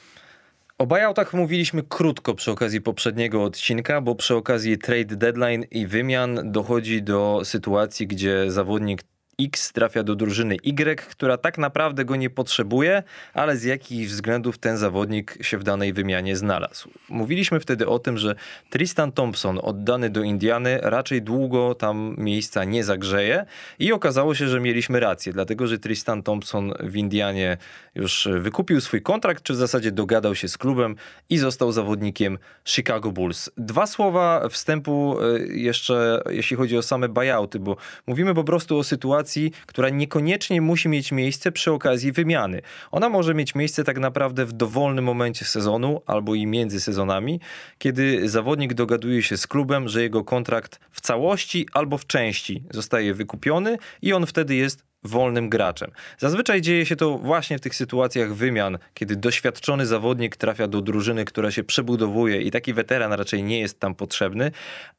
O 0.78 0.86
buyoutach 0.86 1.34
mówiliśmy 1.34 1.82
krótko 1.82 2.34
przy 2.34 2.50
okazji 2.50 2.80
poprzedniego 2.80 3.44
odcinka, 3.44 4.00
bo 4.00 4.14
przy 4.14 4.34
okazji 4.34 4.78
trade 4.78 5.16
deadline 5.16 5.64
i 5.70 5.86
wymian 5.86 6.52
dochodzi 6.52 7.02
do 7.02 7.40
sytuacji, 7.44 8.06
gdzie 8.06 8.50
zawodnik 8.50 9.02
X 9.40 9.72
trafia 9.72 10.02
do 10.02 10.14
drużyny 10.14 10.56
Y, 10.62 11.06
która 11.10 11.36
tak 11.36 11.58
naprawdę 11.58 12.04
go 12.04 12.16
nie 12.16 12.30
potrzebuje, 12.30 13.02
ale 13.34 13.56
z 13.56 13.64
jakichś 13.64 14.12
względów 14.12 14.58
ten 14.58 14.76
zawodnik 14.76 15.38
się 15.40 15.58
w 15.58 15.62
danej 15.62 15.92
wymianie 15.92 16.36
znalazł. 16.36 16.90
Mówiliśmy 17.08 17.60
wtedy 17.60 17.88
o 17.88 17.98
tym, 17.98 18.18
że 18.18 18.34
Tristan 18.70 19.12
Thompson 19.12 19.58
oddany 19.62 20.10
do 20.10 20.22
Indiany 20.22 20.78
raczej 20.82 21.22
długo 21.22 21.74
tam 21.74 22.14
miejsca 22.18 22.64
nie 22.64 22.84
zagrzeje 22.84 23.46
i 23.78 23.92
okazało 23.92 24.34
się, 24.34 24.48
że 24.48 24.60
mieliśmy 24.60 25.00
rację, 25.00 25.32
dlatego 25.32 25.66
że 25.66 25.78
Tristan 25.78 26.22
Thompson 26.22 26.72
w 26.80 26.96
Indianie 26.96 27.56
już 27.94 28.28
wykupił 28.40 28.80
swój 28.80 29.02
kontrakt, 29.02 29.42
czy 29.42 29.52
w 29.52 29.56
zasadzie 29.56 29.92
dogadał 29.92 30.34
się 30.34 30.48
z 30.48 30.58
klubem 30.58 30.96
i 31.30 31.38
został 31.38 31.72
zawodnikiem 31.72 32.38
Chicago 32.64 33.12
Bulls. 33.12 33.50
Dwa 33.56 33.86
słowa 33.86 34.48
wstępu 34.48 35.16
e, 35.20 35.38
jeszcze, 35.46 36.22
jeśli 36.30 36.56
chodzi 36.56 36.78
o 36.78 36.82
same 36.82 37.08
buyouty, 37.08 37.60
bo 37.60 37.76
mówimy 38.06 38.34
po 38.34 38.44
prostu 38.44 38.78
o 38.78 38.84
sytuacji, 38.84 39.25
która 39.66 39.88
niekoniecznie 39.88 40.60
musi 40.60 40.88
mieć 40.88 41.12
miejsce 41.12 41.52
przy 41.52 41.72
okazji 41.72 42.12
wymiany. 42.12 42.62
Ona 42.90 43.08
może 43.08 43.34
mieć 43.34 43.54
miejsce 43.54 43.84
tak 43.84 43.98
naprawdę 43.98 44.46
w 44.46 44.52
dowolnym 44.52 45.04
momencie 45.04 45.44
sezonu 45.44 46.02
albo 46.06 46.34
i 46.34 46.46
między 46.46 46.80
sezonami, 46.80 47.40
kiedy 47.78 48.28
zawodnik 48.28 48.74
dogaduje 48.74 49.22
się 49.22 49.36
z 49.36 49.46
klubem, 49.46 49.88
że 49.88 50.02
jego 50.02 50.24
kontrakt 50.24 50.80
w 50.90 51.00
całości 51.00 51.66
albo 51.72 51.98
w 51.98 52.06
części 52.06 52.62
zostaje 52.70 53.14
wykupiony 53.14 53.78
i 54.02 54.12
on 54.12 54.26
wtedy 54.26 54.54
jest 54.54 54.84
wolnym 55.06 55.48
graczem. 55.48 55.90
Zazwyczaj 56.18 56.60
dzieje 56.60 56.86
się 56.86 56.96
to 56.96 57.18
właśnie 57.18 57.58
w 57.58 57.60
tych 57.60 57.74
sytuacjach 57.74 58.34
wymian, 58.34 58.78
kiedy 58.94 59.16
doświadczony 59.16 59.86
zawodnik 59.86 60.36
trafia 60.36 60.68
do 60.68 60.80
drużyny, 60.80 61.24
która 61.24 61.50
się 61.50 61.64
przebudowuje 61.64 62.42
i 62.42 62.50
taki 62.50 62.74
weteran 62.74 63.12
raczej 63.12 63.42
nie 63.42 63.60
jest 63.60 63.80
tam 63.80 63.94
potrzebny, 63.94 64.50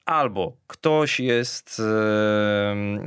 albo 0.05 0.53
ktoś 0.67 1.19
jest 1.19 1.81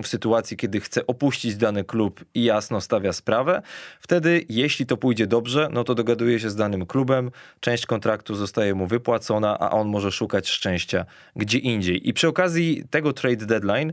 w 0.03 0.07
sytuacji, 0.07 0.57
kiedy 0.57 0.81
chce 0.81 1.07
opuścić 1.07 1.57
dany 1.57 1.85
klub 1.85 2.25
i 2.35 2.45
jasno 2.45 2.81
stawia 2.81 3.13
sprawę. 3.13 3.63
Wtedy, 4.01 4.45
jeśli 4.49 4.87
to 4.87 4.97
pójdzie 4.97 5.27
dobrze, 5.27 5.69
no 5.73 5.85
to 5.85 5.95
dogaduje 5.95 6.41
się 6.41 6.51
z 6.51 6.57
danym 6.57 6.87
klubem, 6.87 7.31
część 7.61 7.87
kontraktu 7.87 8.35
zostaje 8.35 8.75
mu 8.75 8.87
wypłacona, 8.87 9.59
a 9.59 9.71
on 9.71 9.89
może 9.89 10.13
szukać 10.13 10.49
szczęścia 10.49 11.07
gdzie 11.37 11.59
indziej. 11.59 12.09
I 12.09 12.13
przy 12.13 12.29
okazji 12.29 12.85
tego 12.91 13.13
trade 13.13 13.47
deadline 13.47 13.93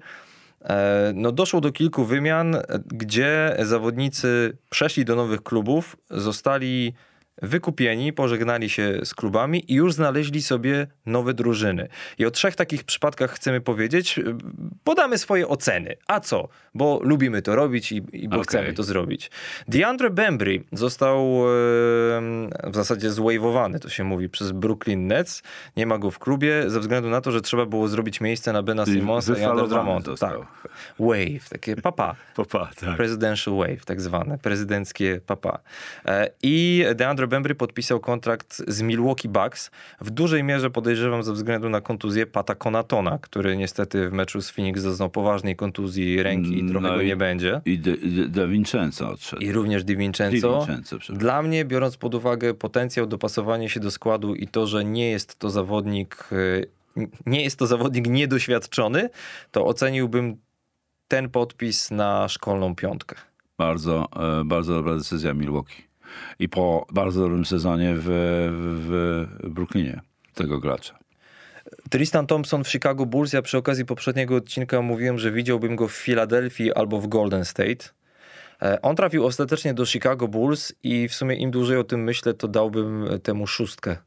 no 1.13 1.31
doszło 1.31 1.61
do 1.61 1.71
kilku 1.71 2.05
wymian, 2.05 2.57
gdzie 2.85 3.57
zawodnicy 3.59 4.57
przeszli 4.69 5.05
do 5.05 5.15
nowych 5.15 5.43
klubów, 5.43 5.97
zostali 6.09 6.93
wykupieni, 7.41 8.13
pożegnali 8.13 8.69
się 8.69 8.99
z 9.03 9.13
klubami 9.13 9.71
i 9.71 9.75
już 9.75 9.93
znaleźli 9.93 10.41
sobie 10.41 10.87
nowe 11.05 11.33
drużyny. 11.33 11.87
I 12.17 12.25
o 12.25 12.31
trzech 12.31 12.55
takich 12.55 12.83
przypadkach 12.83 13.31
chcemy 13.31 13.61
powiedzieć. 13.61 14.19
Podamy 14.83 15.17
swoje 15.17 15.47
oceny. 15.47 15.95
A 16.07 16.19
co? 16.19 16.47
Bo 16.73 16.99
lubimy 17.03 17.41
to 17.41 17.55
robić 17.55 17.91
i, 17.91 17.95
i 18.13 18.29
bo 18.29 18.35
okay. 18.35 18.43
chcemy 18.43 18.73
to 18.73 18.83
zrobić. 18.83 19.31
DeAndre 19.67 20.09
Bembry 20.09 20.63
został 20.71 21.19
e, 21.19 21.49
w 22.63 22.75
zasadzie 22.75 23.11
zwajwowany, 23.11 23.79
to 23.79 23.89
się 23.89 24.03
mówi, 24.03 24.29
przez 24.29 24.51
Brooklyn 24.51 25.07
Nets. 25.07 25.43
Nie 25.77 25.85
ma 25.85 25.97
go 25.97 26.11
w 26.11 26.19
klubie 26.19 26.69
ze 26.69 26.79
względu 26.79 27.09
na 27.09 27.21
to, 27.21 27.31
że 27.31 27.41
trzeba 27.41 27.65
było 27.65 27.87
zrobić 27.87 28.21
miejsce 28.21 28.53
na 28.53 28.63
Bena 28.63 28.85
Simonsa 28.85 29.37
i 29.37 29.43
Andre 29.43 29.67
Drummonda. 29.67 30.15
Tak. 30.15 30.37
Wave, 30.99 31.49
takie 31.49 31.75
papa. 31.75 32.15
papa, 32.35 32.69
tak. 32.79 32.97
Presidential 32.97 33.55
wave, 33.55 33.85
tak 33.85 34.01
zwane. 34.01 34.37
Prezydenckie 34.37 35.21
papa. 35.25 35.59
E, 36.05 36.29
I 36.43 36.85
DeAndre 36.95 37.26
Bembry 37.27 37.55
podpisał 37.55 37.99
kontrakt 37.99 38.63
z 38.67 38.81
Milwaukee 38.81 39.29
Bucks. 39.29 39.71
W 40.01 40.09
dużej 40.09 40.43
mierze 40.43 40.69
podejrzewam 40.69 41.23
ze 41.23 41.33
względu 41.33 41.69
na 41.69 41.81
kontuzję 41.81 42.25
Pata 42.25 42.55
Konatona, 42.55 43.17
który 43.21 43.57
niestety 43.57 44.09
w 44.09 44.13
meczu 44.13 44.41
z 44.41 44.49
Phoenix 44.49 44.83
doznał 44.83 45.09
poważnej 45.09 45.55
kontuzji 45.55 46.23
ręki 46.23 46.59
i 46.59 46.69
trochę 46.69 46.87
no 46.87 46.95
go 46.95 47.03
nie 47.03 47.15
będzie. 47.15 47.61
I 47.65 47.79
De, 47.79 47.97
De, 47.97 48.27
De 48.27 48.47
Vincenzo 48.47 49.09
odszedł. 49.09 49.41
I 49.41 49.51
również 49.51 49.83
Di 49.83 49.97
Vincenzo. 49.97 50.65
Vincenzo 50.67 51.13
Dla 51.13 51.41
mnie, 51.41 51.65
biorąc 51.65 51.97
pod 51.97 52.15
uwagę 52.15 52.53
potencjał 52.53 53.07
dopasowania 53.07 53.69
się 53.69 53.79
do 53.79 53.91
składu 53.91 54.35
i 54.35 54.47
to, 54.47 54.67
że 54.67 54.85
nie 54.85 55.11
jest 55.11 55.39
to 55.39 55.49
zawodnik 55.49 56.29
y, 56.31 56.67
nie 57.25 57.43
jest 57.43 57.59
to 57.59 57.67
zawodnik 57.67 58.07
niedoświadczony, 58.07 59.09
to 59.51 59.65
oceniłbym 59.65 60.37
ten 61.07 61.29
podpis 61.29 61.91
na 61.91 62.27
szkolną 62.27 62.75
piątkę. 62.75 63.15
Bardzo, 63.57 64.07
e, 64.41 64.45
bardzo 64.45 64.73
dobra 64.73 64.95
decyzja 64.95 65.33
Milwaukee 65.33 65.86
i 66.39 66.49
po 66.49 66.87
bardzo 66.91 67.21
dobrym 67.21 67.45
sezonie 67.45 67.93
w, 67.97 68.05
w 68.87 69.49
Brooklynie 69.49 70.01
tego 70.33 70.59
gracza. 70.59 70.99
Tristan 71.89 72.27
Thompson 72.27 72.63
w 72.63 72.69
Chicago 72.69 73.05
Bulls, 73.05 73.33
ja 73.33 73.41
przy 73.41 73.57
okazji 73.57 73.85
poprzedniego 73.85 74.35
odcinka 74.35 74.81
mówiłem, 74.81 75.19
że 75.19 75.31
widziałbym 75.31 75.75
go 75.75 75.87
w 75.87 75.91
Filadelfii 75.93 76.73
albo 76.73 77.01
w 77.01 77.07
Golden 77.07 77.45
State. 77.45 77.89
E, 78.61 78.81
on 78.81 78.95
trafił 78.95 79.25
ostatecznie 79.25 79.73
do 79.73 79.85
Chicago 79.85 80.27
Bulls 80.27 80.73
i 80.83 81.07
w 81.07 81.13
sumie 81.13 81.35
im 81.35 81.51
dłużej 81.51 81.77
o 81.77 81.83
tym 81.83 82.03
myślę, 82.03 82.33
to 82.33 82.47
dałbym 82.47 83.05
temu 83.23 83.47
szóstkę 83.47 83.97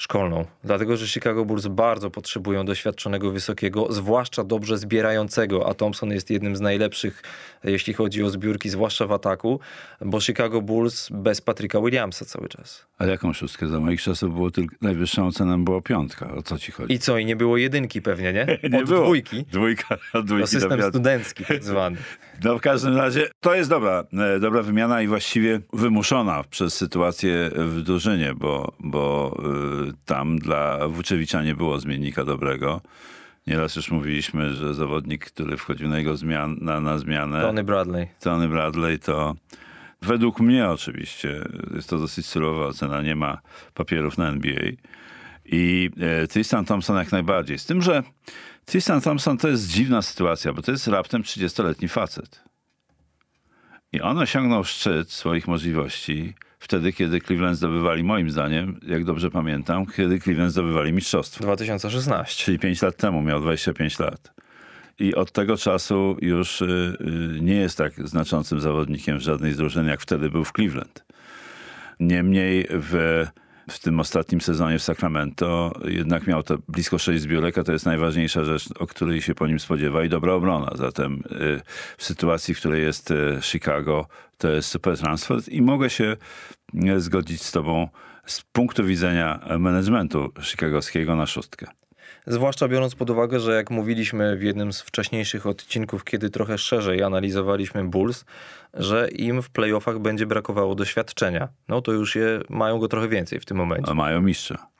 szkolną. 0.00 0.44
Dlatego, 0.64 0.96
że 0.96 1.08
Chicago 1.08 1.44
Bulls 1.44 1.66
bardzo 1.66 2.10
potrzebują 2.10 2.64
doświadczonego 2.64 3.30
wysokiego, 3.30 3.92
zwłaszcza 3.92 4.44
dobrze 4.44 4.78
zbierającego, 4.78 5.68
a 5.68 5.74
Thompson 5.74 6.10
jest 6.10 6.30
jednym 6.30 6.56
z 6.56 6.60
najlepszych, 6.60 7.22
jeśli 7.64 7.92
chodzi 7.94 8.22
o 8.22 8.30
zbiórki, 8.30 8.70
zwłaszcza 8.70 9.06
w 9.06 9.12
ataku, 9.12 9.60
bo 10.00 10.20
Chicago 10.20 10.62
Bulls 10.62 11.08
bez 11.10 11.40
Patryka 11.40 11.80
Williamsa 11.80 12.24
cały 12.24 12.48
czas. 12.48 12.86
A 12.98 13.06
jaką 13.06 13.32
szóstkę? 13.32 13.68
Za 13.68 13.80
moich 13.80 14.02
czasów 14.02 14.34
było 14.34 14.50
tylko, 14.50 14.76
najwyższą 14.80 15.26
oceną 15.26 15.64
była 15.64 15.80
piątka. 15.80 16.34
O 16.34 16.42
co 16.42 16.58
ci 16.58 16.72
chodzi? 16.72 16.94
I 16.94 16.98
co? 16.98 17.18
I 17.18 17.24
nie 17.24 17.36
było 17.36 17.56
jedynki 17.56 18.02
pewnie, 18.02 18.32
nie? 18.32 18.42
Od 18.64 18.72
nie 18.72 18.84
było. 18.84 19.02
dwójki. 19.02 19.44
Dwójka, 19.52 19.98
dwójki. 20.24 20.40
To 20.40 20.46
system 20.46 20.82
studencki 20.82 21.44
tak 21.44 21.64
zwany. 21.64 21.96
No 22.44 22.58
w 22.58 22.60
każdym 22.60 22.96
razie 22.96 23.28
to 23.40 23.54
jest 23.54 23.70
dobra, 23.70 24.04
e, 24.12 24.40
dobra 24.40 24.62
wymiana 24.62 25.02
i 25.02 25.06
właściwie 25.06 25.60
wymuszona 25.72 26.44
przez 26.50 26.74
sytuację 26.74 27.50
w 27.54 27.82
drużynie, 27.82 28.34
bo, 28.34 28.72
bo 28.80 29.36
y, 29.88 29.92
tam 30.04 30.38
dla 30.38 30.88
Wuczewicza 30.88 31.42
nie 31.42 31.54
było 31.54 31.78
zmiennika 31.78 32.24
dobrego. 32.24 32.80
Nieraz 33.46 33.76
już 33.76 33.90
mówiliśmy, 33.90 34.54
że 34.54 34.74
zawodnik, 34.74 35.24
który 35.24 35.56
wchodził 35.56 35.88
na 35.88 35.98
jego 35.98 36.16
zmian, 36.16 36.56
na, 36.60 36.80
na 36.80 36.98
zmianę... 36.98 37.40
Tony 37.42 37.64
Bradley. 37.64 38.08
Tony 38.20 38.48
Bradley 38.48 38.98
to 38.98 39.34
według 40.02 40.40
mnie 40.40 40.68
oczywiście, 40.68 41.44
jest 41.74 41.90
to 41.90 41.98
dosyć 41.98 42.26
surowa 42.26 42.66
ocena, 42.66 43.02
nie 43.02 43.16
ma 43.16 43.40
papierów 43.74 44.18
na 44.18 44.28
NBA. 44.28 44.62
I 45.44 45.90
e, 46.00 46.26
Tristan 46.26 46.64
Thompson 46.64 46.96
jak 46.96 47.12
najbardziej. 47.12 47.58
Z 47.58 47.66
tym, 47.66 47.82
że 47.82 48.02
Tristan 48.64 49.00
Thompson 49.00 49.38
to 49.38 49.48
jest 49.48 49.68
dziwna 49.68 50.02
sytuacja, 50.02 50.52
bo 50.52 50.62
to 50.62 50.72
jest 50.72 50.86
raptem 50.86 51.22
30-letni 51.22 51.88
facet. 51.88 52.44
I 53.92 54.00
on 54.00 54.18
osiągnął 54.18 54.64
szczyt 54.64 55.12
swoich 55.12 55.48
możliwości 55.48 56.34
wtedy, 56.58 56.92
kiedy 56.92 57.20
Cleveland 57.20 57.56
zdobywali, 57.56 58.04
moim 58.04 58.30
zdaniem, 58.30 58.80
jak 58.86 59.04
dobrze 59.04 59.30
pamiętam, 59.30 59.86
kiedy 59.86 60.20
Cleveland 60.20 60.52
zdobywali 60.52 60.92
mistrzostwo. 60.92 61.44
2016. 61.44 62.44
Czyli 62.44 62.58
5 62.58 62.82
lat 62.82 62.96
temu, 62.96 63.22
miał 63.22 63.40
25 63.40 63.98
lat. 63.98 64.32
I 64.98 65.14
od 65.14 65.32
tego 65.32 65.56
czasu 65.56 66.16
już 66.20 66.62
y, 66.62 66.96
y, 67.36 67.40
nie 67.40 67.54
jest 67.54 67.78
tak 67.78 68.08
znaczącym 68.08 68.60
zawodnikiem 68.60 69.18
w 69.18 69.22
żadnej 69.22 69.52
z 69.52 69.56
drużyn, 69.56 69.86
jak 69.86 70.00
wtedy 70.00 70.30
był 70.30 70.44
w 70.44 70.52
Cleveland. 70.52 71.04
Niemniej 72.00 72.66
w 72.70 73.24
w 73.70 73.78
tym 73.78 74.00
ostatnim 74.00 74.40
sezonie 74.40 74.78
w 74.78 74.82
Sacramento 74.82 75.72
jednak 75.84 76.26
miał 76.26 76.42
to 76.42 76.58
blisko 76.68 76.98
6 76.98 77.22
zbiórek, 77.22 77.58
a 77.58 77.64
to 77.64 77.72
jest 77.72 77.86
najważniejsza 77.86 78.44
rzecz, 78.44 78.68
o 78.78 78.86
której 78.86 79.22
się 79.22 79.34
po 79.34 79.46
nim 79.46 79.60
spodziewa 79.60 80.04
i 80.04 80.08
dobra 80.08 80.32
obrona. 80.32 80.72
Zatem 80.74 81.22
y, 81.32 81.60
w 81.96 82.04
sytuacji, 82.04 82.54
w 82.54 82.58
której 82.58 82.82
jest 82.82 83.10
y, 83.10 83.38
Chicago, 83.42 84.06
to 84.38 84.50
jest 84.50 84.68
super 84.68 84.98
transfer 84.98 85.38
i 85.48 85.62
mogę 85.62 85.90
się 85.90 86.16
y, 86.74 87.00
zgodzić 87.00 87.42
z 87.42 87.52
tobą 87.52 87.88
z 88.26 88.42
punktu 88.52 88.84
widzenia 88.84 89.40
managementu 89.58 90.32
chicagowskiego 90.42 91.16
na 91.16 91.26
szóstkę. 91.26 91.66
Zwłaszcza 92.26 92.68
biorąc 92.68 92.94
pod 92.94 93.10
uwagę, 93.10 93.40
że 93.40 93.54
jak 93.54 93.70
mówiliśmy 93.70 94.36
w 94.36 94.42
jednym 94.42 94.72
z 94.72 94.80
wcześniejszych 94.80 95.46
odcinków, 95.46 96.04
kiedy 96.04 96.30
trochę 96.30 96.58
szerzej 96.58 97.02
analizowaliśmy 97.02 97.84
Bulls, 97.84 98.24
że 98.74 99.08
im 99.08 99.42
w 99.42 99.50
playoffach 99.50 99.98
będzie 99.98 100.26
brakowało 100.26 100.74
doświadczenia. 100.74 101.48
No 101.68 101.82
to 101.82 101.92
już 101.92 102.16
je 102.16 102.40
mają 102.48 102.78
go 102.78 102.88
trochę 102.88 103.08
więcej 103.08 103.40
w 103.40 103.44
tym 103.44 103.56
momencie. 103.56 103.90
A 103.90 103.94
mają 103.94 104.22
mistrza. 104.22 104.70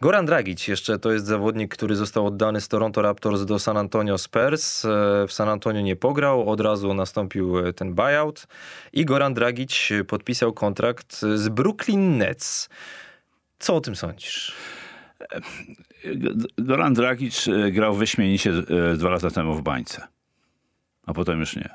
Goran 0.00 0.26
Dragic 0.26 0.68
jeszcze 0.68 0.98
to 0.98 1.12
jest 1.12 1.26
zawodnik, 1.26 1.74
który 1.74 1.96
został 1.96 2.26
oddany 2.26 2.60
z 2.60 2.68
Toronto 2.68 3.02
Raptors 3.02 3.44
do 3.44 3.58
San 3.58 3.76
Antonio 3.76 4.18
Spurs. 4.18 4.84
E, 4.84 4.88
w 5.28 5.32
San 5.32 5.48
Antonio 5.48 5.80
nie 5.80 5.96
pograł, 5.96 6.50
od 6.50 6.60
razu 6.60 6.94
nastąpił 6.94 7.58
e, 7.58 7.72
ten 7.72 7.94
buyout 7.94 8.46
i 8.92 9.04
Goran 9.04 9.34
Dragic 9.34 9.88
podpisał 10.08 10.52
kontrakt 10.52 11.20
z 11.20 11.48
Brooklyn 11.48 12.18
Nets. 12.18 12.68
Co 13.58 13.76
o 13.76 13.80
tym 13.80 13.96
sądzisz? 13.96 14.54
Goran 16.58 16.94
Dragic 16.94 17.48
e, 17.48 17.70
grał 17.72 17.94
wyśmienicie 17.94 18.52
dwa 18.96 19.10
lata 19.10 19.30
temu 19.30 19.54
w 19.54 19.62
bańce, 19.62 20.06
a 21.06 21.14
potem 21.14 21.40
już 21.40 21.56
nie. 21.56 21.68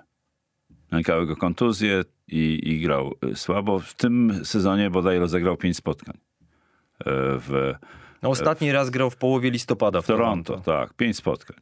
Nękały 0.91 1.25
go 1.25 1.35
kontuzje 1.35 2.03
i, 2.27 2.59
i 2.63 2.81
grał 2.81 3.15
słabo. 3.35 3.79
W 3.79 3.93
tym 3.93 4.41
sezonie 4.43 4.89
bodaj 4.89 5.19
rozegrał 5.19 5.57
pięć 5.57 5.77
spotkań 5.77 6.17
w 7.05 7.73
no, 8.21 8.29
ostatni 8.29 8.71
raz 8.71 8.89
grał 8.89 9.09
w 9.09 9.15
połowie 9.15 9.51
listopada 9.51 10.01
w 10.01 10.07
Toronto. 10.07 10.53
Toronto. 10.53 10.71
Tak, 10.71 10.93
pięć 10.93 11.17
spotkań. 11.17 11.57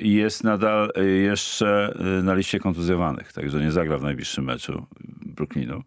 I 0.00 0.12
jest 0.12 0.44
nadal 0.44 0.92
jeszcze 1.22 1.94
na 2.22 2.34
liście 2.34 2.60
kontuzjowanych, 2.60 3.32
także 3.32 3.60
nie 3.60 3.72
zagra 3.72 3.98
w 3.98 4.02
najbliższym 4.02 4.44
meczu 4.44 4.86
Brooklynu. 5.26 5.82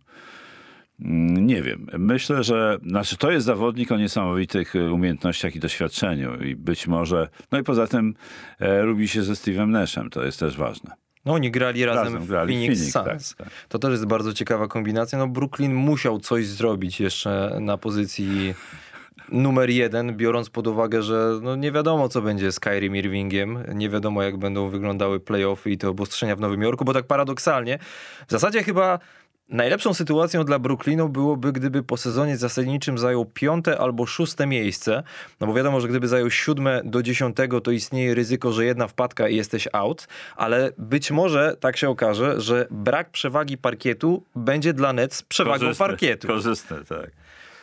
Mm, 1.02 1.48
nie 1.48 1.62
wiem. 1.62 1.88
Myślę, 1.98 2.44
że 2.44 2.78
znaczy 2.88 3.18
to 3.18 3.32
jest 3.32 3.46
zawodnik 3.46 3.92
o 3.92 3.98
niesamowitych 3.98 4.76
y, 4.76 4.92
umiejętnościach 4.92 5.56
i 5.56 5.60
doświadczeniu. 5.60 6.44
I 6.44 6.56
być 6.56 6.88
może. 6.88 7.30
No 7.52 7.60
i 7.60 7.64
poza 7.64 7.88
tym 7.88 8.16
e, 8.60 8.82
lubi 8.82 9.08
się 9.08 9.24
ze 9.24 9.34
Steve'em 9.34 9.68
Nashem, 9.68 10.10
to 10.10 10.26
jest 10.26 10.40
też 10.40 10.58
ważne. 10.58 10.92
No 11.26 11.34
oni 11.34 11.52
grali 11.52 11.86
razem, 11.86 12.04
razem 12.04 12.22
w 12.22 12.28
grali 12.28 12.54
Phoenix, 12.54 12.94
Phoenix 12.94 12.94
Suns. 12.94 13.36
Tak, 13.36 13.48
tak. 13.48 13.68
To 13.70 13.80
też 13.80 13.92
jest 13.92 14.06
bardzo 14.06 14.34
ciekawa 14.34 14.68
kombinacja. 14.68 15.18
No 15.18 15.28
Brooklyn 15.28 15.74
musiał 15.74 16.20
coś 16.20 16.48
zrobić 16.48 17.00
jeszcze 17.00 17.58
na 17.60 17.78
pozycji 17.78 18.54
numer 19.32 19.70
jeden, 19.70 20.18
biorąc 20.18 20.50
pod 20.50 20.68
uwagę, 20.68 21.02
że 21.02 21.40
no 21.42 21.56
nie 21.56 21.72
wiadomo, 21.72 22.10
co 22.10 22.22
będzie 22.22 22.52
z 22.52 22.60
Kyrie 22.60 23.00
Irvingiem, 23.00 23.64
nie 23.74 23.90
wiadomo, 23.90 24.24
jak 24.24 24.38
będą 24.38 24.70
wyglądały 24.70 25.20
playoffy 25.20 25.72
i 25.72 25.78
te 25.78 25.90
obostrzenia 25.90 26.36
w 26.36 26.40
Nowym 26.40 26.62
Jorku, 26.62 26.86
bo 26.86 26.94
tak 26.94 27.06
paradoksalnie, 27.06 27.80
w 28.28 28.32
zasadzie 28.32 28.64
chyba 28.64 29.00
Najlepszą 29.52 29.94
sytuacją 29.94 30.44
dla 30.44 30.60
Brooklynu 30.60 31.10
byłoby, 31.10 31.52
gdyby 31.52 31.84
po 31.84 31.98
sezonie 31.98 32.38
zasadniczym 32.38 32.98
zajął 32.98 33.26
piąte 33.26 33.78
albo 33.78 34.06
szóste 34.06 34.48
miejsce, 34.48 35.04
no 35.40 35.48
bo 35.48 35.54
wiadomo, 35.54 35.82
że 35.82 35.88
gdyby 35.88 36.08
zajął 36.08 36.30
siódme 36.30 36.82
do 36.84 37.04
dziesiątego, 37.04 37.62
to 37.62 37.72
istnieje 37.72 38.16
ryzyko, 38.16 38.52
że 38.52 38.66
jedna 38.66 38.88
wpadka 38.88 39.28
i 39.28 39.36
jesteś 39.36 39.68
out, 39.74 40.08
ale 40.36 40.72
być 40.78 41.12
może 41.12 41.56
tak 41.60 41.78
się 41.78 41.90
okaże, 41.90 42.42
że 42.42 42.68
brak 42.72 43.10
przewagi 43.10 43.58
parkietu 43.58 44.24
będzie 44.36 44.74
dla 44.74 44.94
Nets 44.94 45.24
przewagą 45.24 45.60
korzystne, 45.60 45.88
parkietu. 45.88 46.28
Korzystne, 46.28 46.78
tak. 46.86 47.08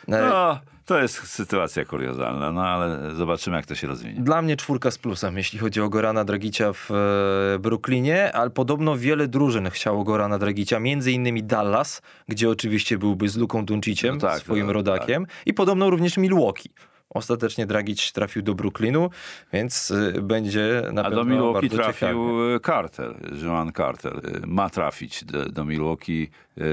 E, 0.07 0.21
no, 0.29 0.59
to 0.89 1.01
jest 1.01 1.27
sytuacja 1.27 1.85
kuriozalna, 1.85 2.51
no 2.51 2.67
ale 2.67 3.15
zobaczymy, 3.15 3.57
jak 3.57 3.65
to 3.65 3.75
się 3.75 3.87
rozwinie. 3.87 4.21
Dla 4.21 4.41
mnie 4.41 4.57
czwórka 4.57 4.91
z 4.91 4.97
plusem, 4.97 5.37
jeśli 5.37 5.59
chodzi 5.59 5.81
o 5.81 5.89
Gorana 5.89 6.25
Dragicia 6.25 6.73
w 6.73 6.91
e, 6.91 7.59
Brooklynie, 7.59 8.31
ale 8.31 8.49
podobno 8.49 8.97
wiele 8.97 9.27
drużyn 9.27 9.69
chciało 9.69 10.03
Gorana 10.03 10.39
Dragicia, 10.39 10.79
między 10.79 11.11
innymi 11.11 11.43
Dallas, 11.43 12.01
gdzie 12.27 12.49
oczywiście 12.49 12.97
byłby 12.97 13.29
z 13.29 13.37
Luką 13.37 13.65
Dunciciem, 13.65 14.15
no 14.15 14.21
tak, 14.21 14.39
swoim 14.39 14.67
no, 14.67 14.73
rodakiem, 14.73 15.25
tak. 15.25 15.35
i 15.45 15.53
podobno 15.53 15.89
również 15.89 16.17
Milwaukee. 16.17 16.69
Ostatecznie 17.09 17.65
Dragic 17.65 18.11
trafił 18.11 18.41
do 18.41 18.55
Brooklynu, 18.55 19.09
więc 19.53 19.91
y, 19.91 20.21
będzie 20.21 20.83
na 20.93 21.03
A 21.03 21.09
do 21.09 21.25
Milwaukee 21.25 21.69
trafił. 21.69 22.53
Y, 22.55 22.59
Carter, 22.59 23.15
Joan 23.43 23.71
Carter. 23.71 24.13
Y, 24.13 24.47
ma 24.47 24.69
trafić 24.69 25.23
do, 25.23 25.45
do 25.45 25.65
Milwaukee 25.65 26.29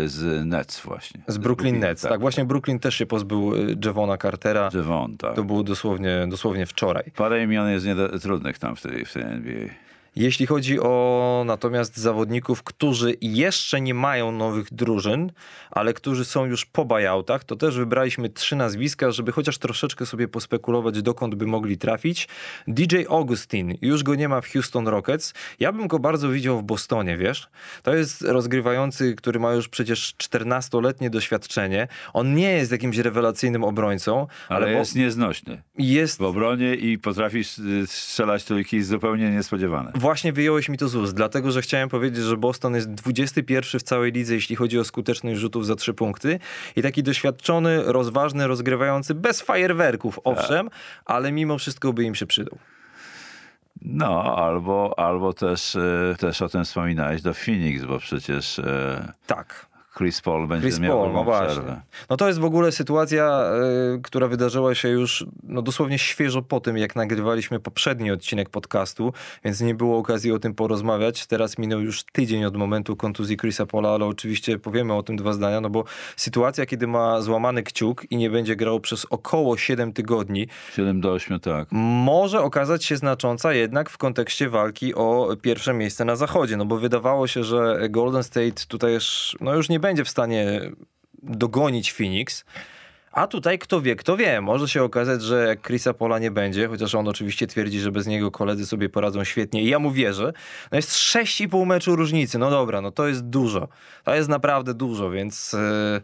z 0.06 0.46
Nets 0.46 0.80
właśnie. 0.80 1.20
Z 1.26 1.38
Brooklyn, 1.38 1.42
Brooklyn 1.42 1.80
Nets, 1.80 2.02
tak. 2.02 2.10
tak. 2.10 2.20
Właśnie 2.20 2.44
Brooklyn 2.44 2.78
też 2.78 2.94
się 2.94 3.06
pozbył 3.06 3.52
Javona 3.84 4.16
Cartera. 4.16 4.70
Javon, 4.74 5.16
tak. 5.16 5.36
To 5.36 5.44
było 5.44 5.62
dosłownie, 5.62 6.26
dosłownie 6.28 6.66
wczoraj. 6.66 7.12
Parę 7.16 7.42
imion 7.42 7.70
jest 7.70 7.86
nie 7.86 7.94
trudnych 8.22 8.58
tam 8.58 8.76
w 8.76 8.82
tej, 8.82 9.04
w 9.04 9.12
tej 9.12 9.22
NBA. 9.22 9.85
Jeśli 10.16 10.46
chodzi 10.46 10.80
o 10.80 11.42
natomiast 11.46 11.96
zawodników, 11.96 12.62
którzy 12.62 13.14
jeszcze 13.20 13.80
nie 13.80 13.94
mają 13.94 14.32
nowych 14.32 14.74
drużyn, 14.74 15.32
ale 15.70 15.94
którzy 15.94 16.24
są 16.24 16.44
już 16.44 16.66
po 16.66 16.84
buyoutach, 16.84 17.44
to 17.44 17.56
też 17.56 17.76
wybraliśmy 17.76 18.28
trzy 18.28 18.56
nazwiska, 18.56 19.10
żeby 19.10 19.32
chociaż 19.32 19.58
troszeczkę 19.58 20.06
sobie 20.06 20.28
pospekulować, 20.28 21.02
dokąd 21.02 21.34
by 21.34 21.46
mogli 21.46 21.78
trafić. 21.78 22.28
DJ 22.68 22.96
Augustin, 23.08 23.78
już 23.82 24.02
go 24.02 24.14
nie 24.14 24.28
ma 24.28 24.40
w 24.40 24.48
Houston 24.48 24.88
Rockets. 24.88 25.34
Ja 25.60 25.72
bym 25.72 25.86
go 25.86 25.98
bardzo 25.98 26.28
widział 26.28 26.58
w 26.58 26.62
Bostonie, 26.62 27.16
wiesz? 27.16 27.48
To 27.82 27.94
jest 27.94 28.22
rozgrywający, 28.22 29.14
który 29.14 29.40
ma 29.40 29.52
już 29.52 29.68
przecież 29.68 30.14
14-letnie 30.18 31.10
doświadczenie. 31.10 31.88
On 32.12 32.34
nie 32.34 32.52
jest 32.52 32.72
jakimś 32.72 32.98
rewelacyjnym 32.98 33.64
obrońcą, 33.64 34.26
ale, 34.48 34.66
ale 34.66 34.72
jest 34.72 34.94
bo... 34.94 35.00
nieznośny. 35.00 35.62
Jest 35.78 36.18
w 36.18 36.22
obronie 36.22 36.74
i 36.74 36.98
potrafi 36.98 37.44
strzelać 37.86 38.44
trójki 38.44 38.82
zupełnie 38.82 39.30
niespodziewane 39.30 39.92
właśnie 40.06 40.32
wyjąłeś 40.32 40.68
mi 40.68 40.78
to 40.78 40.88
z 40.88 40.94
ust, 40.94 41.14
dlatego 41.14 41.52
że 41.52 41.62
chciałem 41.62 41.88
powiedzieć, 41.88 42.24
że 42.24 42.36
Boston 42.36 42.74
jest 42.74 42.94
21 42.94 43.80
w 43.80 43.82
całej 43.82 44.12
lidze, 44.12 44.34
jeśli 44.34 44.56
chodzi 44.56 44.78
o 44.78 44.84
skuteczność 44.84 45.40
rzutów 45.40 45.66
za 45.66 45.76
trzy 45.76 45.94
punkty 45.94 46.38
i 46.76 46.82
taki 46.82 47.02
doświadczony, 47.02 47.82
rozważny, 47.82 48.46
rozgrywający 48.46 49.14
bez 49.14 49.42
fajerwerków, 49.42 50.20
owszem, 50.24 50.70
tak. 50.70 50.78
ale 51.04 51.32
mimo 51.32 51.58
wszystko 51.58 51.92
by 51.92 52.04
im 52.04 52.14
się 52.14 52.26
przydał. 52.26 52.58
No, 53.82 54.36
albo, 54.36 54.98
albo 54.98 55.32
też, 55.32 55.76
e, 55.76 56.14
też 56.18 56.42
o 56.42 56.48
tym 56.48 56.64
wspominałeś 56.64 57.22
do 57.22 57.34
Phoenix, 57.34 57.84
bo 57.84 57.98
przecież... 57.98 58.58
E, 58.58 59.12
tak. 59.26 59.66
Chris 59.96 60.20
Paul 60.20 60.48
będzie 60.48 60.68
Chris 60.68 60.80
miał 60.80 60.98
Paul, 60.98 61.12
no 61.12 61.24
właśnie. 61.24 61.80
No 62.10 62.16
to 62.16 62.28
jest 62.28 62.40
w 62.40 62.44
ogóle 62.44 62.72
sytuacja, 62.72 63.50
y, 63.96 64.00
która 64.02 64.28
wydarzyła 64.28 64.74
się 64.74 64.88
już 64.88 65.26
no, 65.42 65.62
dosłownie 65.62 65.98
świeżo 65.98 66.42
po 66.42 66.60
tym, 66.60 66.78
jak 66.78 66.96
nagrywaliśmy 66.96 67.60
poprzedni 67.60 68.10
odcinek 68.10 68.50
podcastu, 68.50 69.12
więc 69.44 69.60
nie 69.60 69.74
było 69.74 69.98
okazji 69.98 70.32
o 70.32 70.38
tym 70.38 70.54
porozmawiać. 70.54 71.26
Teraz 71.26 71.58
minął 71.58 71.80
już 71.80 72.04
tydzień 72.04 72.44
od 72.44 72.56
momentu 72.56 72.96
kontuzji 72.96 73.36
Chrisa 73.36 73.66
Paula, 73.66 73.88
ale 73.88 74.04
oczywiście 74.04 74.58
powiemy 74.58 74.94
o 74.94 75.02
tym 75.02 75.16
dwa 75.16 75.32
zdania, 75.32 75.60
no 75.60 75.70
bo 75.70 75.84
sytuacja, 76.16 76.66
kiedy 76.66 76.86
ma 76.86 77.20
złamany 77.20 77.62
kciuk 77.62 78.06
i 78.10 78.16
nie 78.16 78.30
będzie 78.30 78.56
grał 78.56 78.80
przez 78.80 79.04
około 79.10 79.56
7 79.56 79.92
tygodni. 79.92 80.48
7 80.74 81.00
do 81.00 81.12
8, 81.12 81.40
tak. 81.40 81.68
Może 82.04 82.40
okazać 82.40 82.84
się 82.84 82.96
znacząca 82.96 83.52
jednak 83.52 83.90
w 83.90 83.98
kontekście 83.98 84.48
walki 84.48 84.94
o 84.94 85.36
pierwsze 85.42 85.74
miejsce 85.74 86.04
na 86.04 86.16
zachodzie, 86.16 86.56
no 86.56 86.64
bo 86.64 86.76
wydawało 86.76 87.26
się, 87.26 87.44
że 87.44 87.88
Golden 87.90 88.22
State 88.22 88.66
tutaj 88.68 88.94
już, 88.94 89.36
no 89.40 89.54
już 89.54 89.68
nie 89.68 89.80
będzie 89.80 89.85
w 89.94 90.08
stanie 90.08 90.60
dogonić 91.22 91.92
Phoenix. 91.92 92.44
A 93.12 93.26
tutaj 93.26 93.58
kto 93.58 93.80
wie, 93.80 93.96
kto 93.96 94.16
wie. 94.16 94.40
Może 94.40 94.68
się 94.68 94.82
okazać, 94.82 95.22
że 95.22 95.46
jak 95.46 95.62
Chrisa 95.62 95.94
Pola 95.94 96.18
nie 96.18 96.30
będzie, 96.30 96.68
chociaż 96.68 96.94
on 96.94 97.08
oczywiście 97.08 97.46
twierdzi, 97.46 97.80
że 97.80 97.92
bez 97.92 98.06
niego 98.06 98.30
koledzy 98.30 98.66
sobie 98.66 98.88
poradzą 98.88 99.24
świetnie 99.24 99.62
i 99.62 99.68
ja 99.68 99.78
mu 99.78 99.90
wierzę. 99.90 100.32
No 100.72 100.76
jest 100.76 100.90
6,5 100.90 101.66
meczu 101.66 101.96
różnicy. 101.96 102.38
No 102.38 102.50
dobra, 102.50 102.80
no 102.80 102.90
to 102.90 103.08
jest 103.08 103.24
dużo. 103.24 103.68
To 104.04 104.14
jest 104.14 104.28
naprawdę 104.28 104.74
dużo, 104.74 105.10
więc, 105.10 105.52
yy, 105.52 106.00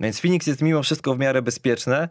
więc 0.00 0.20
Phoenix 0.20 0.46
jest 0.46 0.62
mimo 0.62 0.82
wszystko 0.82 1.14
w 1.14 1.18
miarę 1.18 1.42
bezpieczne. 1.42 2.08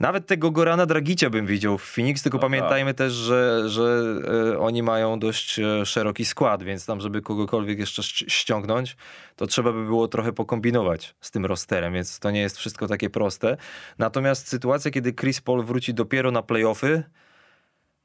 Nawet 0.00 0.26
tego 0.26 0.50
Gorana 0.50 0.86
Dragicia 0.86 1.30
bym 1.30 1.46
widział 1.46 1.78
w 1.78 1.82
Phoenix, 1.82 2.22
tylko 2.22 2.38
no 2.38 2.42
pamiętajmy 2.42 2.90
tak. 2.90 2.98
też, 2.98 3.12
że, 3.12 3.68
że 3.68 4.04
e, 4.52 4.58
oni 4.58 4.82
mają 4.82 5.18
dość 5.18 5.58
e, 5.58 5.86
szeroki 5.86 6.24
skład, 6.24 6.62
więc 6.62 6.86
tam, 6.86 7.00
żeby 7.00 7.22
kogokolwiek 7.22 7.78
jeszcze 7.78 8.02
ściągnąć, 8.28 8.96
to 9.36 9.46
trzeba 9.46 9.72
by 9.72 9.84
było 9.84 10.08
trochę 10.08 10.32
pokombinować 10.32 11.14
z 11.20 11.30
tym 11.30 11.46
rosterem, 11.46 11.92
więc 11.92 12.18
to 12.18 12.30
nie 12.30 12.40
jest 12.40 12.58
wszystko 12.58 12.86
takie 12.86 13.10
proste. 13.10 13.56
Natomiast 13.98 14.48
sytuacja, 14.48 14.90
kiedy 14.90 15.12
Chris 15.12 15.40
Paul 15.40 15.64
wróci 15.64 15.94
dopiero 15.94 16.30
na 16.30 16.42
playoffy, 16.42 17.02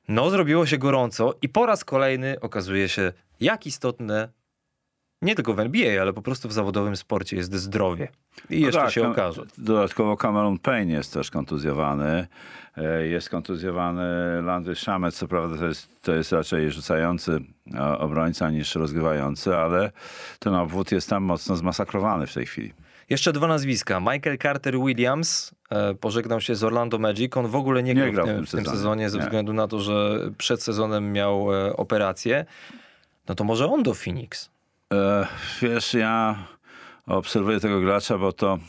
no 0.08 0.30
zrobiło 0.30 0.66
się 0.66 0.78
gorąco 0.78 1.34
i 1.42 1.50
po 1.50 1.66
raz 1.66 1.84
kolejny 1.84 2.40
okazuje 2.40 2.90
się, 2.90 3.14
jak 3.40 3.66
istotne 3.68 4.30
nie 5.22 5.36
tylko 5.36 5.54
w 5.54 5.60
NBA, 5.60 6.02
ale 6.02 6.14
po 6.14 6.22
prostu 6.22 6.48
w 6.50 6.54
zawodowym 6.54 6.96
sporcie 6.96 7.36
jest 7.36 7.54
zdrowie. 7.54 8.08
I 8.50 8.60
no 8.60 8.66
jeszcze 8.66 8.82
tak, 8.82 8.92
się 8.92 9.08
okaże. 9.08 9.44
Dodatkowo 9.58 10.18
Cameron 10.18 10.60
Payne 10.60 10.94
jest 10.94 11.14
też 11.14 11.32
kontuzjowany. 11.32 12.28
E, 12.78 13.08
jest 13.08 13.30
kontuzjowany 13.30 14.04
Landry 14.42 14.76
Shamet, 14.76 15.16
co 15.16 15.28
prawda 15.28 15.58
to 15.58 15.66
jest, 15.66 16.02
to 16.02 16.14
jest 16.14 16.32
raczej 16.32 16.72
rzucający 16.72 17.40
obrońca 17.98 18.52
niż 18.52 18.76
rozgrywający, 18.76 19.56
ale 19.56 19.92
ten 20.40 20.56
obwód 20.56 20.92
jest 20.92 21.10
tam 21.10 21.24
mocno 21.24 21.56
zmasakrowany 21.56 22.28
w 22.28 22.34
tej 22.34 22.46
chwili. 22.46 22.74
Jeszcze 23.10 23.34
dwa 23.34 23.48
nazwiska. 23.48 24.00
Michael 24.00 24.38
Carter 24.38 24.80
Williams 24.80 25.56
e, 25.70 25.96
pożegnał 25.96 26.42
się 26.42 26.56
z 26.56 26.64
Orlando 26.64 27.00
Magic. 27.00 27.38
On 27.38 27.48
w 27.48 27.56
ogóle 27.56 27.84
nie, 27.84 27.94
nie 27.94 28.12
grał 28.12 28.26
w 28.26 28.30
tym, 28.30 28.46
w 28.46 28.52
tym 28.52 28.60
sezonie, 28.60 28.78
sezonie 28.78 29.10
ze 29.10 29.18
nie. 29.18 29.24
względu 29.24 29.54
na 29.54 29.68
to, 29.68 29.80
że 29.80 30.20
przed 30.38 30.64
sezonem 30.64 31.14
miał 31.14 31.54
e, 31.54 31.78
operację. 31.78 32.46
No 33.28 33.36
to 33.36 33.44
może 33.44 33.68
on 33.68 33.84
do 33.84 33.94
Phoenix? 33.94 34.50
E, 34.94 35.28
wiesz, 35.62 35.94
ja 35.94 36.36
obserwuję 37.08 37.60
tego 37.60 37.80
gracza, 37.82 38.18
bo 38.18 38.34
to 38.34 38.60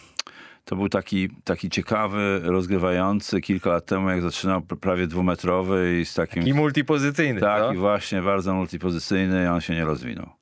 to 0.65 0.77
był 0.77 0.89
taki, 0.89 1.29
taki 1.45 1.71
ciekawy, 1.71 2.41
rozgrywający 2.45 3.41
kilka 3.41 3.71
lat 3.71 3.87
temu, 3.87 4.11
jak 4.11 4.23
zaczynał 4.23 4.63
prawie 4.63 5.07
dwumetrowy 5.07 6.01
i 6.01 6.05
z 6.05 6.15
takim... 6.15 6.43
I 6.43 6.53
multipozycyjny. 6.53 7.41
Tak, 7.41 7.63
no? 7.63 7.73
i 7.73 7.77
właśnie 7.77 8.23
bardzo 8.23 8.55
multipozycyjny 8.55 9.45
i 9.45 9.47
on 9.47 9.61
się 9.61 9.75
nie 9.75 9.85
rozwinął. 9.85 10.40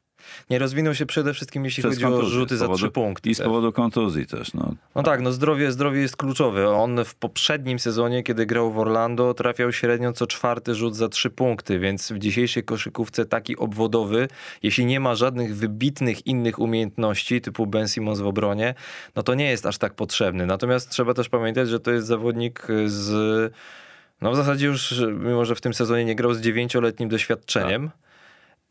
Nie 0.51 0.59
rozwinął 0.59 0.95
się 0.95 1.07
przede 1.07 1.35
wszystkim, 1.35 1.65
jeśli 1.65 1.83
Przez 1.83 1.95
chodzi 1.95 2.05
o 2.05 2.11
kontuzję, 2.11 2.35
rzuty 2.39 2.57
z 2.57 2.59
za 2.59 2.67
powodu- 2.67 2.77
trzy 2.77 2.91
punkty. 2.91 3.31
I 3.31 3.35
z 3.35 3.41
powodu 3.41 3.73
kontuzji 3.73 4.27
też, 4.27 4.55
no. 4.55 4.75
No 4.95 5.03
tak, 5.03 5.21
no 5.21 5.33
zdrowie, 5.33 5.73
zdrowie 5.73 6.01
jest 6.01 6.17
kluczowe. 6.17 6.71
On 6.71 7.05
w 7.05 7.15
poprzednim 7.15 7.79
sezonie, 7.79 8.23
kiedy 8.23 8.47
grał 8.47 8.73
w 8.73 8.79
Orlando, 8.79 9.35
trafiał 9.35 9.73
średnio 9.73 10.13
co 10.13 10.27
czwarty 10.27 10.75
rzut 10.75 10.97
za 10.97 11.09
trzy 11.09 11.31
punkty, 11.31 11.79
więc 11.79 12.13
w 12.13 12.19
dzisiejszej 12.19 12.65
koszykówce 12.65 13.25
taki 13.27 13.57
obwodowy, 13.57 14.29
jeśli 14.63 14.87
nie 14.87 15.01
ma 15.01 15.15
żadnych 15.15 15.57
wybitnych 15.57 16.27
innych 16.27 16.59
umiejętności, 16.59 17.41
typu 17.41 17.67
Ben 17.67 17.89
Simmons 17.89 18.21
w 18.21 18.27
obronie, 18.27 18.75
no 19.17 19.23
to 19.23 19.35
nie 19.35 19.51
jest 19.51 19.67
aż 19.67 19.79
tak 19.79 19.95
potrzebny. 19.95 20.47
Natomiast 20.47 20.91
trzeba 20.91 21.15
też 21.15 21.29
pamiętać, 21.29 21.69
że 21.69 21.81
to 21.81 21.91
jest 21.91 22.07
zawodnik 22.07 22.67
z... 22.87 23.53
No 24.21 24.31
w 24.33 24.37
zasadzie 24.37 24.67
już, 24.67 24.95
mimo 25.21 25.45
że 25.45 25.55
w 25.55 25.61
tym 25.61 25.75
sezonie 25.75 26.05
nie 26.05 26.15
grał 26.15 26.35
z 26.35 26.41
dziewięcioletnim 26.41 27.09
doświadczeniem, 27.09 27.91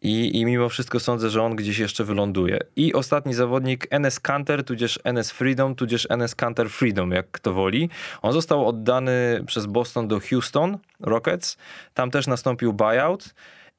i, 0.02 0.40
I 0.40 0.46
mimo 0.46 0.70
wszystko 0.70 1.00
sądzę, 1.00 1.30
że 1.30 1.44
on 1.44 1.56
gdzieś 1.56 1.80
jeszcze 1.80 2.04
wyląduje. 2.04 2.60
I 2.76 2.94
ostatni 2.94 3.34
zawodnik 3.34 3.88
NS 3.90 4.20
Canter, 4.20 4.64
tudzież 4.64 5.00
NS 5.04 5.32
Freedom, 5.32 5.76
tudzież 5.76 6.08
NS 6.10 6.36
Canter 6.36 6.70
Freedom, 6.70 7.12
jak 7.12 7.32
kto 7.32 7.54
woli. 7.54 7.90
On 8.22 8.34
został 8.34 8.68
oddany 8.68 9.44
przez 9.48 9.66
Boston 9.66 10.08
do 10.08 10.20
Houston 10.30 10.78
Rockets. 11.00 11.58
Tam 11.94 12.12
też 12.12 12.28
nastąpił 12.28 12.74
buyout. 12.74 13.34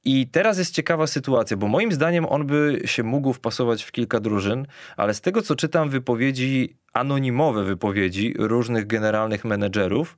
I 0.04 0.26
teraz 0.26 0.58
jest 0.58 0.74
ciekawa 0.74 1.06
sytuacja, 1.06 1.56
bo 1.56 1.68
moim 1.68 1.92
zdaniem 1.92 2.26
on 2.26 2.46
by 2.46 2.80
się 2.84 3.02
mógł 3.02 3.32
wpasować 3.32 3.82
w 3.82 3.92
kilka 3.92 4.20
drużyn, 4.20 4.66
ale 4.96 5.14
z 5.14 5.20
tego 5.20 5.42
co 5.42 5.56
czytam 5.56 5.90
wypowiedzi, 5.90 6.76
anonimowe 6.92 7.64
wypowiedzi 7.64 8.34
różnych 8.38 8.86
generalnych 8.86 9.44
menedżerów, 9.44 10.16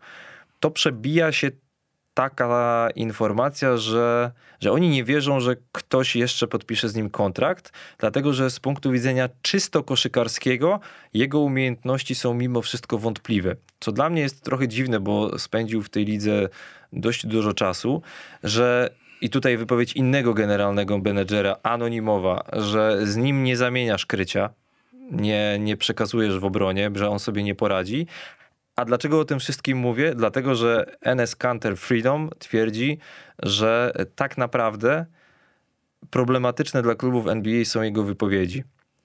to 0.60 0.70
przebija 0.70 1.32
się 1.32 1.50
taka 2.20 2.88
informacja, 2.94 3.76
że, 3.76 4.30
że 4.60 4.72
oni 4.72 4.88
nie 4.88 5.04
wierzą, 5.04 5.40
że 5.40 5.56
ktoś 5.72 6.16
jeszcze 6.16 6.46
podpisze 6.46 6.88
z 6.88 6.94
nim 6.94 7.10
kontrakt, 7.10 7.72
dlatego 7.98 8.32
że 8.32 8.50
z 8.50 8.60
punktu 8.60 8.90
widzenia 8.90 9.28
czysto 9.42 9.82
koszykarskiego 9.82 10.80
jego 11.14 11.40
umiejętności 11.40 12.14
są 12.14 12.34
mimo 12.34 12.62
wszystko 12.62 12.98
wątpliwe. 12.98 13.56
Co 13.80 13.92
dla 13.92 14.10
mnie 14.10 14.22
jest 14.22 14.44
trochę 14.44 14.68
dziwne, 14.68 15.00
bo 15.00 15.38
spędził 15.38 15.82
w 15.82 15.88
tej 15.88 16.04
lidze 16.04 16.48
dość 16.92 17.26
dużo 17.26 17.52
czasu, 17.52 18.02
że 18.42 18.90
i 19.20 19.30
tutaj 19.30 19.56
wypowiedź 19.56 19.92
innego 19.92 20.34
generalnego 20.34 20.98
menedżera, 20.98 21.56
anonimowa, 21.62 22.44
że 22.52 23.06
z 23.06 23.16
nim 23.16 23.44
nie 23.44 23.56
zamieniasz 23.56 24.06
krycia, 24.06 24.50
nie, 25.10 25.56
nie 25.60 25.76
przekazujesz 25.76 26.38
w 26.38 26.44
obronie, 26.44 26.90
że 26.94 27.08
on 27.08 27.18
sobie 27.18 27.42
nie 27.42 27.54
poradzi, 27.54 28.06
a 28.80 28.84
dlaczego 28.84 29.20
o 29.20 29.24
tym 29.24 29.38
wszystkim 29.38 29.78
mówię? 29.78 30.14
Dlatego, 30.14 30.54
że 30.54 30.96
NS 31.00 31.36
Counter 31.36 31.76
Freedom 31.76 32.30
twierdzi, 32.38 32.98
że 33.42 33.92
tak 34.14 34.38
naprawdę 34.38 35.06
problematyczne 36.10 36.82
dla 36.82 36.94
klubów 36.94 37.26
NBA 37.26 37.64
są 37.64 37.82
jego 37.82 38.04
wypowiedzi. 38.04 38.64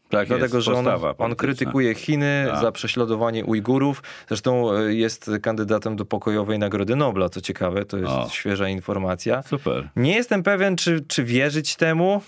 Tak 0.10 0.28
Dlatego, 0.28 0.58
jest, 0.58 0.66
że 0.66 0.74
on, 0.74 0.88
on 1.18 1.36
krytykuje 1.36 1.96
Chiny 1.96 2.46
Tak. 2.52 2.62
za 2.62 2.72
prześladowanie 2.72 3.46
Ujgurów. 3.46 4.04
Zresztą 4.28 4.74
e, 4.74 4.94
jest 4.94 5.32
kandydatem 5.42 5.96
do 5.96 6.06
pokojowej 6.06 6.60
Nagrody 6.60 6.96
Nobla, 6.96 7.30
co 7.30 7.42
ciekawe, 7.42 7.86
to 7.86 7.98
jest 7.98 8.12
O. 8.12 8.30
świeża 8.30 8.70
informacja. 8.70 9.44
Super. 9.44 9.90
Nie 9.96 10.16
jestem 10.16 10.44
pewien, 10.44 10.76
czy, 10.76 11.02
czy 11.08 11.24
wierzyć 11.24 11.76
temu. 11.76 12.22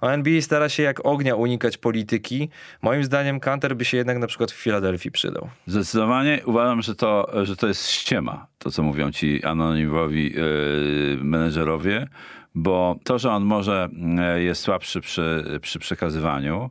NBA 0.00 0.40
stara 0.40 0.68
się 0.68 0.82
jak 0.82 1.06
ognia 1.06 1.34
unikać 1.36 1.76
polityki. 1.76 2.48
Moim 2.82 3.04
zdaniem 3.04 3.40
Kanter 3.40 3.76
by 3.76 3.84
się 3.84 3.96
jednak 3.96 4.18
na 4.18 4.26
przykład 4.26 4.52
w 4.52 4.54
Filadelfii 4.54 5.10
przydał. 5.10 5.48
Zdecydowanie 5.66 6.40
uważam, 6.46 6.82
że 6.82 6.94
to, 6.94 7.30
że 7.42 7.56
to 7.56 7.66
jest 7.66 7.90
ściema, 7.90 8.46
to 8.58 8.70
co 8.70 8.82
mówią 8.82 9.12
ci 9.12 9.44
anonimowi 9.44 10.32
yy, 10.32 11.18
menedżerowie, 11.22 12.08
bo 12.54 12.96
to, 13.04 13.18
że 13.18 13.30
on 13.30 13.44
może 13.44 13.88
yy, 14.34 14.42
jest 14.42 14.62
słabszy 14.62 15.00
przy, 15.00 15.58
przy 15.62 15.78
przekazywaniu, 15.78 16.70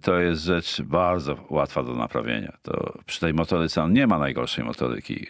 to 0.00 0.20
jest 0.20 0.42
rzecz 0.42 0.82
bardzo 0.82 1.36
łatwa 1.50 1.82
do 1.82 1.94
naprawienia. 1.94 2.52
To 2.62 2.92
przy 3.06 3.20
tej 3.20 3.34
motoryce 3.34 3.82
on 3.82 3.92
nie 3.92 4.06
ma 4.06 4.18
najgorszej 4.18 4.64
motoryki 4.64 5.26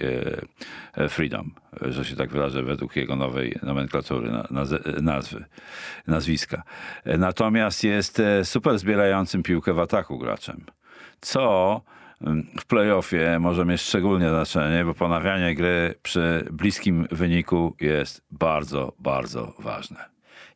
yy, 0.97 1.09
Freedom, 1.09 1.51
że 1.81 2.05
się 2.05 2.17
tak 2.17 2.31
wyrażę, 2.31 2.63
według 2.63 2.97
jego 2.97 3.17
nowej 3.17 3.55
nomenklatury 3.63 4.31
nazwy, 5.03 5.45
nazwiska. 6.07 6.63
Natomiast 7.19 7.85
jest 7.85 8.21
e, 8.21 8.45
super 8.45 8.79
zbierającym 8.79 9.43
piłkę 9.43 9.75
w 9.75 9.79
ataku 9.79 10.19
graczem 10.19 10.65
co 11.23 11.81
mm, 12.21 12.47
w 12.61 12.67
playoffie 12.67 13.39
może 13.41 13.65
mieć 13.65 13.81
szczególnie 13.81 14.29
znaczenie, 14.29 14.85
bo 14.85 14.95
ponawianie 14.95 15.55
gry 15.55 15.95
przy 16.03 16.49
bliskim 16.53 17.07
wyniku 17.11 17.77
jest 17.81 18.23
bardzo, 18.31 18.93
bardzo 18.99 19.55
ważne. 19.59 20.12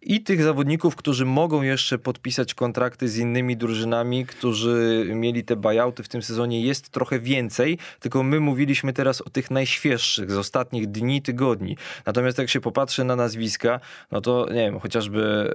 I 0.09 0.21
tych 0.21 0.43
zawodników, 0.43 0.97
którzy 0.97 1.25
mogą 1.25 1.63
jeszcze 1.63 1.99
podpisać 1.99 2.55
kontrakty 2.55 3.09
z 3.09 3.19
innymi 3.19 3.57
drużynami, 3.57 4.27
którzy 4.27 5.07
mieli 5.15 5.45
te 5.45 5.57
buyouty 5.57 6.03
w 6.03 6.09
tym 6.09 6.23
sezonie, 6.23 6.61
jest 6.61 6.89
trochę 6.89 7.21
więcej. 7.21 7.79
Tylko 8.01 8.23
my 8.23 8.41
mówiliśmy 8.41 8.93
teraz 8.93 9.21
o 9.21 9.31
tych 9.31 9.51
najświeższych 9.51 10.31
z 10.31 10.37
ostatnich 10.37 10.87
dni, 10.87 11.23
tygodni. 11.23 11.77
Natomiast 12.07 12.39
jak 12.39 12.49
się 12.49 12.61
popatrzy 12.61 13.05
na 13.05 13.17
nazwiska, 13.17 13.81
no 14.11 14.21
to 14.21 14.47
nie 14.49 14.55
wiem, 14.55 14.81
chociażby 14.81 15.53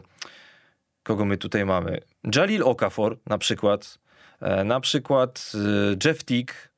e, 0.00 0.24
kogo 1.02 1.24
my 1.24 1.36
tutaj 1.36 1.64
mamy? 1.64 2.00
Jalil 2.34 2.62
Okafor 2.62 3.18
na 3.26 3.38
przykład. 3.38 3.98
E, 4.40 4.64
na 4.64 4.80
przykład 4.80 5.52
e, 5.54 6.08
Jeff 6.08 6.24
Tick. 6.24 6.73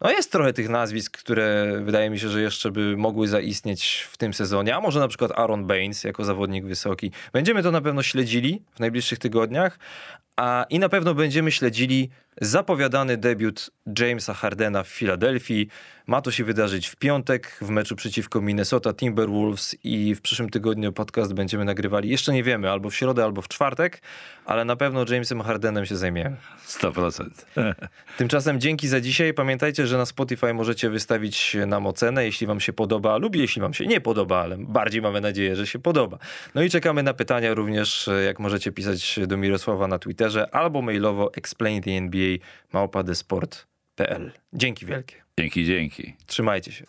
No 0.00 0.10
jest 0.10 0.32
trochę 0.32 0.52
tych 0.52 0.68
nazwisk, 0.68 1.18
które 1.18 1.78
wydaje 1.84 2.10
mi 2.10 2.18
się, 2.18 2.28
że 2.28 2.42
jeszcze 2.42 2.70
by 2.70 2.96
mogły 2.96 3.28
zaistnieć 3.28 4.06
w 4.10 4.16
tym 4.16 4.34
sezonie, 4.34 4.76
a 4.76 4.80
może 4.80 5.00
na 5.00 5.08
przykład 5.08 5.30
Aaron 5.30 5.66
Baines 5.66 6.04
jako 6.04 6.24
zawodnik 6.24 6.66
wysoki. 6.66 7.10
Będziemy 7.32 7.62
to 7.62 7.70
na 7.70 7.80
pewno 7.80 8.02
śledzili 8.02 8.62
w 8.74 8.80
najbliższych 8.80 9.18
tygodniach, 9.18 9.78
a 10.36 10.66
i 10.70 10.78
na 10.78 10.88
pewno 10.88 11.14
będziemy 11.14 11.52
śledzili 11.52 12.10
zapowiadany 12.40 13.16
debiut 13.16 13.70
Jamesa 13.98 14.34
Hardena 14.34 14.82
w 14.82 14.88
Filadelfii. 14.88 15.68
Ma 16.06 16.20
to 16.20 16.30
się 16.30 16.44
wydarzyć 16.44 16.86
w 16.88 16.96
piątek 16.96 17.58
w 17.60 17.68
meczu 17.68 17.96
przeciwko 17.96 18.40
Minnesota 18.40 18.92
Timberwolves 18.92 19.76
i 19.84 20.14
w 20.14 20.20
przyszłym 20.20 20.50
tygodniu 20.50 20.92
podcast 20.92 21.34
będziemy 21.34 21.64
nagrywali. 21.64 22.08
Jeszcze 22.08 22.32
nie 22.32 22.42
wiemy, 22.42 22.70
albo 22.70 22.90
w 22.90 22.94
środę, 22.94 23.24
albo 23.24 23.42
w 23.42 23.48
czwartek, 23.48 24.02
ale 24.44 24.64
na 24.64 24.76
pewno 24.76 25.04
Jamesem 25.08 25.42
Hardenem 25.42 25.86
się 25.86 25.96
zajmiemy. 25.96 26.36
100%. 26.68 27.24
Tymczasem 28.18 28.60
dzięki 28.60 28.88
za 28.88 29.00
dzisiaj. 29.00 29.34
Pamiętajcie, 29.34 29.86
że 29.86 29.96
na 29.96 30.06
Spotify 30.06 30.54
możecie 30.54 30.90
wystawić 30.90 31.56
nam 31.66 31.86
ocenę, 31.86 32.24
jeśli 32.24 32.46
wam 32.46 32.60
się 32.60 32.72
podoba 32.72 33.16
lub 33.16 33.36
jeśli 33.36 33.62
wam 33.62 33.74
się 33.74 33.86
nie 33.86 34.00
podoba, 34.00 34.40
ale 34.40 34.56
bardziej 34.58 35.02
mamy 35.02 35.20
nadzieję, 35.20 35.56
że 35.56 35.66
się 35.66 35.78
podoba. 35.78 36.18
No 36.54 36.62
i 36.62 36.70
czekamy 36.70 37.02
na 37.02 37.14
pytania 37.14 37.54
również, 37.54 38.10
jak 38.26 38.38
możecie 38.38 38.72
pisać 38.72 39.20
do 39.26 39.36
Mirosława 39.36 39.88
na 39.88 39.98
Twitterze 39.98 40.54
albo 40.54 40.82
mailowo 40.82 41.34
explainthenba 41.34 42.25
małpa.desport.pl. 42.72 44.32
Dzięki 44.52 44.86
wielkie. 44.86 45.16
Dzięki, 45.38 45.64
dzięki. 45.64 46.14
Trzymajcie 46.26 46.72
się. 46.72 46.86